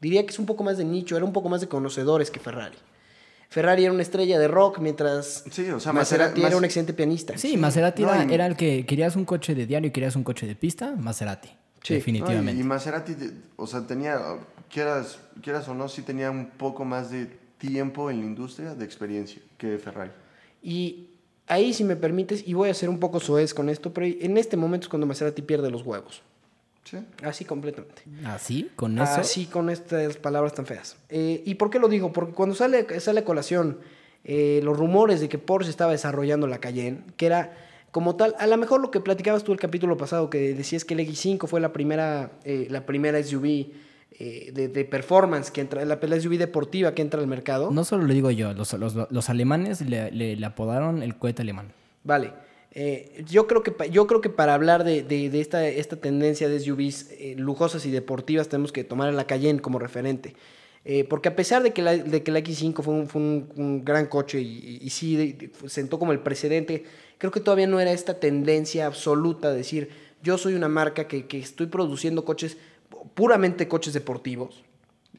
[0.01, 2.41] Diría que es un poco más de nicho, era un poco más de conocedores que
[2.41, 2.77] Ferrari.
[3.49, 6.93] Ferrari era una estrella de rock, mientras Sí, o sea, Maserati Masera- era un excelente
[6.93, 7.37] pianista.
[7.39, 10.17] Sí, Maserati no, era, y- era el que querías un coche de diario y querías
[10.17, 11.51] un coche de pista, Maserati.
[11.83, 11.95] Sí.
[11.95, 12.53] definitivamente.
[12.55, 13.15] No, y, y Maserati,
[13.57, 14.19] o sea, tenía,
[14.71, 17.27] quieras, quieras o no, sí tenía un poco más de
[17.59, 20.11] tiempo en la industria, de experiencia, que Ferrari.
[20.63, 21.11] Y
[21.47, 24.37] ahí, si me permites, y voy a ser un poco soez con esto, pero en
[24.37, 26.23] este momento es cuando Maserati pierde los huevos.
[26.85, 26.99] Sí.
[27.23, 28.03] Así completamente.
[28.25, 29.21] Así, con eso.
[29.21, 30.97] Así con estas palabras tan feas.
[31.09, 32.13] Eh, ¿Y por qué lo digo?
[32.13, 33.79] Porque cuando sale, sale a colación
[34.25, 37.57] eh, los rumores de que Porsche estaba desarrollando la Cayenne, que era
[37.91, 40.95] como tal, a lo mejor lo que platicabas tú el capítulo pasado, que decías que
[40.95, 43.69] el X5 fue la primera, eh, la primera SUV
[44.19, 47.71] eh, de, de performance, que entra, la, la SUV deportiva que entra al mercado.
[47.71, 51.43] No solo lo digo yo, los, los- los alemanes le, le- le apodaron el cohete
[51.43, 51.73] alemán.
[52.05, 52.33] Vale.
[52.77, 56.49] Eh, yo, creo que, yo creo que para hablar de, de- de esta, esta tendencia
[56.49, 60.35] de SUVs eh, lujosas y deportivas tenemos que tomar a la Cayenne como referente.
[61.09, 63.85] Porque a pesar de que la, de que la X5 fue un, fue un- un
[63.87, 66.85] gran coche y, y- y sí sentó como el precedente,
[67.17, 69.89] creo que todavía no era esta tendencia absoluta de decir
[70.23, 72.59] yo soy una marca que, que estoy produciendo coches,
[73.15, 74.65] puramente coches deportivos,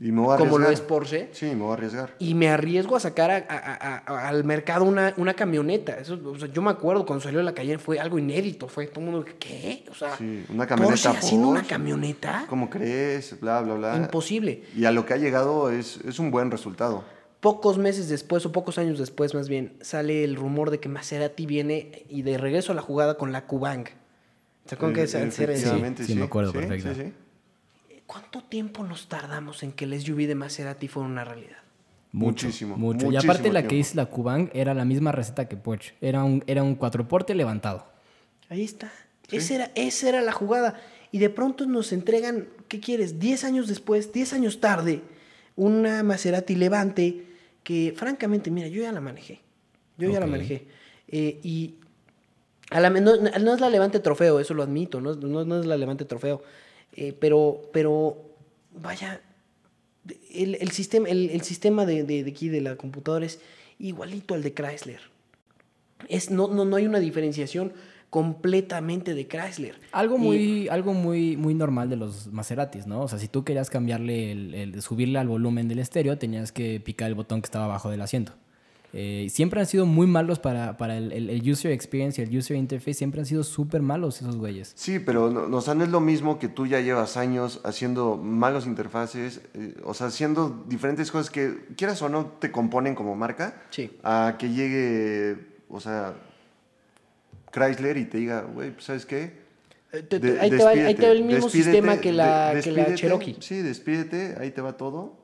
[0.01, 1.29] Y me voy a como lo es Porsche.
[1.31, 2.15] Sí, me voy a arriesgar.
[2.19, 5.97] Y me arriesgo a sacar a- a- a- al mercado una, una camioneta.
[5.97, 8.67] Eso, o sea, yo me acuerdo cuando salió la Cayenne fue algo inédito.
[8.67, 9.85] Fue todo el mundo, ¿qué?
[9.89, 12.45] O sea, Sí, una camioneta Porsche haciendo una camioneta.
[12.49, 13.39] ¿Cómo crees?
[13.39, 13.95] Bla, bla, bla.
[13.95, 14.63] Imposible.
[14.75, 17.05] Y a lo que ha llegado es, es un buen resultado.
[17.39, 21.45] Pocos meses después, o pocos años después más bien, sale el rumor de que Maserati
[21.45, 23.85] viene y de regreso a la jugada con la Kubang.
[24.65, 26.93] ¿Se acuerdan que Eh, esa- esa era- efectivamente, Sí, sí, me acuerdo sí, perfecto.
[26.95, 27.13] sí, sí.
[28.07, 31.57] ¿Cuánto tiempo nos tardamos en que el SUV de Maserati fuera una realidad?
[32.11, 33.05] Mucho, Muchísimo, Mucho.
[33.07, 35.95] Y muchísimo aparte la que hizo la Kubang era la misma receta que Porsche.
[36.01, 37.85] Era un, era un cuatroporte levantado.
[38.49, 38.91] Ahí está.
[39.31, 40.79] Esa, era, esa era la jugada.
[41.11, 43.19] Y de pronto nos entregan, ¿qué quieres?
[43.19, 45.01] 10 años después, 10 años tarde,
[45.55, 47.25] una Maserati Levante
[47.63, 49.41] que francamente, mira, yo ya la manejé.
[49.97, 50.67] Yo ya la manejé.
[51.07, 51.75] Eh, y
[52.69, 55.59] a la, no, no es la Levante Trofeo, eso lo admito, no, es- no- no
[55.59, 56.43] es la Levante Trofeo.
[56.95, 58.17] Eh, pero, pero,
[58.73, 59.21] vaya,
[60.33, 63.39] el, el sistema, el, el sistema de, de- de aquí de la computadora es
[63.79, 65.01] igualito al de Chrysler.
[66.07, 67.73] Es, no, no, no hay una diferenciación
[68.09, 69.75] completamente de Chrysler.
[69.91, 73.01] Algo Y- muy, algo muy, muy normal de los Maseratis, ¿no?
[73.01, 76.79] O sea, si tú querías cambiarle, el, el- subirle al volumen del estéreo, tenías que
[76.79, 78.31] picar el botón que estaba abajo del asiento.
[78.97, 82.37] Eh, siempre han sido muy malos para, para el, el- el user experience y el
[82.37, 82.93] user interface.
[82.93, 84.71] Siempre han sido súper malos esos güeyes.
[84.75, 87.59] Sí, pero no, no, o sea, no es lo mismo que tú ya llevas años
[87.65, 92.95] haciendo malos interfaces, eh, o sea, haciendo diferentes cosas que, quieras o no, te componen
[92.95, 93.91] como marca, Sí.
[94.01, 95.35] a que llegue,
[95.69, 96.13] o sea,
[97.51, 99.43] Chrysler y te diga, güey, pues, ¿sabes qué?
[99.91, 102.93] Eh, De- ahí, te va, ahí te va el mismo sistema que la, que la
[102.95, 103.37] Cherokee.
[103.39, 105.17] Sí, despídete, ahí te va todo.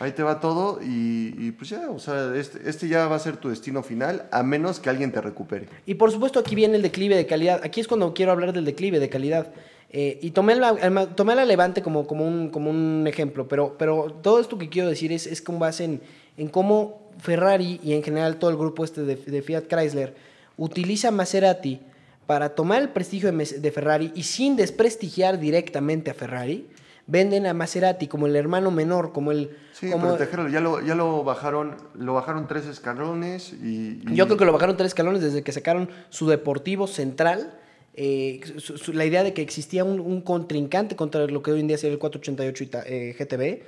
[0.00, 3.36] Ahí te va todo y, pues ya, o sea, este, este ya va a ser
[3.36, 5.68] tu destino final, a menos que alguien te recupere.
[5.84, 7.60] Y por supuesto aquí viene el declive de calidad.
[7.62, 9.52] Aquí es cuando quiero hablar del declive de calidad.
[9.90, 10.74] Eh, y tomé la,
[11.14, 14.88] tomé la Levante como, como, un, como un ejemplo, pero, pero todo esto que quiero
[14.88, 16.00] decir es, es con base en,
[16.36, 20.14] en cómo Ferrari y en general todo el grupo este de, Fiat Chrysler
[20.56, 21.80] utiliza Maserati
[22.26, 26.66] para tomar el prestigio de Ferrari y sin desprestigiar directamente a Ferrari,
[27.10, 29.56] venden a Maserati como el hermano menor, como el...
[29.72, 34.02] Sí, como, protegerlo, ya lo, ya lo bajaron, lo bajaron tres escalones y...
[34.08, 37.58] y- Yo creo que lo bajaron tres escalones desde que sacaron su deportivo central.
[37.94, 41.60] eh, su- su- la idea de que existía un, un contrincante contra lo que hoy
[41.60, 43.64] en día sería el 488 Ita- eh, GTB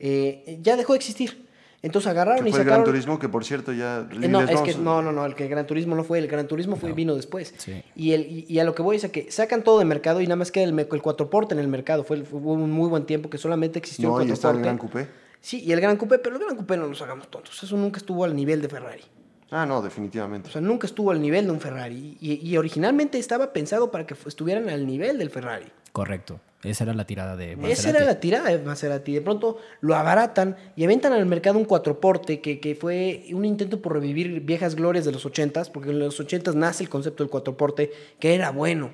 [0.00, 1.46] eh, ya dejó de existir.
[1.84, 2.92] Entonces agarraron que y fue el Gran sacaron.
[2.92, 4.08] Turismo, que por cierto ya...
[4.10, 6.26] Eh, No, es que no, no, no, el que el Gran Turismo no fue, el
[6.28, 7.52] Gran Turismo fue, vino después.
[7.58, 7.82] Sí.
[7.94, 10.20] Y, el, y, y a lo que voy es a que sacan todo de mercado
[10.20, 12.02] y nada más queda el, el cuatro porte en el mercado.
[12.02, 14.48] Fue, el- fue un muy buen tiempo que solamente existió No, el y cuatro está
[14.48, 14.62] el porte.
[14.64, 15.08] Gran Coupé.
[15.40, 17.62] Sí, y el Gran Coupé, pero el Gran Coupé no nos hagamos tontos.
[17.62, 19.02] Eso nunca estuvo al nivel de Ferrari.
[19.50, 20.48] Ah, no, definitivamente.
[20.48, 22.16] O sea, nunca estuvo al nivel de un Ferrari.
[22.18, 25.66] Y, y originalmente estaba pensado para que estuvieran al nivel del Ferrari.
[25.94, 26.40] Correcto.
[26.64, 27.88] Esa era la tirada de Esa Maserati.
[27.96, 29.14] era la tirada de Maserati.
[29.14, 33.80] De pronto lo abaratan y aventan al mercado un cuatroporte que, que fue un intento
[33.80, 37.30] por revivir viejas glorias de los ochentas, porque en los ochentas nace el concepto del
[37.30, 38.90] cuatroporte, que era bueno.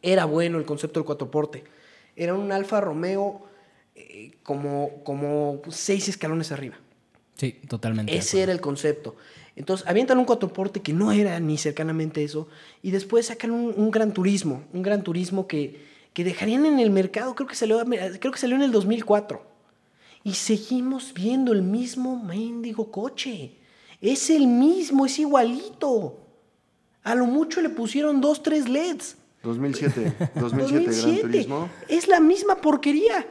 [0.00, 1.64] Era bueno el concepto del cuatroporte.
[2.16, 3.42] Era un Alfa Romeo
[3.94, 6.76] eh, como, como seis escalones arriba.
[7.34, 8.16] Sí, totalmente.
[8.16, 9.16] Ese era el concepto.
[9.56, 12.48] Entonces, avientan un cuatroporte que no era ni cercanamente eso,
[12.80, 16.90] y después sacan un, un gran turismo, un gran turismo que, que dejarían en el
[16.90, 17.80] mercado, creo que, salió,
[18.18, 19.40] creo que salió en el 2004.
[20.24, 23.52] Y seguimos viendo el mismo mendigo coche.
[24.00, 26.18] Es el mismo, es igualito.
[27.04, 29.16] A lo mucho le pusieron dos, tres LEDs.
[29.44, 31.70] 2007, 2007, Gran Turismo.
[31.86, 33.24] Es la misma porquería.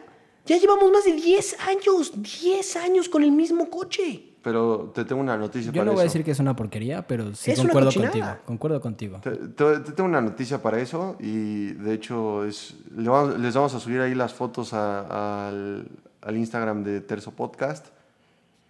[0.45, 4.31] Ya llevamos más de 10 años, 10 años con el mismo coche.
[4.47, 6.13] Pero te tengo una noticia Yo para no voy a eso.
[6.13, 8.27] decir que es una porquería, pero sí concuerdo contigo.
[8.45, 9.19] Concuerdo contigo.
[9.21, 13.53] Te, te- te tengo una noticia para eso y de hecho es, le vamos- les
[13.53, 15.89] vamos a subir ahí las fotos a- al,
[16.21, 17.87] al Instagram de Terzo Podcast.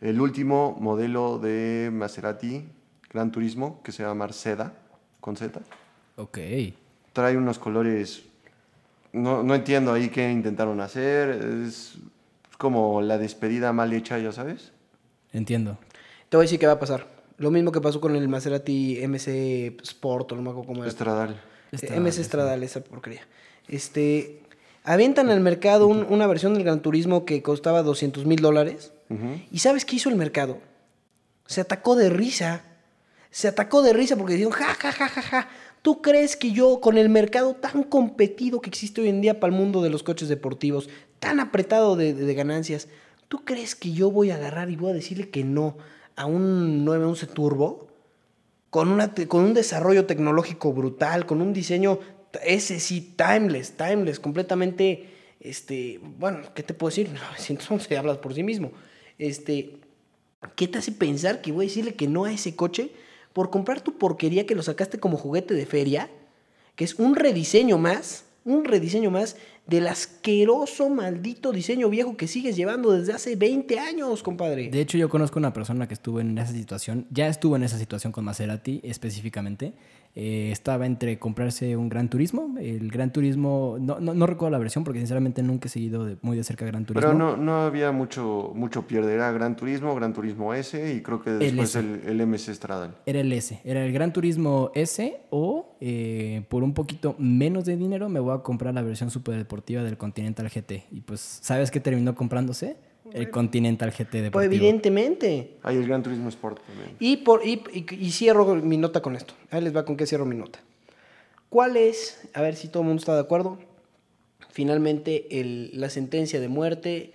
[0.01, 2.65] El último modelo de Maserati
[3.13, 4.73] Gran Turismo que se llama Marceda
[5.21, 5.59] con Z.
[6.15, 6.39] Ok.
[7.13, 8.23] Trae unos colores,
[9.13, 11.29] no, no entiendo ahí qué intentaron hacer.
[11.67, 11.99] Es
[12.57, 14.71] como la despedida mal hecha, ya sabes.
[15.33, 15.77] Entiendo.
[16.29, 17.07] Te voy a decir qué va a pasar.
[17.37, 20.89] Lo mismo que pasó con el Maserati MC Sport, o no me acuerdo cómo era.
[20.89, 21.39] Estradal.
[21.71, 23.21] Estradal, MC Stradale, esa porquería.
[23.67, 24.41] Este,
[24.83, 28.91] avientan al mercado un- una versión del Gran Turismo que costaba 200 mil dólares.
[29.51, 30.57] ¿Y sabes qué hizo el mercado?
[31.45, 32.63] Se atacó de risa.
[33.31, 35.49] Se atacó de risa porque dijeron, ja, ja, ja, ja, ja.
[35.81, 39.53] ¿Tú crees que yo, con el mercado tan competido que existe hoy en día para
[39.53, 42.87] el mundo de los coches deportivos, tan apretado de, de- de ganancias,
[43.27, 45.77] ¿tú crees que yo voy a agarrar y voy a decirle que no
[46.15, 47.87] a un 911 Turbo?
[48.69, 51.99] Con, una, con un desarrollo tecnológico brutal, con un diseño,
[52.43, 55.09] ese sí, timeless, timeless, completamente,
[55.39, 57.09] este, bueno, ¿qué te puedo decir?
[57.31, 58.71] 911 hablas por sí mismo.
[59.17, 59.77] Este,
[60.55, 62.91] ¿qué te hace pensar que voy a decirle que no a ese coche
[63.33, 66.09] por comprar tu porquería que lo sacaste como juguete de feria?
[66.75, 69.37] Que es un rediseño más, un rediseño más
[69.67, 74.69] del asqueroso, maldito diseño viejo que sigues llevando desde hace 20 años, compadre.
[74.69, 77.77] De hecho, yo conozco una persona que estuvo en esa situación, ya estuvo en esa
[77.77, 79.73] situación con Maserati específicamente.
[80.19, 82.55] Eh, estaba entre comprarse un Gran Turismo.
[82.59, 86.17] El Gran Turismo, no, no, no recuerdo la versión porque sinceramente nunca he seguido de-
[86.23, 87.07] muy de cerca Gran Turismo.
[87.07, 89.13] Pero no, no había mucho, mucho pierde.
[89.13, 91.79] Era Gran Turismo, Gran Turismo S y creo que después S.
[91.79, 92.95] el, el MC Stradal.
[93.05, 97.77] Era el S, era el Gran Turismo S o eh, por un poquito menos de
[97.77, 100.85] dinero me voy a comprar la versión superdeportiva del Continental GT.
[100.89, 102.77] Y pues, ¿sabes qué terminó comprándose?
[103.13, 104.31] El Continental GT deportivo.
[104.31, 105.55] Pues evidentemente.
[105.63, 106.91] Hay el Gran Turismo Sport también.
[106.99, 109.33] Y, por, y, y- y cierro mi nota con esto.
[109.51, 110.59] Ahí les va con qué cierro mi nota.
[111.49, 113.57] ¿Cuál es, a ver si todo el mundo está de acuerdo,
[114.49, 117.13] finalmente el- la sentencia de muerte,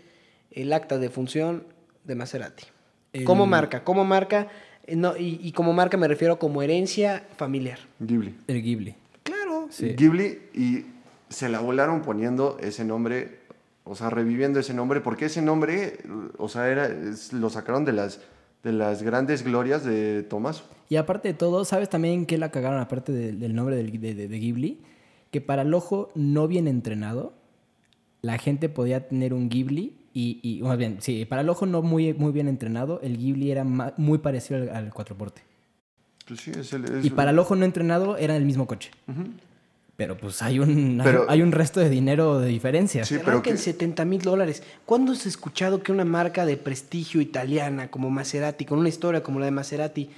[0.50, 1.64] el acta de función
[2.04, 2.64] de Maserati?
[3.12, 3.84] El- ¿Cómo marca?
[3.84, 4.48] ¿Cómo marca
[4.84, 7.78] Eh, No, y, y como marca me refiero como herencia familiar.
[8.00, 8.34] Ghibli.
[8.48, 8.96] El Ghibli.
[9.22, 9.68] Claro.
[9.70, 9.94] Sí.
[9.94, 10.86] Ghibli y
[11.28, 13.38] se la volaron poniendo ese nombre,
[13.84, 15.98] o sea, reviviendo ese nombre, porque ese nombre,
[16.38, 18.20] o sea, era, es- lo sacaron de las,
[18.62, 20.62] de las grandes glorias de Tomás.
[20.88, 23.84] Y aparte de todo, ¿sabes también qué la cagaron aparte de- del nombre de,
[24.14, 24.80] de- de Ghibli?
[25.30, 27.32] Que para el ojo no bien entrenado,
[28.20, 31.80] la gente podía tener un Ghibli y, y más bien, sí, para el ojo no
[31.82, 35.42] muy, muy bien entrenado, el Ghibli era muy parecido al, al cuatroporte.
[36.28, 38.90] Pues sí, es el- es- Y para el ojo no entrenado era el mismo coche.
[39.08, 39.24] Ujú.
[40.02, 43.04] Pero pues hay un, hay- Pero- hay, un resto de dinero de diferencia.
[43.04, 44.64] Sí, pero que- 70 mil dólares.
[44.84, 49.38] ¿Cuándo has escuchado que una marca de prestigio italiana como Maserati, con una historia como
[49.38, 50.10] la de Maserati,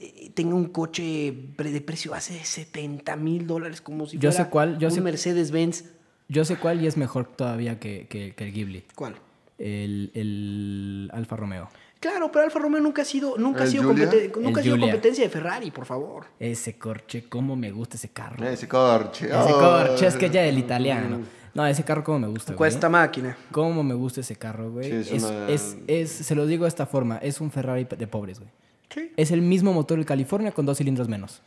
[0.00, 4.44] eh, tenga un coche de precio base de 70 mil dólares como si Yo fuera
[4.44, 5.84] sé cuál, yo un sé- Mercedes-Benz?
[6.28, 8.84] Yo sé cuál y es mejor todavía que, que- que el Ghibli.
[8.94, 9.16] ¿Cuál?
[9.58, 11.68] El, el Alfa Romeo.
[12.00, 14.78] Claro, pero Alfa Romeo nunca ha sido, nunca ha ¿El sido, competen- nunca ha sido
[14.78, 16.26] competencia de Ferrari, por favor.
[16.38, 18.46] Ese corche, cómo me gusta ese carro.
[18.46, 19.26] Ese corche.
[19.26, 19.58] Ese oh.
[19.58, 21.20] corche, es que ya el italiano.
[21.54, 22.58] No, ese carro cómo me gusta, güey.
[22.58, 23.34] Cuesta máquina.
[23.50, 24.90] Cómo me gusta ese carro, güey.
[24.90, 27.84] Sí, es es, una- es- es- se lo digo de esta forma, es un Ferrari
[27.84, 28.50] de pobres, güey.
[28.90, 29.10] Sí.
[29.16, 31.40] Es el mismo motor del California con dos cilindros menos.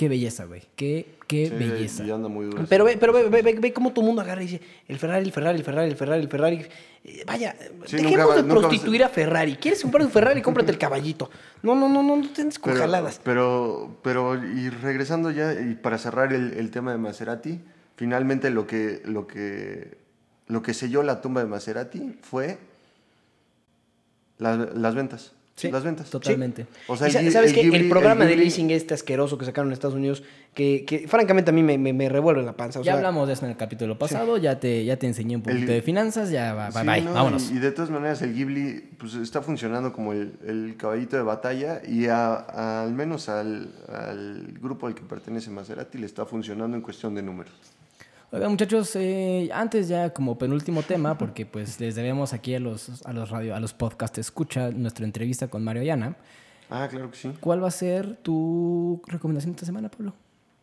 [0.00, 0.62] Qué belleza, güey.
[0.76, 2.04] Qué, qué Sí, belleza.
[2.06, 2.64] Y anda muy duro.
[2.70, 4.98] Pero ve, pero ve, ve, ve, ve cómo todo el mundo agarra y dice, el
[4.98, 6.66] Ferrari, el Ferrari, el Ferrari, el Ferrari, el Ferrari.
[7.04, 7.54] Eh, vaya,
[7.84, 9.56] Sí, dejemos nunca de nunca va a prostituir a Ferrari.
[9.56, 10.40] ¿Quieres comprar un Ferrari?
[10.40, 11.28] Cómprate el caballito.
[11.62, 13.20] No, no, no, no, no te andes con Pero, jaladas.
[13.22, 17.60] pero, pero, y regresando ya, y para cerrar el, el tema de Maserati,
[17.96, 19.98] finalmente lo que, lo que,
[20.46, 22.56] lo que selló la tumba de Maserati fue
[24.38, 25.32] la- las ventas.
[25.60, 26.08] Sí, las ventas.
[26.10, 26.66] Totalmente.
[26.88, 27.60] O sea, el ¿Sabes el qué?
[27.62, 30.22] El Ghibli- programa de leasing este asqueroso que sacaron en Estados Unidos,
[30.54, 32.80] que, que francamente a mí me, me, me revuelve la panza.
[32.80, 35.36] O ya sea, hablamos de eso en el capítulo pasado, ya, te, ya te enseñé
[35.36, 37.50] un poquito El- de finanzas, ya va, bye, Sí, bye, no, vámonos.
[37.50, 41.22] Y, y de todas maneras, el Ghibli pues, está funcionando como el, el caballito de
[41.22, 46.24] batalla y a- a- al menos al, al grupo al que pertenece Maserati le está
[46.26, 47.52] funcionando en cuestión de números.
[48.32, 53.04] Oigan, muchachos, eh, antes ya como penúltimo tema, porque pues les debemos aquí a los,
[53.04, 56.16] a los radio, a los podcast escucha nuestra entrevista con Mario Ayana.
[56.70, 57.32] Ah, claro que sí.
[57.40, 60.14] ¿Cuál va a ser tu recomendación esta semana, Pablo?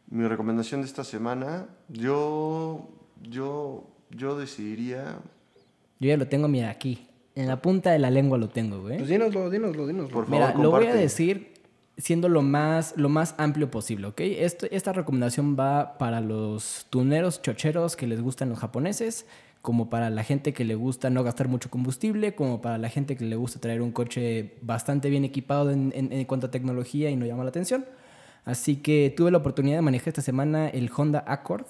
[0.10, 2.88] Mi recomendación de esta semana, yo,
[3.30, 5.18] yo, yo decidiría,
[5.99, 7.06] Yo ya lo tengo, mira, aquí.
[7.35, 8.98] En la punta de la lengua lo tengo, güey.
[8.98, 10.10] Pues dínoslo, dínoslo, dínoslo.
[10.10, 10.98] por favor, Mira, lo voy a comparte.
[10.98, 11.53] decir
[11.98, 14.22] siendo lo más, lo más amplio posible, ¿ok?
[14.22, 19.26] Esto, esta recomendación va para los tuneros chocheros que les gustan los japoneses,
[19.64, 23.18] como para la gente que le gusta no gastar mucho combustible, como para la gente
[23.18, 27.10] que le gusta traer un coche bastante bien equipado en, en- en cuanto a tecnología
[27.10, 27.84] y no llama la atención.
[28.45, 31.65] Así que tuve la oportunidad de manejar esta semana el Honda Accord.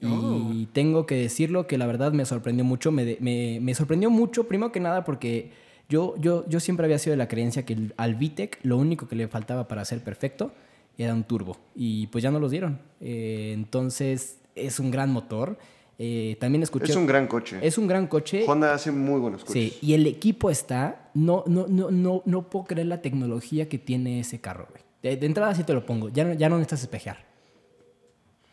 [0.00, 2.90] Y tengo que decirlo que la verdad me sorprendió mucho.
[2.90, 5.52] Me, me- me sorprendió mucho, primero que nada, porque
[5.92, 9.06] yo, yo, yo siempre había sido de la creencia que el- al VTEC lo único
[9.08, 10.52] que le faltaba para ser perfecto
[10.96, 11.56] era un turbo.
[11.76, 12.80] Y pues ya no los dieron.
[13.00, 15.58] Eh, entonces es un gran motor.
[15.98, 16.90] Eh, también escuché.
[16.92, 17.58] Es un gran coche.
[17.62, 18.44] es un gran coche.
[18.48, 19.74] Honda hace muy buenos coches.
[19.74, 21.10] Sí, y el equipo está.
[21.14, 24.82] No, no, no, no, no puedo creer la tecnología que tiene ese carro, güey.
[25.02, 26.08] De, de entrada sí te lo pongo.
[26.08, 27.18] Ya no, ya no necesitas espejear.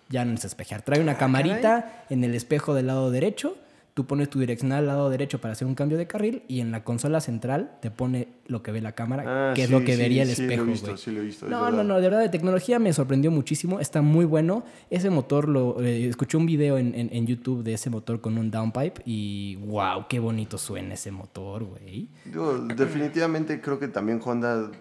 [0.09, 0.81] Ya no necesitas espejear.
[0.81, 3.55] Trae una camarita en el espejo del lado derecho.
[3.99, 6.43] Tú pones tu direccional al lado derecho para hacer un cambio de carril.
[6.47, 9.69] Y en la consola central te pone lo que ve la cámara, Ah, que es
[9.69, 10.97] lo que sí, vería el sí lo he espejo, visto, güey.
[10.97, 11.95] sí lo he visto, no, no, no.
[11.95, 13.81] De verdad, de tecnología me sorprendió muchísimo.
[13.81, 14.63] Está muy bueno.
[14.89, 18.37] Ese motor, lo eh, escuché un video en, en- en YouTube de ese motor con
[18.37, 19.01] un downpipe.
[19.05, 22.07] Y wow, qué bonito suena ese motor, güey.
[22.77, 24.71] Definitivamente creo que también Honda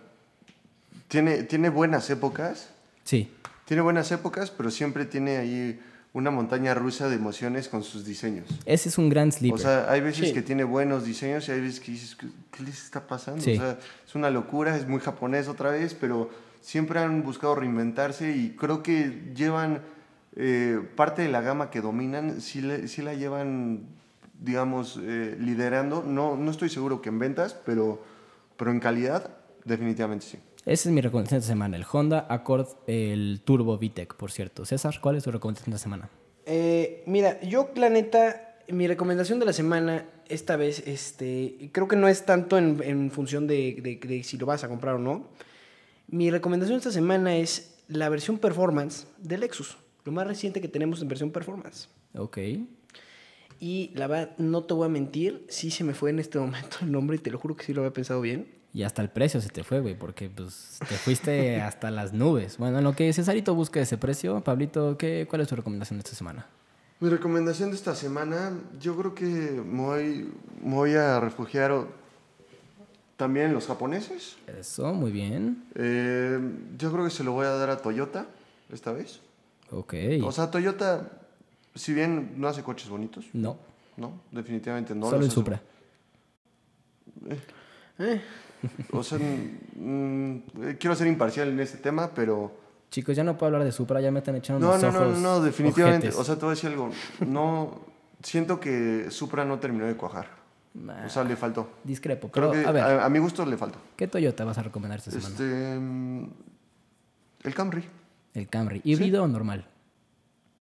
[1.09, 2.71] tiene, tiene buenas épocas.
[3.03, 3.31] Sí.
[3.65, 5.81] Tiene buenas épocas, pero siempre tiene ahí
[6.15, 8.49] una montaña rusa de emociones con sus diseños.
[8.65, 9.59] Ese es un gran sleeper.
[9.61, 10.35] O sea, hay veces Sí.
[10.35, 13.43] que tiene buenos diseños y hay veces que dices, ¿qué, les está pasando?
[13.43, 13.53] Sí.
[13.53, 16.31] O sea, es una locura, es muy japonés otra vez, pero
[16.61, 19.83] siempre han buscado reinventarse y creo que llevan
[20.41, 23.83] eh, parte de la gama que dominan, sí, le- sí la llevan,
[24.41, 26.05] digamos, eh, liderando.
[26.07, 28.03] No, no estoy seguro que en ventas, pero,
[28.57, 29.31] pero en calidad,
[29.65, 30.39] definitivamente sí.
[30.69, 31.77] Esa es mi recomendación esta semana.
[31.79, 34.67] El Honda Accord, el Turbo VTEC, por cierto.
[34.67, 36.11] César, ¿cuál es tu recomendación esta semana?
[36.45, 41.97] Eh, mira, yo, la neta, mi recomendación de la semana, esta vez, este, creo que
[41.97, 44.99] no es tanto en, en función de, de- de si lo vas a comprar o
[44.99, 45.29] no.
[46.07, 51.01] Mi recomendación esta semana es la versión performance del Lexus, lo más reciente que tenemos
[51.01, 51.89] en versión performance.
[52.15, 52.39] Ok.
[53.59, 56.77] Y la verdad, no te voy a mentir, sí se me fue en este momento
[56.83, 58.58] el nombre y te lo juro que sí lo había pensado bien.
[58.75, 62.59] Y hasta el precio se te fue, güey, porque pues te fuiste hasta las nubes.
[62.59, 66.03] Bueno, en lo que Cesarito busca ese precio, Pablito, ¿qué, ¿cuál es tu recomendación de
[66.03, 66.47] esta semana?
[67.01, 70.33] Mi recomendación de esta semana, yo creo que me voy,
[70.63, 71.87] me voy a refugiar
[73.17, 74.37] También los japoneses.
[74.47, 75.65] Eso, muy bien.
[75.75, 76.39] Eh,
[76.77, 78.27] yo creo que se lo voy a dar a Toyota
[78.71, 79.21] esta vez.
[79.71, 79.95] Ok.
[80.25, 81.09] O sea, Toyota,
[81.75, 83.57] si bien no hace coches bonitos, no,
[83.97, 85.07] no, definitivamente no.
[85.07, 85.63] solo los el hace- Supra.
[88.93, 92.53] O sea, mm, eh, quiero ser imparcial en este tema, pero...
[92.91, 95.07] Chicos, ya no puedo hablar de Supra, ya me están echando No, unos no, no,
[95.11, 96.09] ojos no, definitivamente.
[96.09, 96.91] O sea, te voy a decir algo.
[97.27, 97.81] No,
[98.23, 100.29] siento que Supra no terminó de cuajar.
[100.75, 101.69] Nah, O sea, le faltó.
[101.85, 102.31] discrepo.
[102.31, 103.79] Creo Pero, que a ver, a, a mi gusto le faltó.
[103.97, 105.29] ¿qué Toyota vas a recomendar esta semana?
[105.29, 106.25] Este, mm,
[107.45, 107.85] el Camry.
[108.35, 108.81] El Camry.
[108.85, 109.67] ¿Híbrido o normal?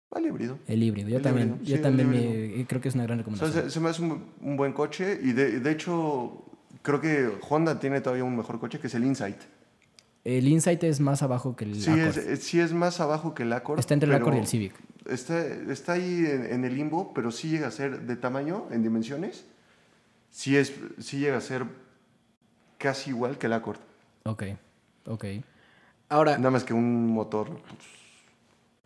[0.10, 0.58] Vale, híbrido.
[0.68, 1.10] El híbrido.
[1.10, 2.68] Yo El también, híbrido, yo sí, el también me- híbrido.
[2.70, 3.64] creo que es una gran O sea, recomendación.
[3.66, 6.44] se, se me hace un, un buen coche y de, de hecho
[6.86, 9.38] creo que Honda tiene todavía un mejor coche que es el Insight.
[10.24, 12.08] El Insight es más abajo que el Sí Accord.
[12.08, 13.80] es, es- sí es más abajo que el Accord.
[13.80, 14.74] Está entre el Accord y el Civic.
[15.08, 18.82] Está, está ahí en, en el limbo, pero sí llega a ser de tamaño, en
[18.82, 19.46] dimensiones.
[20.32, 21.66] Sí, es, sí llega a ser
[22.78, 23.78] casi igual que el Accord.
[24.24, 24.44] Ok,
[25.06, 25.26] ok.
[26.10, 27.80] Ahora, Nada más que un motor, pues,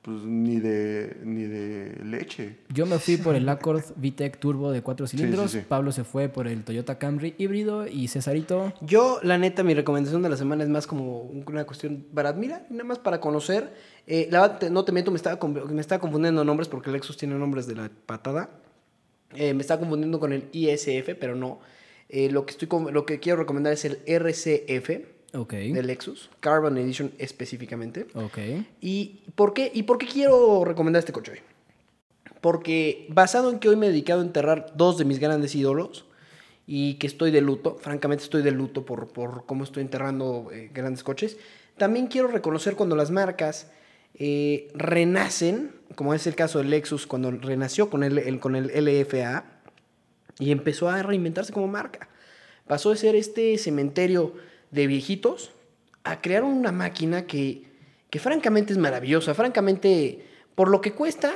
[0.09, 2.57] pues, ni, de, ni de leche.
[2.69, 5.51] Yo me fui por el Accord VTEC Turbo de cuatro sí, cilindros.
[5.51, 5.61] sí.
[5.67, 7.85] Pablo se fue por el Toyota Camry híbrido.
[7.85, 12.07] Y Cesarito, yo, la neta, mi recomendación de la semana es más como una cuestión
[12.11, 13.71] para admirar, nada más para conocer.
[14.07, 17.15] Eh, la verdad, no te miento, me estaba, me estaba confundiendo nombres porque el Lexus
[17.15, 18.49] tiene nombres de la patada.
[19.35, 21.59] Eh, me estaba confundiendo con el ISF, pero no.
[22.09, 25.53] Eh, lo, que estoy, lo que quiero recomendar es el RCF ok.
[25.53, 28.07] de Lexus, Carbon Edition específicamente.
[28.81, 31.39] ¿Y por qué, y por qué quiero recomendar este coche hoy?
[32.41, 36.05] Porque basado en que hoy me he dedicado a enterrar dos de mis grandes ídolos
[36.65, 40.69] y que estoy de luto, francamente estoy de luto por, por cómo estoy enterrando eh,
[40.73, 41.37] grandes coches,
[41.77, 43.71] también quiero reconocer cuando las marcas
[44.15, 48.67] eh, renacen, como es el caso del Lexus cuando renació con el, el- con el
[48.67, 49.45] LFA
[50.39, 52.07] y empezó a reinventarse como marca.
[52.67, 54.33] Pasó de ser este cementerio
[54.71, 55.51] de viejitos
[56.03, 57.63] a crear una máquina que,
[58.09, 59.33] que francamente es maravillosa.
[59.33, 60.25] Francamente,
[60.55, 61.33] por lo que cuesta,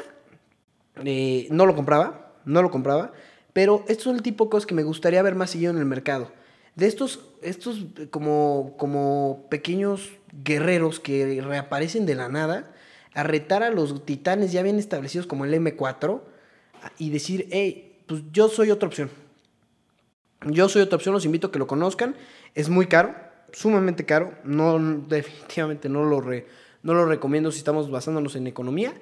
[1.04, 3.14] eh, no lo compraba, no lo compraba,
[3.54, 5.86] pero estos son el tipo de cosas que me gustaría ver más seguido en el
[5.86, 6.32] mercado.
[6.76, 10.12] De estos, estos eh, como, como pequeños
[10.44, 12.74] guerreros que reaparecen de la nada
[13.14, 16.22] a retar a los titanes ya bien establecidos como el M4
[16.98, 19.10] y decir, hey, pues yo soy otra opción.
[20.46, 22.16] Yo soy otra opción, los invito a que lo conozcan.
[22.56, 23.16] Es muy caro,
[23.52, 24.34] sumamente caro.
[24.44, 26.46] No, definitivamente no lo, re-
[26.84, 28.94] no lo recomiendo si estamos basándonos en economía.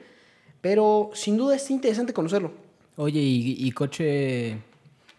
[0.62, 2.52] Pero sin duda es interesante conocerlo.
[2.98, 4.58] Oye, ¿y, y coche?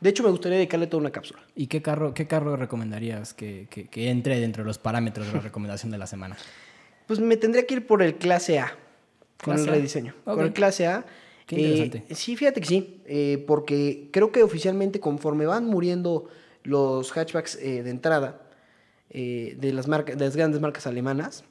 [0.00, 1.40] De hecho, me gustaría dedicarle toda una cápsula.
[1.56, 5.32] ¿Y qué carro, qué carro recomendarías que, que- que entre dentro de los parámetros de
[5.34, 6.36] la recomendación de la semana?
[7.06, 8.68] Pues me tendría que ir por el clase A.
[9.42, 9.72] Con Clase el A.
[9.74, 10.14] rediseño.
[10.24, 11.04] Con el clase A.
[11.46, 12.14] Qué Eh, interesante.
[12.14, 13.00] sí, fíjate que sí.
[13.06, 16.28] eh, porque creo que oficialmente conforme van muriendo
[16.64, 18.40] los hatchbacks eh, de entrada
[19.10, 21.44] eh, de, las marcas, de las grandes marcas alemanas,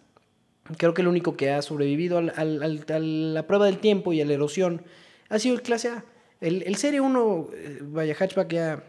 [0.78, 4.14] creo que el único que ha sobrevivido al- al- al- a la prueba del tiempo
[4.14, 4.84] y a la erosión
[5.30, 6.04] ha sido el clase A.
[6.40, 8.84] El, el Serie 1, eh, vaya, hatchback ya,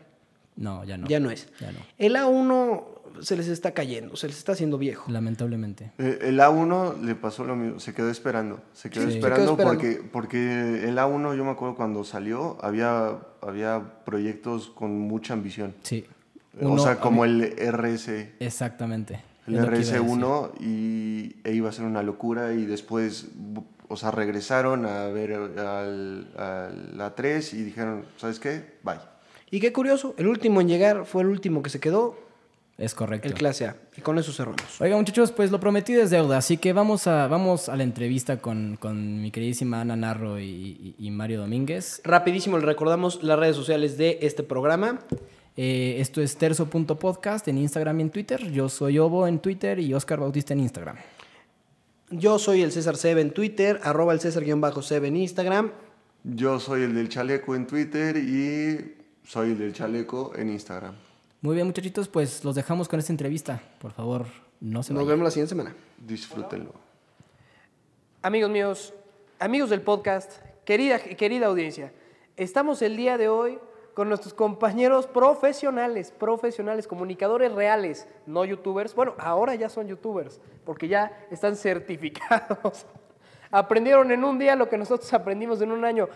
[0.57, 1.07] No, ya no.
[1.07, 1.49] ya no es.
[1.61, 1.79] Ya no.
[1.99, 2.85] El A1
[3.21, 5.11] se les está cayendo, se les está haciendo viejo.
[5.11, 5.93] Lamentablemente.
[5.99, 8.61] Eh, El A1 le pasó lo mismo, se quedó esperando.
[8.73, 9.13] Se quedó Sí.
[9.13, 10.01] Se esperando, quedó esperando.
[10.01, 15.75] Porque, porque el A1, yo me acuerdo cuando salió, había, había proyectos con mucha ambición.
[15.83, 16.05] Sí.
[16.61, 19.23] o sea, como el RS, Exactamente.
[19.47, 19.97] el Es lo que iba a decir.
[20.01, 23.29] RS1 y e iba a ser una locura y después,
[23.89, 28.75] o sea, regresaron a ver al, al A3 y dijeron, ¿sabes qué?
[28.83, 28.99] Bye.
[29.51, 32.17] Y qué curioso, el último en llegar fue el último que se quedó,
[32.79, 33.29] Es correcto.
[33.29, 33.77] el clase A.
[33.97, 34.63] Y con eso cerramos.
[34.81, 38.39] Oiga, muchachos, pues lo prometido es deuda, así que vamos a, vamos a la entrevista
[38.41, 42.01] con, con mi queridísima Ana Narro y, y- y Mario Domínguez.
[42.05, 45.01] Rapidísimo, le recordamos las redes sociales de este programa.
[45.57, 48.51] Eh, esto es terzo.podcast en Instagram y en Twitter.
[48.51, 50.97] Yo soy Obo en Twitter y Oscar Bautista en Instagram.
[52.11, 55.71] Yo soy el César Seb en Twitter, arroba el César-Seb en Instagram.
[56.25, 58.95] Yo soy el del chaleco en Twitter y
[59.27, 60.95] soy el del chaleco en Instagram.
[61.43, 63.61] Muy bien, muchachitos, pues los dejamos con esta entrevista.
[63.81, 64.27] Por favor,
[64.61, 65.15] no se Nos vayan.
[65.17, 65.75] vemos la siguiente semana.
[65.99, 66.73] Disfrútenlo.
[68.23, 68.95] Amigos míos,
[69.41, 71.93] amigos del podcast, querida, querida audiencia,
[72.37, 73.59] estamos el día de hoy
[73.95, 78.95] con nuestros compañeros profesionales, profesionales, comunicadores reales, no youtubers.
[78.95, 82.87] Bueno, ahora ya son youtubers, porque ya están certificados.
[83.51, 86.09] Aprendieron en un día lo que nosotros aprendimos en un año.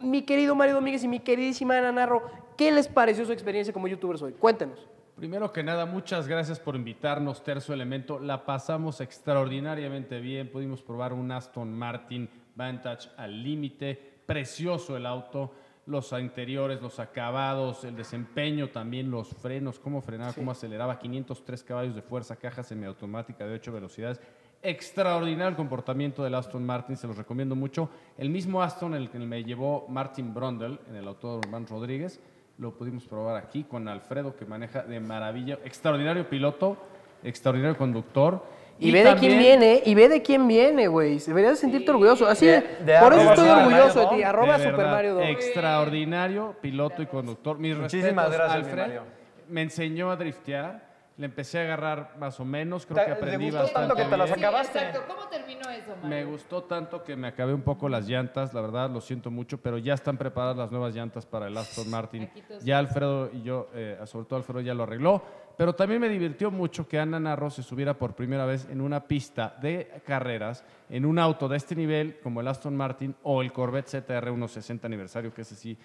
[0.00, 2.22] Mi querido Mario Domínguez y mi queridísima Ana Narro,
[2.56, 4.32] ¿qué les pareció su experiencia como youtubers hoy?
[4.32, 4.88] Cuéntenos.
[5.16, 8.18] Primero que nada, muchas gracias por invitarnos, Terzo Elemento.
[8.18, 10.50] La pasamos extraordinariamente bien.
[10.50, 13.98] Pudimos probar un Aston Martin Vantage al límite.
[14.26, 15.52] Precioso el auto.
[15.86, 21.94] los interiores, los acabados, el desempeño también, los frenos, cómo frenaba, cómo aceleraba, 503 caballos
[21.94, 24.20] de fuerza, caja semiautomática de 8 velocidades.
[24.62, 27.88] Extraordinario el comportamiento del Aston Martin, se los recomiendo mucho.
[28.18, 32.20] El mismo Aston, el que me llevó Martin Brundle en el Autódromo Rodríguez,
[32.58, 35.58] lo pudimos probar aquí con Alfredo, que maneja de maravilla.
[35.64, 36.76] Extraordinario piloto,
[37.22, 38.42] extraordinario conductor.
[38.78, 41.18] Y, ve de quién viene, y ve de quién viene, güey.
[41.18, 42.26] Deberías sentirte orgulloso.
[42.26, 44.22] Así, De- por de eso arroba estoy orgulloso de ti.
[44.22, 45.22] Arroba De Super verdad, Mario Dom.
[45.22, 47.58] Extraordinario piloto y conductor.
[47.58, 48.82] Mis Muchísimas respetos, gracias, mi Alfred.
[48.86, 49.02] Mario.
[49.48, 50.85] Me enseñó a driftear.
[51.18, 52.84] Le empecé a agarrar más o menos.
[52.84, 54.36] Creo ¿Te- que aprendí gustó bastante tanto que te la bien.
[54.36, 54.78] Sí, acabaste?
[54.78, 55.04] exacto.
[55.08, 56.08] ¿Cómo terminó eso, Mario?
[56.08, 59.58] Me gustó tanto que me acabé un poco las llantas, la verdad lo siento mucho,
[59.58, 62.28] pero ya están preparadas las nuevas llantas para el Aston Martin.
[62.62, 65.22] Ya Alfredo y yo, eh, sobre todo Alfredo ya lo arregló,
[65.56, 69.08] pero también me divirtió mucho que Ana Narro se subiera por primera vez en una
[69.08, 73.54] pista de carreras, en un auto de este nivel como el Aston Martin o el
[73.54, 75.78] Corvette ZR 160 aniversario, que es así.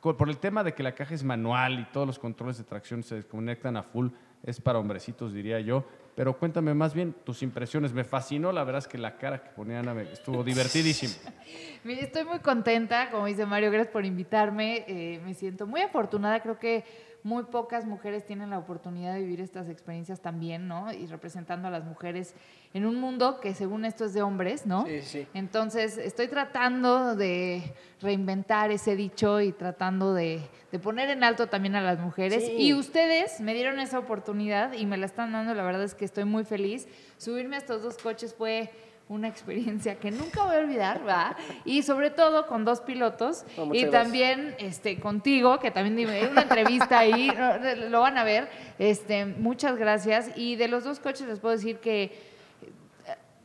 [0.00, 3.02] Por el tema de que la caja es manual y todos los controles de tracción
[3.02, 4.10] se desconectan a full,
[4.46, 5.84] es para hombrecitos, diría yo.
[6.14, 7.92] Pero cuéntame más bien tus impresiones.
[7.92, 11.12] Me fascinó, la verdad es que la cara que ponía Ana estuvo divertidísima.
[11.84, 14.84] Estoy muy contenta, como dice Mario, gracias por invitarme.
[14.88, 16.84] Eh, me siento muy afortunada, creo que
[17.26, 20.92] muy pocas mujeres tienen la oportunidad de vivir estas experiencias también, ¿no?
[20.92, 22.36] Y representando a las mujeres
[22.72, 24.86] en un mundo que según esto es de hombres, ¿no?
[24.86, 25.26] Sí, sí.
[25.34, 30.40] Entonces, estoy tratando de reinventar ese dicho y tratando de,
[30.70, 32.46] de poner en alto también a las mujeres.
[32.46, 32.52] Sí.
[32.58, 35.52] Y ustedes me dieron esa oportunidad y me la están dando.
[35.52, 36.86] La verdad es que estoy muy feliz.
[37.18, 38.70] Subirme a estos dos coches fue
[39.08, 41.36] una experiencia que nunca voy a olvidar, ¿verdad?
[41.64, 43.90] Y sobre todo con dos pilotos No, y gracias.
[43.90, 47.30] también este contigo, que también di una entrevista ahí,
[47.88, 48.48] lo van a ver.
[48.78, 50.30] Este, muchas gracias.
[50.36, 52.35] Y de los dos coches les puedo decir que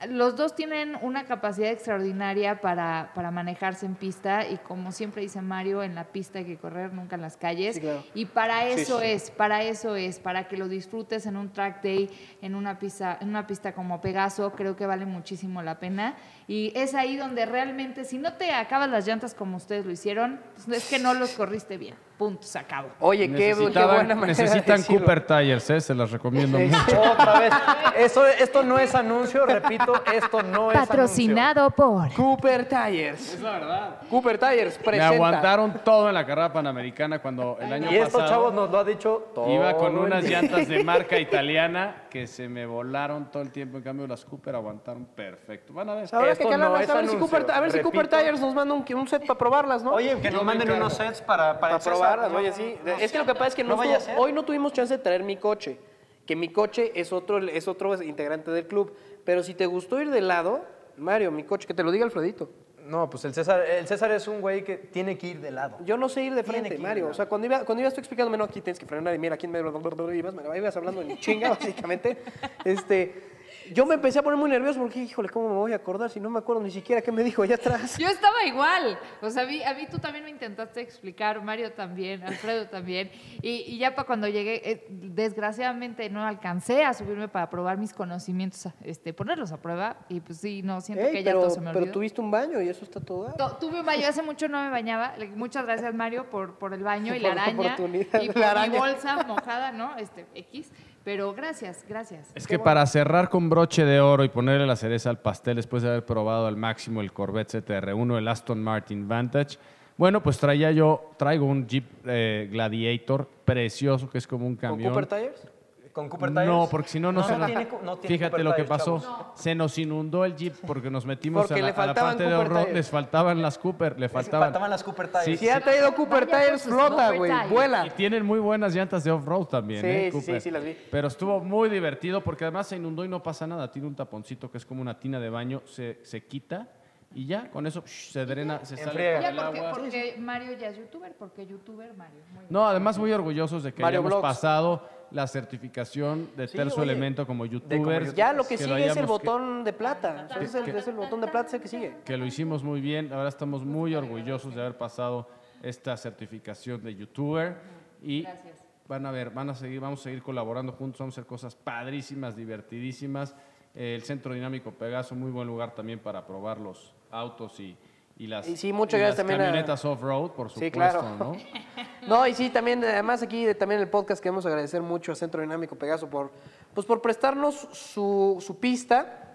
[0.09, 5.41] los dos tienen una capacidad extraordinaria para, para manejarse en pista y como siempre dice
[5.41, 7.75] Mario, en la pista hay que correr, nunca en las calles.
[7.75, 8.03] Sí, claro.
[8.13, 9.07] Y para Sí, eso sí.
[9.07, 12.09] es, para eso es, para que lo disfrutes en un track day,
[12.41, 16.15] en una pista, en una pista como Pegaso, creo que vale muchísimo la pena.
[16.51, 20.41] Y es ahí donde realmente, si no te acabas las llantas como ustedes lo hicieron,
[20.65, 21.95] pues es que no los corriste bien.
[22.17, 22.89] Punto, se acabó.
[22.99, 24.99] Oye, qué, qué buena manera de necesitan decirlo.
[24.99, 25.81] Cooper Tires, ¿eh?
[25.81, 27.01] se las recomiendo mucho.
[27.01, 27.53] Otra vez.
[27.97, 32.13] Esto, esto no es anuncio, repito, esto no es Patrocinado por...
[32.13, 33.33] Cooper Tires.
[33.33, 33.95] Es la verdad.
[34.07, 35.07] Cooper Tires Me presenta.
[35.15, 37.91] aguantaron todo en la carrera panamericana cuando el año.
[37.91, 39.49] Y estos pasado chavos nos lo ha dicho todo.
[39.51, 40.41] iba con el unas día.
[40.41, 43.77] llantas de marca italiana que se me volaron todo el tiempo.
[43.77, 45.73] En cambio, las Cooper aguantaron perfecto.
[45.73, 46.09] Van a ver.
[46.43, 48.17] No a ver si Cooper, a ver si Cooper repito.
[48.17, 49.93] Tires nos manda un, un set para probarlas, ¿no?
[49.93, 52.77] Oye, que nos manden unos sets para, para, probarlas, oye, sí.
[52.83, 55.03] No es que lo que pasa es que no vaya hoy no tuvimos chance de
[55.03, 55.79] traer mi coche.
[56.25, 58.95] Que mi coche es otro, es otro integrante del club.
[59.25, 60.61] Pero si te gustó ir de lado,
[60.97, 62.49] Mario, mi coche, que te lo diga Alfredito.
[62.85, 65.77] No, pues el César, el César es un güey que tiene que ir de lado.
[65.85, 67.05] Yo no sé ir de frente, Mario.
[67.05, 69.19] de O sea, cuando iba, cuando ibas tú explicándome, no, aquí tienes que frenar y
[69.19, 69.67] mira, aquí en medio,
[70.13, 72.17] ibas, ibas hablando en chinga, básicamente.
[72.65, 73.30] Este,
[73.73, 76.19] yo me empecé a poner muy nervioso porque, híjole, ¿cómo me voy a acordar si
[76.19, 77.97] no me acuerdo ni siquiera qué me dijo allá atrás?
[77.97, 78.97] Yo estaba igual.
[79.21, 83.11] O sea, a mí, a mí tú también me intentaste explicar, Mario también, Alfredo también.
[83.41, 87.93] Y, y ya para cuando llegué, eh, desgraciadamente no alcancé a subirme para probar mis
[87.93, 89.97] conocimientos, este, ponerlos a prueba.
[90.09, 91.81] Y pues sí, no, siento Ey, que ya pero, todo se me olvidó.
[91.81, 93.33] pero tuviste un baño y eso está todo.
[93.59, 95.13] Tuve un baño, hace mucho no me bañaba.
[95.35, 97.75] Muchas gracias, Mario, por, por el baño y Por la araña.
[98.21, 99.95] Y por la mi bolsa mojada, ¿no?
[99.97, 100.71] Este, X.
[101.03, 102.31] Pero gracias, gracias.
[102.35, 105.81] Es que para cerrar con broche de oro y ponerle la cereza al pastel después
[105.83, 109.57] de haber probado al máximo el Corvette ZR1, el Aston Martin Vantage,
[109.97, 114.71] bueno, pues traía yo, traigo un Jeep eh, Gladiator precioso que es como un ¿Con
[114.71, 114.93] camión.
[114.93, 115.50] Cooper Tires?
[115.91, 116.45] ¿Con Cooper Tires?
[116.47, 117.47] No, porque si no, no, se nos...
[117.47, 119.31] tiene cu- no tiene Fíjate Cooper lo que Tires, pasó.
[119.35, 122.11] Se nos inundó el Jeep porque nos metimos Porque a, la, le a la faltaban
[122.11, 122.61] parte de Cooper off-road.
[122.63, 122.75] Tires.
[122.75, 124.69] Les faltaban las Cooper, le Les faltaban.
[124.69, 125.25] las Cooper Tires.
[125.25, 127.85] Sí, Si ha traído Cooper Vaya Tires, sus flota, güey, vuela.
[127.87, 130.09] Y tienen muy buenas llantas de off-road también, Sí, ¿eh?
[130.11, 130.77] sí, sí, sí, las vi.
[130.89, 133.71] Pero estuvo muy divertido porque además se inundó y no pasa nada.
[133.71, 136.67] Tiene un taponcito que es como una tina de baño, se, se quita
[137.13, 139.71] y ya, con eso se drena, se sale el porque, agua.
[139.73, 142.21] porque Mario ya es youtuber, porque youtuber Mario.
[142.29, 142.47] Muy bien.
[142.49, 144.81] No, además muy orgullosos de que Mario hayamos pasado
[145.11, 148.13] la certificación de Sí, terzo oye, elemento como youtubers.
[148.15, 150.27] Ya lo que, sigue es el que- botón de plata.
[150.39, 151.97] Es, el, que- es el botón de plata es el que sigue.
[152.05, 153.09] que lo hicimos muy bien.
[153.09, 155.27] Verdad estamos muy orgullosos de haber pasado
[155.61, 157.57] esta certificación de youtuber
[158.01, 158.63] y Gracias.
[158.87, 161.55] van a ver, van a seguir, vamos a seguir colaborando juntos, vamos a hacer cosas
[161.55, 163.35] padrísimas, divertidísimas.
[163.75, 167.77] El Centro Dinámico Pegaso, muy buen lugar también para probar los autos y,
[168.17, 170.73] y las, Y sí, muchas y gracias las también a- camionetas off-road, por Sí, supuesto,
[170.99, 171.15] claro.
[171.19, 171.31] ¿no?
[172.07, 175.41] No, y sí, también, además aquí también en el podcast queremos agradecer mucho a Centro
[175.41, 176.31] Dinámico Pegaso por,
[176.73, 179.30] pues por prestarnos su, su pista,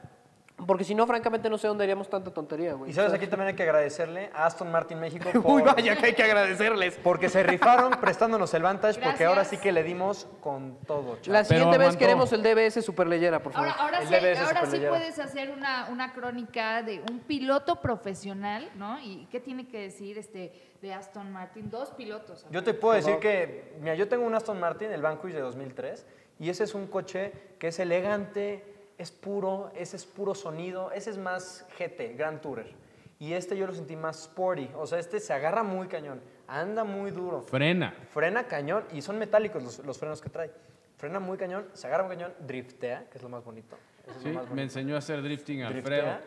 [0.67, 2.91] Porque si no, francamente, no sé dónde haríamos tanta tontería, güey.
[2.91, 6.07] Y sabes, aquí también hay que agradecerle a Aston Martin México por, Uy, vaya que
[6.07, 6.99] hay que agradecerles.
[7.03, 11.45] porque se rifaron prestándonos el Vantage, porque ahora sí que le dimos con todo, La
[11.45, 11.49] chavos.
[11.49, 11.99] siguiente vez aguantó.
[11.99, 13.69] queremos el DBS Superleyera, por favor.
[13.69, 17.83] Ahora, ahora El sí, DBS ahora sí puedes hacer una, una crónica de un piloto
[17.83, 18.99] profesional, ¿no?
[19.01, 21.69] ¿Y qué tiene que decir este de Aston Martin?
[21.69, 22.47] Dos pilotos.
[22.51, 26.07] Yo te puedo decir que, mira, yo tengo un Aston Martin, el Vanquish de 2003,
[26.39, 31.11] y ese es un coche que es elegante, es puro, ese es puro sonido, ese
[31.11, 32.73] es más GT, Grand Tourer.
[33.19, 36.85] Y este yo lo sentí más sporty, o sea, este se agarra muy cañón, anda
[36.85, 37.95] muy duro, Frena.
[38.11, 40.51] frena cañón, y son metálicos los, los frenos que trae.
[40.99, 43.77] Frena muy cañón, se agarra muy cañón, driftea, que es lo más bonito.
[44.07, 44.63] Eso es Sí, más me bonito.
[44.63, 45.83] enseñó a hacer drifting Alfredo.
[46.03, 46.21] Driftea.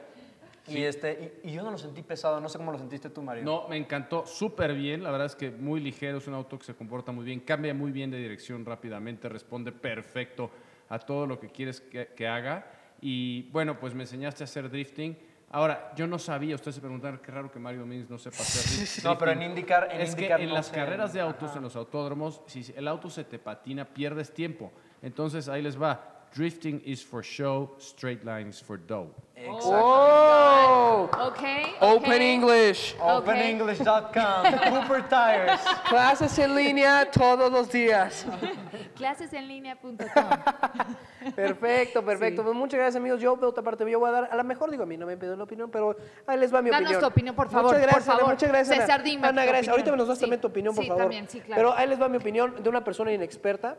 [0.68, 3.24] Y, este, y, y yo no lo sentí pesado, no sé cómo lo sentiste tú,
[3.24, 3.44] Mario.
[3.44, 5.02] No, me encantó súper bien.
[5.04, 7.74] La verdad es que muy ligero, es un auto que se comporta muy bien, cambia
[7.74, 10.52] muy bien de dirección rápidamente, responde perfecto
[10.90, 12.72] a todo lo que quieres que, que haga.
[13.02, 15.18] Y bueno, pues me enseñaste a hacer drifting.
[15.52, 18.62] Ahora, yo no sabía, ustedes se preguntaron, qué raro que Mario Domínguez no sepa hacer
[18.78, 19.04] drifting.
[19.04, 21.76] No, pero en IndyCar- en es que en no las carreras de autos, en los
[21.76, 24.72] autódromos, si el auto se te patina, pierdes tiempo.
[25.02, 26.28] Entonces ahí les va.
[26.36, 29.10] Drifting is for show, straight lines for dough.
[29.48, 31.10] ¡Oh!
[31.28, 31.40] Ok.
[31.82, 32.22] Open.
[32.22, 32.96] English.
[33.00, 35.62] OpenEnglish.com, Cooper Tires.
[35.88, 38.26] Clases en línea todos los días.
[38.96, 39.98] Clasesenlinea.com.
[41.36, 42.44] Perfecto, perfecto.
[42.44, 43.22] Pues muchas gracias, amigos.
[43.22, 45.06] Yo, de otra parte, yo voy a dar, a lo mejor digo, a mí no
[45.06, 45.96] me piden la opinión, pero
[46.28, 47.02] ahí les va mi Danos opinión.
[47.02, 48.34] tu opinión, por favor, Muchas gracias, por favor.
[48.34, 48.78] Muchas gracias.
[48.78, 48.86] Ana.
[48.86, 49.70] César, dime Ana, tu gracias.
[49.70, 50.22] Ahorita me nos das Sí.
[50.24, 51.04] también tu opinión, por Sí, favor.
[51.04, 51.60] también, sí, claro.
[51.62, 53.78] Pero ahí les va mi opinión de una persona inexperta.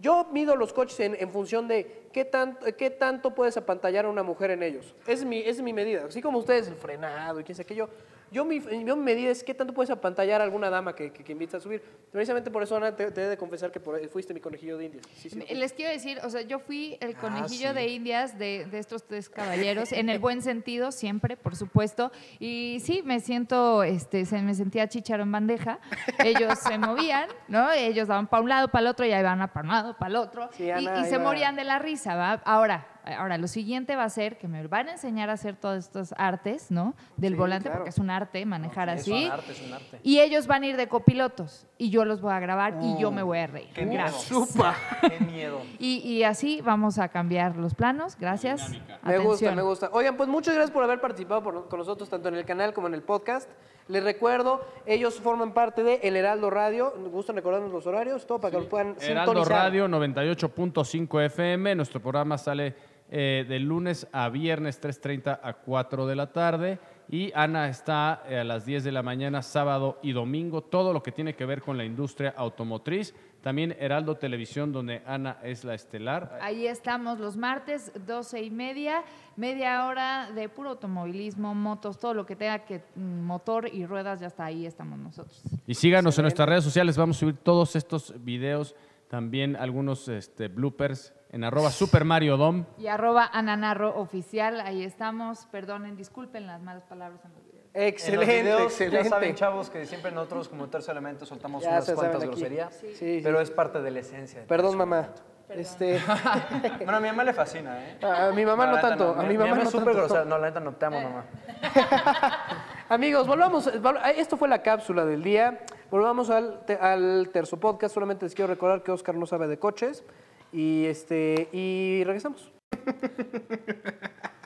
[0.00, 4.22] Yo mido los coches en, función de qué tanto, qué tanto puedes apantallar a una
[4.22, 4.94] mujer en ellos.
[5.06, 6.04] Es mi, es mi medida.
[6.06, 7.88] Así como ustedes, el frenado y quién sé qué yo.
[8.30, 11.48] Yo mi, yo mi medida es qué tanto puedes apantallar a alguna dama que, que,
[11.56, 11.82] a subir.
[12.12, 14.86] Precisamente por eso, Ana, te, te he de confesar que por- fuiste mi conejillo de
[14.86, 15.04] indias.
[15.16, 17.74] Sí, sí, Les quiero decir, o sea, yo fui el conejillo sí.
[17.74, 22.12] de indias de, de estos tres caballeros, en el buen sentido, siempre, por supuesto.
[22.38, 25.78] Y sí, me siento, este, se me sentía chicharo en bandeja.
[26.24, 27.70] Ellos se movían, ¿no?
[27.72, 30.10] Ellos daban para un lado, para el otro, y ahí van para un lado, para
[30.10, 30.50] el otro.
[30.52, 32.32] Sí, y, Ana, y se morían de la risa, ¿va?
[32.44, 35.84] Ahora, ahora, lo siguiente va a ser que me van a enseñar a hacer todas
[35.86, 36.94] estas artes, ¿no?
[37.16, 37.78] Del Sí, volante, claro.
[37.80, 39.26] porque es un arte manejar Es así.
[39.26, 40.00] un arte, es un arte.
[40.02, 41.66] Y ellos van a ir de copilotos.
[41.78, 43.70] Y yo los voy a grabar y yo me voy a reír.
[43.74, 44.02] Qué miedo.
[44.04, 44.54] Gracias.
[45.00, 45.60] Qué miedo.
[45.78, 48.16] Y, y así vamos a cambiar los planos.
[48.18, 48.70] Gracias.
[49.04, 49.88] Me gusta, me gusta.
[49.92, 52.88] Oigan, pues muchas gracias por haber participado por- con nosotros, tanto en el canal como
[52.88, 53.48] en el podcast.
[53.88, 56.92] Les recuerdo, ellos forman parte de El Heraldo Radio.
[57.00, 58.26] ¿Nos gustan recordarnos los horarios?
[58.26, 59.64] Todo para que los puedan Heraldo sintonizar.
[59.64, 61.74] Radio 98.5 FM.
[61.74, 62.74] Nuestro programa sale
[63.10, 66.78] eh, de lunes a viernes 3.30 a 4 de la tarde.
[67.10, 70.60] Y Ana está eh, a las 10 de la mañana, sábado y domingo.
[70.60, 73.14] Todo lo que tiene que ver con la industria automotriz.
[73.40, 76.38] También Heraldo Televisión, donde Ana es la estelar.
[76.42, 79.04] Ahí estamos los martes, 12 y media,
[79.36, 84.20] media hora de puro automovilismo, motos, todo lo que tenga que mm, motor y ruedas,
[84.20, 85.42] ya está ahí, estamos nosotros.
[85.66, 86.98] Y síganos en nuestras redes sociales.
[86.98, 88.74] Vamos a subir todos estos videos,
[89.08, 92.64] también algunos este, bloopers en arroba Super Mario Dom.
[92.78, 95.46] Y arroba ananarro oficial, ahí estamos.
[95.50, 97.66] Perdonen, disculpen las malas palabras en los videos.
[97.74, 99.04] En los Excelente, videos, excelente.
[99.04, 102.94] Ya saben, chavos, que siempre nosotros como tercer elemento soltamos Ya unas cuantas groserías, Sí,
[102.94, 103.20] sí.
[103.22, 104.40] pero es parte de la esencia.
[104.40, 105.08] de Perdón, mamá.
[105.50, 105.98] Este,
[106.78, 107.98] Bueno, a mi mamá le fascina, ¿eh?
[108.02, 109.14] a mi mamá no, neta tanto.
[109.18, 109.98] A mi mamá, es no súper tanto.
[110.00, 110.24] grosera.
[110.24, 111.24] No, la neta no, te amo, mamá.
[112.88, 113.66] Amigos, volvamos.
[113.80, 115.60] vol- Esto fue la cápsula del día.
[115.90, 117.94] Volvamos al, te- al terzo podcast.
[117.94, 120.04] Solamente les quiero recordar que Oscar no sabe de coches.
[120.52, 122.50] Y este y regresamos.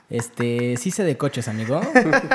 [0.09, 1.81] Este, sí sé de coches, amigo.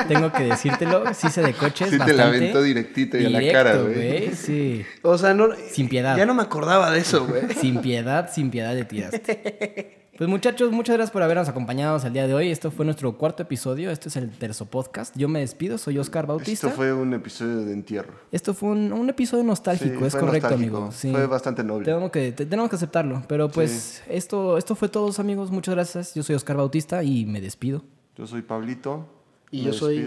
[0.09, 1.89] Tengo que decírtelo, sí sé de coches.
[1.89, 4.35] Sí te la aventó directito y a la Directo, cara, güey.
[4.35, 4.85] Sí.
[5.01, 5.47] O sea, no.
[5.69, 6.17] Sin piedad.
[6.17, 7.43] Ya no me acordaba de eso, güey.
[7.53, 10.08] Sin piedad, sin piedad de tiraste.
[10.19, 12.51] Pues muchachos, muchas gracias por habernos acompañado el día de hoy.
[12.51, 13.89] Esto fue nuestro cuarto episodio.
[13.89, 15.15] Este es el terzo podcast.
[15.17, 16.67] Yo me despido, soy Oscar Bautista.
[16.67, 18.13] Esto fue un episodio de entierro.
[18.29, 20.77] Esto fue un, un episodio nostálgico, Sí, es correcto, nostálgico.
[20.77, 20.91] amigo.
[20.91, 21.09] Sí.
[21.13, 21.85] Fue bastante noble.
[21.85, 23.23] Tenemos que, te- tenemos que aceptarlo.
[23.29, 25.51] Pero pues esto, esto fue todo, amigos.
[25.51, 26.13] Muchas gracias.
[26.13, 27.83] Yo soy Oscar Bautista y me despido.
[28.17, 29.05] Yo soy Pablito.
[29.51, 30.05] Y me yo soy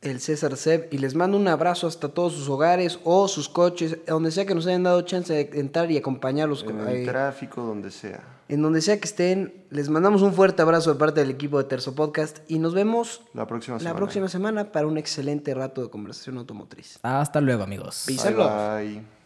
[0.00, 3.98] el César Seb y les mando un abrazo hasta todos sus hogares o sus coches,
[4.06, 6.64] donde sea que nos hayan dado chance de entrar y acompañarlos.
[6.66, 8.22] En el tráfico, donde sea.
[8.48, 11.64] En donde sea que estén, les mandamos un fuerte abrazo de parte del equipo de
[11.64, 13.96] Terzo Podcast y nos vemos La próxima la semana.
[13.96, 16.98] próxima semana para un excelente rato de conversación automotriz.
[17.02, 18.04] Hasta luego, amigos.
[18.06, 18.44] Peace Bye,
[18.96, 19.23] bye.